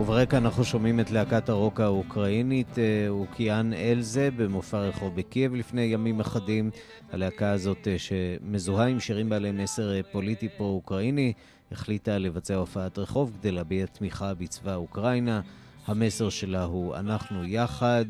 וברקע 0.00 0.38
אנחנו 0.38 0.64
שומעים 0.64 1.00
את 1.00 1.10
להקת 1.10 1.48
הרוק 1.48 1.80
האוקראינית, 1.80 2.76
אוקיאן 3.08 3.72
אלזה, 3.72 4.28
במופע 4.36 4.78
רחוב 4.78 5.16
בקייב 5.16 5.54
לפני 5.54 5.82
ימים 5.82 6.20
אחדים. 6.20 6.70
הלהקה 7.12 7.50
הזאת, 7.50 7.88
שמזוהה 7.98 8.86
עם 8.86 9.00
שירים 9.00 9.28
בעלי 9.28 9.52
מסר 9.52 10.02
פוליטי 10.12 10.48
פרו-אוקראיני, 10.48 11.32
החליטה 11.72 12.18
לבצע 12.18 12.54
הופעת 12.54 12.98
רחוב 12.98 13.32
כדי 13.40 13.50
להביע 13.50 13.86
תמיכה 13.86 14.34
בצבא 14.34 14.74
אוקראינה. 14.74 15.40
המסר 15.86 16.28
שלה 16.28 16.64
הוא 16.64 16.96
אנחנו 16.96 17.44
יחד. 17.44 18.04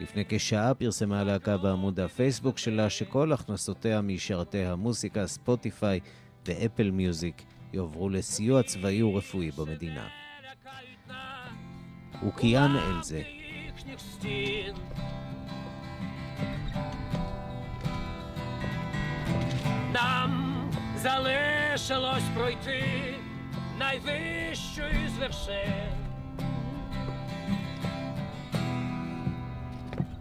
לפני 0.00 0.24
כשעה 0.28 0.74
פרסמה 0.74 1.20
הלהקה 1.20 1.56
בעמוד 1.56 2.00
הפייסבוק 2.00 2.58
שלה 2.58 2.90
שכל 2.90 3.32
הכנסותיה 3.32 4.00
משרתי 4.00 4.64
המוסיקה, 4.64 5.26
ספוטיפיי 5.26 6.00
ואפל 6.46 6.90
מיוזיק 6.90 7.42
יועברו 7.72 8.08
לסיוע 8.08 8.62
צבאי 8.62 9.02
ורפואי 9.02 9.50
במדינה. 9.50 10.29
Укіян 12.22 12.76
Ельзи. 12.76 13.26
Нам 19.94 20.54
залишилось 20.96 22.28
пройти 22.36 23.14
найвищу 23.78 24.82
із 25.04 25.18
вершин. 25.18 25.90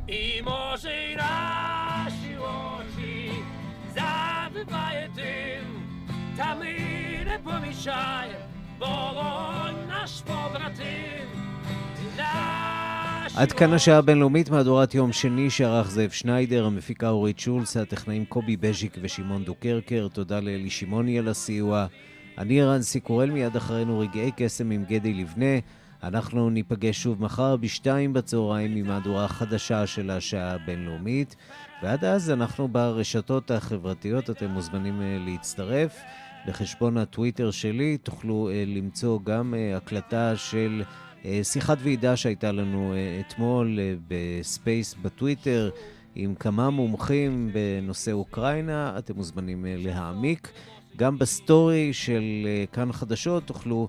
І 0.07 0.41
може 0.41 0.91
й 0.93 1.15
наші 1.15 2.37
очі 2.37 3.31
забиває 3.95 5.09
дим, 5.15 5.83
та 6.37 6.55
ми 6.55 6.75
не 7.25 7.39
помічаємо 7.43 8.35
вогонь 8.79 9.87
наш 9.87 10.21
побратим. 10.21 11.48
עד 13.35 13.51
כאן 13.51 13.73
השעה 13.73 13.97
הבינלאומית, 13.97 14.49
מהדורת 14.49 14.95
יום 14.95 15.13
שני 15.13 15.49
שערך 15.49 15.91
זאב 15.91 16.09
שניידר, 16.09 16.65
המפיקה 16.65 17.09
אורית 17.09 17.39
שולץ, 17.39 17.77
הטכנאים 17.77 18.25
קובי 18.25 18.57
בז'יק 18.57 18.97
ושמעון 19.01 19.43
דוקרקר, 19.43 20.07
תודה 20.13 20.39
לאלי 20.39 20.69
שמעוני 20.69 21.19
על 21.19 21.27
הסיוע. 21.27 21.85
אני 22.37 22.61
ערן 22.61 22.81
סיקורל, 22.81 23.31
מיד 23.31 23.55
אחרינו 23.55 23.99
רגעי 23.99 24.31
קסם 24.37 24.71
עם 24.71 24.83
גדי 24.83 25.13
לבנה. 25.13 25.59
אנחנו 26.03 26.49
ניפגש 26.49 27.03
שוב 27.03 27.23
מחר 27.23 27.55
בשתיים 27.55 28.13
בצהריים 28.13 28.75
עם 28.75 28.87
מהדורה 28.87 29.27
חדשה 29.27 29.87
של 29.87 30.09
השעה 30.09 30.51
הבינלאומית. 30.51 31.35
ועד 31.83 32.05
אז 32.05 32.31
אנחנו 32.31 32.67
ברשתות 32.67 33.51
החברתיות, 33.51 34.29
אתם 34.29 34.47
מוזמנים 34.49 35.01
אה, 35.01 35.17
להצטרף. 35.25 35.99
בחשבון 36.47 36.97
הטוויטר 36.97 37.51
שלי 37.51 37.97
תוכלו 37.97 38.49
אה, 38.49 38.63
למצוא 38.67 39.19
גם 39.23 39.53
אה, 39.57 39.77
הקלטה 39.77 40.35
של... 40.35 40.83
אה, 41.25 41.39
שיחת 41.43 41.77
ועידה 41.83 42.15
שהייתה 42.15 42.51
לנו 42.51 42.93
אה, 42.93 43.21
אתמול 43.27 43.79
אה, 43.79 43.93
בספייס 44.07 44.95
בטוויטר 45.01 45.69
עם 46.15 46.35
כמה 46.35 46.69
מומחים 46.69 47.51
בנושא 47.53 48.11
אוקראינה, 48.11 48.97
אתם 48.97 49.15
מוזמנים 49.15 49.65
להעמיק. 49.67 50.51
גם 50.97 51.17
בסטורי 51.17 51.93
של 51.93 52.47
כאן 52.71 52.91
חדשות 52.91 53.43
תוכלו 53.43 53.87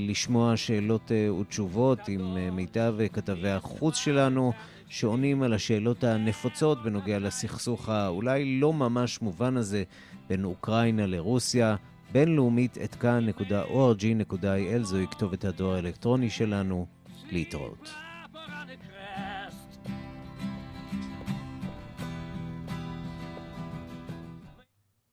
לשמוע 0.00 0.56
שאלות 0.56 1.12
ותשובות 1.40 1.98
עם 2.08 2.36
מיטב 2.52 2.94
כתבי 3.12 3.48
החוץ 3.48 3.96
שלנו, 3.96 4.52
שעונים 4.88 5.42
על 5.42 5.52
השאלות 5.52 6.04
הנפוצות 6.04 6.82
בנוגע 6.82 7.18
לסכסוך 7.18 7.88
האולי 7.88 8.58
לא 8.60 8.72
ממש 8.72 9.22
מובן 9.22 9.56
הזה 9.56 9.82
בין 10.28 10.44
אוקראינה 10.44 11.06
לרוסיה. 11.06 11.76
בינלאומית 12.12 12.78
את 12.84 12.94
כאן.org.il 12.94 14.82
זוהי 14.82 15.06
כתובת 15.10 15.44
הדואר 15.44 15.74
האלקטרוני 15.74 16.30
שלנו. 16.30 16.86
להתראות. 17.30 18.07